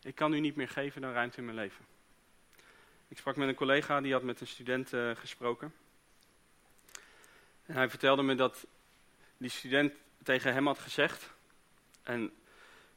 Ik 0.04 0.14
kan 0.14 0.32
u 0.32 0.40
niet 0.40 0.56
meer 0.56 0.68
geven 0.68 1.00
dan 1.00 1.12
ruimte 1.12 1.38
in 1.38 1.44
mijn 1.44 1.56
leven. 1.56 1.84
Ik 3.08 3.18
sprak 3.18 3.36
met 3.36 3.48
een 3.48 3.54
collega 3.54 4.00
die 4.00 4.12
had 4.12 4.22
met 4.22 4.40
een 4.40 4.46
student 4.46 4.92
uh, 4.92 5.16
gesproken. 5.16 5.74
En 7.66 7.74
hij 7.74 7.88
vertelde 7.88 8.22
me 8.22 8.34
dat 8.34 8.66
die 9.36 9.50
student 9.50 9.92
tegen 10.22 10.52
hem 10.52 10.66
had 10.66 10.78
gezegd. 10.78 11.30
En 12.02 12.32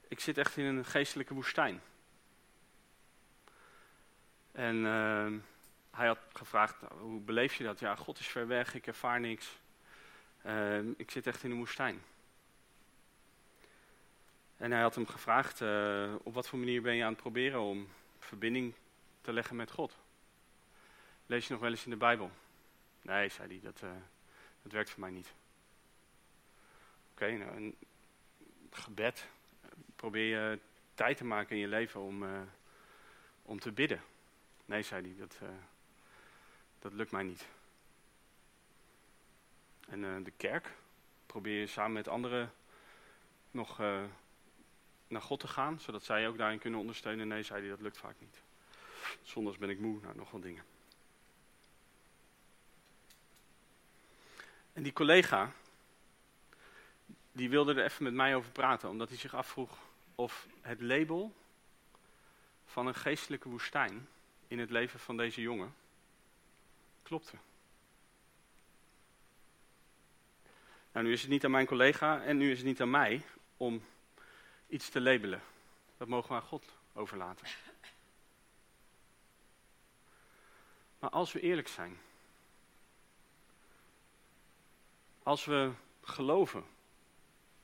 ik 0.07 0.19
zit 0.19 0.37
echt 0.37 0.57
in 0.57 0.65
een 0.65 0.85
geestelijke 0.85 1.33
woestijn. 1.33 1.81
En 4.51 4.75
uh, 4.75 5.31
hij 5.91 6.07
had 6.07 6.19
gevraagd, 6.33 6.81
nou, 6.81 6.99
hoe 6.99 7.21
beleef 7.21 7.53
je 7.55 7.63
dat? 7.63 7.79
Ja, 7.79 7.95
God 7.95 8.19
is 8.19 8.27
ver 8.27 8.47
weg, 8.47 8.73
ik 8.73 8.87
ervaar 8.87 9.19
niks. 9.19 9.57
Uh, 10.45 10.79
ik 10.97 11.11
zit 11.11 11.27
echt 11.27 11.43
in 11.43 11.51
een 11.51 11.57
woestijn. 11.57 12.01
En 14.57 14.71
hij 14.71 14.81
had 14.81 14.95
hem 14.95 15.07
gevraagd, 15.07 15.61
uh, 15.61 16.15
op 16.23 16.33
wat 16.33 16.47
voor 16.47 16.59
manier 16.59 16.81
ben 16.81 16.95
je 16.95 17.03
aan 17.03 17.11
het 17.11 17.21
proberen 17.21 17.59
om 17.59 17.87
verbinding 18.19 18.73
te 19.21 19.33
leggen 19.33 19.55
met 19.55 19.71
God? 19.71 19.97
Lees 21.25 21.47
je 21.47 21.53
nog 21.53 21.61
wel 21.61 21.71
eens 21.71 21.83
in 21.83 21.89
de 21.89 21.97
Bijbel? 21.97 22.31
Nee, 23.01 23.29
zei 23.29 23.47
hij, 23.47 23.59
dat, 23.63 23.81
uh, 23.83 23.89
dat 24.61 24.71
werkt 24.71 24.89
voor 24.89 24.99
mij 24.99 25.09
niet. 25.09 25.33
Oké, 27.11 27.31
nou, 27.31 27.55
een 27.55 27.75
gebed. 28.71 29.27
Probeer 29.95 30.51
je 30.51 30.59
tijd 30.93 31.17
te 31.17 31.25
maken 31.25 31.55
in 31.55 31.61
je 31.61 31.67
leven 31.67 32.01
om, 32.01 32.23
uh, 32.23 32.41
om 33.41 33.59
te 33.59 33.71
bidden. 33.71 34.01
Nee, 34.65 34.83
zei 34.83 35.01
hij, 35.01 35.15
dat, 35.17 35.37
dat 36.79 36.93
lukt 36.93 37.11
mij 37.11 37.23
niet. 37.23 37.45
En 39.89 40.23
de 40.23 40.33
kerk, 40.37 40.71
probeer 41.25 41.59
je 41.59 41.67
samen 41.67 41.93
met 41.93 42.07
anderen 42.07 42.53
nog 43.51 43.79
naar 45.07 45.21
God 45.21 45.39
te 45.39 45.47
gaan, 45.47 45.79
zodat 45.79 46.03
zij 46.03 46.27
ook 46.27 46.37
daarin 46.37 46.59
kunnen 46.59 46.79
ondersteunen. 46.79 47.27
Nee, 47.27 47.43
zei 47.43 47.59
hij, 47.59 47.69
dat 47.69 47.81
lukt 47.81 47.97
vaak 47.97 48.15
niet. 48.19 48.41
Zondags 49.21 49.57
ben 49.57 49.69
ik 49.69 49.79
moe, 49.79 49.99
nou, 50.01 50.15
nog 50.15 50.31
wel 50.31 50.41
dingen. 50.41 50.63
En 54.73 54.83
die 54.83 54.93
collega, 54.93 55.51
die 57.31 57.49
wilde 57.49 57.73
er 57.73 57.83
even 57.83 58.03
met 58.03 58.13
mij 58.13 58.35
over 58.35 58.51
praten, 58.51 58.89
omdat 58.89 59.09
hij 59.09 59.17
zich 59.17 59.35
afvroeg 59.35 59.77
of 60.15 60.47
het 60.61 60.81
label 60.81 61.35
van 62.65 62.87
een 62.87 62.95
geestelijke 62.95 63.49
woestijn 63.49 64.07
in 64.47 64.59
het 64.59 64.69
leven 64.69 64.99
van 64.99 65.17
deze 65.17 65.41
jongen 65.41 65.75
klopte. 67.03 67.35
Nou, 70.91 71.05
nu 71.05 71.11
is 71.11 71.21
het 71.21 71.29
niet 71.29 71.45
aan 71.45 71.51
mijn 71.51 71.65
collega 71.65 72.23
en 72.23 72.37
nu 72.37 72.51
is 72.51 72.57
het 72.57 72.67
niet 72.67 72.81
aan 72.81 72.89
mij 72.89 73.21
om 73.57 73.81
iets 74.67 74.89
te 74.89 75.01
labelen. 75.01 75.41
Dat 75.97 76.07
mogen 76.07 76.29
we 76.29 76.35
aan 76.35 76.47
God 76.47 76.65
overlaten. 76.93 77.47
Maar 80.99 81.09
als 81.09 81.31
we 81.31 81.39
eerlijk 81.39 81.67
zijn, 81.67 81.99
als 85.23 85.45
we 85.45 85.71
geloven 86.03 86.65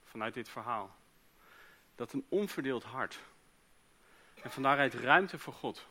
vanuit 0.03 0.33
dit 0.33 0.49
verhaal, 0.49 0.95
dat 1.95 2.13
een 2.13 2.25
onverdeeld 2.29 2.83
hart 2.83 3.19
en 4.41 4.51
van 4.51 4.63
daaruit 4.63 4.93
ruimte 4.93 5.39
voor 5.39 5.53
God 5.53 5.85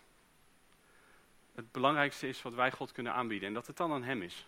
het 1.54 1.72
belangrijkste 1.72 2.28
is 2.28 2.42
wat 2.42 2.54
wij 2.54 2.72
God 2.72 2.92
kunnen 2.92 3.12
aanbieden 3.12 3.48
en 3.48 3.54
dat 3.54 3.66
het 3.66 3.76
dan 3.76 3.92
aan 3.92 4.02
Hem 4.02 4.22
is. 4.22 4.46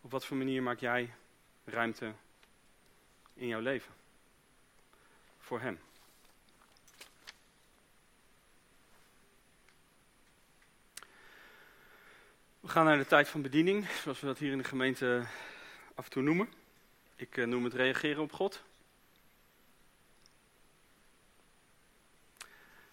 Op 0.00 0.10
wat 0.10 0.26
voor 0.26 0.36
manier 0.36 0.62
maak 0.62 0.78
jij 0.78 1.14
ruimte 1.64 2.14
in 3.36 3.46
jouw 3.46 3.60
leven 3.60 3.92
voor 5.38 5.60
Hem? 5.60 5.78
We 12.60 12.68
gaan 12.68 12.84
naar 12.84 12.98
de 12.98 13.06
tijd 13.06 13.28
van 13.28 13.42
bediening, 13.42 13.88
zoals 14.02 14.20
we 14.20 14.26
dat 14.26 14.38
hier 14.38 14.52
in 14.52 14.58
de 14.58 14.64
gemeente 14.64 15.26
af 15.94 16.04
en 16.04 16.10
toe 16.10 16.22
noemen. 16.22 16.48
Ik 17.16 17.36
uh, 17.36 17.46
noem 17.46 17.64
het 17.64 17.74
reageren 17.74 18.22
op 18.22 18.32
God. 18.32 18.62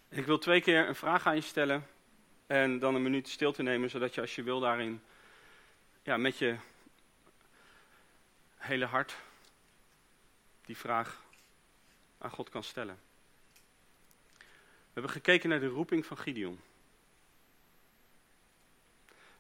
Ik 0.09 0.25
wil 0.25 0.37
twee 0.37 0.61
keer 0.61 0.87
een 0.87 0.95
vraag 0.95 1.25
aan 1.25 1.35
je 1.35 1.41
stellen 1.41 1.87
en 2.47 2.79
dan 2.79 2.95
een 2.95 3.03
minuut 3.03 3.29
stil 3.29 3.51
te 3.51 3.63
nemen, 3.63 3.89
zodat 3.89 4.15
je 4.15 4.21
als 4.21 4.35
je 4.35 4.43
wil 4.43 4.59
daarin 4.59 5.01
ja, 6.03 6.17
met 6.17 6.37
je 6.37 6.55
hele 8.57 8.85
hart 8.85 9.15
die 10.66 10.78
vraag 10.78 11.22
aan 12.18 12.30
God 12.30 12.49
kan 12.49 12.64
stellen. 12.64 12.99
We 14.38 14.99
hebben 14.99 15.11
gekeken 15.11 15.49
naar 15.49 15.59
de 15.59 15.68
roeping 15.68 16.05
van 16.05 16.18
Gideon. 16.18 16.59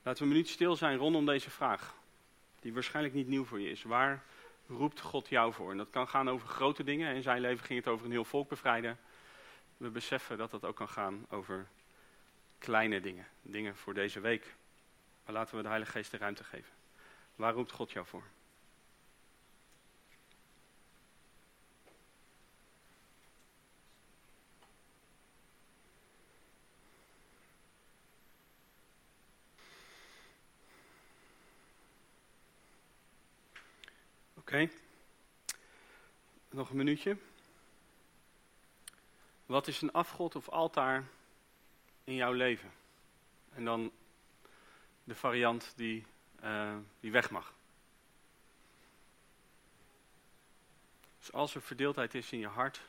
Laten 0.03 0.21
we 0.21 0.27
een 0.29 0.35
minuut 0.35 0.49
stil 0.49 0.75
zijn 0.75 0.97
rondom 0.97 1.25
deze 1.25 1.49
vraag, 1.49 1.95
die 2.59 2.73
waarschijnlijk 2.73 3.15
niet 3.15 3.27
nieuw 3.27 3.45
voor 3.45 3.59
je 3.59 3.69
is. 3.69 3.83
Waar 3.83 4.23
roept 4.67 4.99
God 4.99 5.29
jou 5.29 5.53
voor? 5.53 5.71
En 5.71 5.77
dat 5.77 5.89
kan 5.89 6.07
gaan 6.07 6.29
over 6.29 6.47
grote 6.47 6.83
dingen. 6.83 7.15
In 7.15 7.21
zijn 7.21 7.41
leven 7.41 7.65
ging 7.65 7.79
het 7.79 7.87
over 7.87 8.05
een 8.05 8.11
heel 8.11 8.25
volk 8.25 8.49
bevrijden. 8.49 8.99
We 9.77 9.89
beseffen 9.89 10.37
dat 10.37 10.51
dat 10.51 10.65
ook 10.65 10.75
kan 10.75 10.89
gaan 10.89 11.25
over 11.29 11.67
kleine 12.57 13.01
dingen, 13.01 13.27
dingen 13.41 13.75
voor 13.75 13.93
deze 13.93 14.19
week. 14.19 14.55
Maar 15.25 15.33
laten 15.33 15.55
we 15.55 15.61
de 15.61 15.67
Heilige 15.67 15.91
Geest 15.91 16.11
de 16.11 16.17
ruimte 16.17 16.43
geven. 16.43 16.73
Waar 17.35 17.53
roept 17.53 17.71
God 17.71 17.91
jou 17.91 18.05
voor? 18.05 18.23
Oké. 34.53 34.69
Nog 36.49 36.69
een 36.69 36.75
minuutje. 36.75 37.17
Wat 39.45 39.67
is 39.67 39.81
een 39.81 39.91
afgod 39.91 40.35
of 40.35 40.49
altaar 40.49 41.07
in 42.03 42.15
jouw 42.15 42.31
leven? 42.31 42.71
En 43.53 43.65
dan 43.65 43.91
de 45.03 45.15
variant 45.15 45.73
die, 45.75 46.05
uh, 46.43 46.75
die 46.99 47.11
weg 47.11 47.29
mag. 47.29 47.53
Dus 51.19 51.31
als 51.31 51.55
er 51.55 51.61
verdeeldheid 51.61 52.13
is 52.13 52.31
in 52.31 52.39
je 52.39 52.47
hart, 52.47 52.81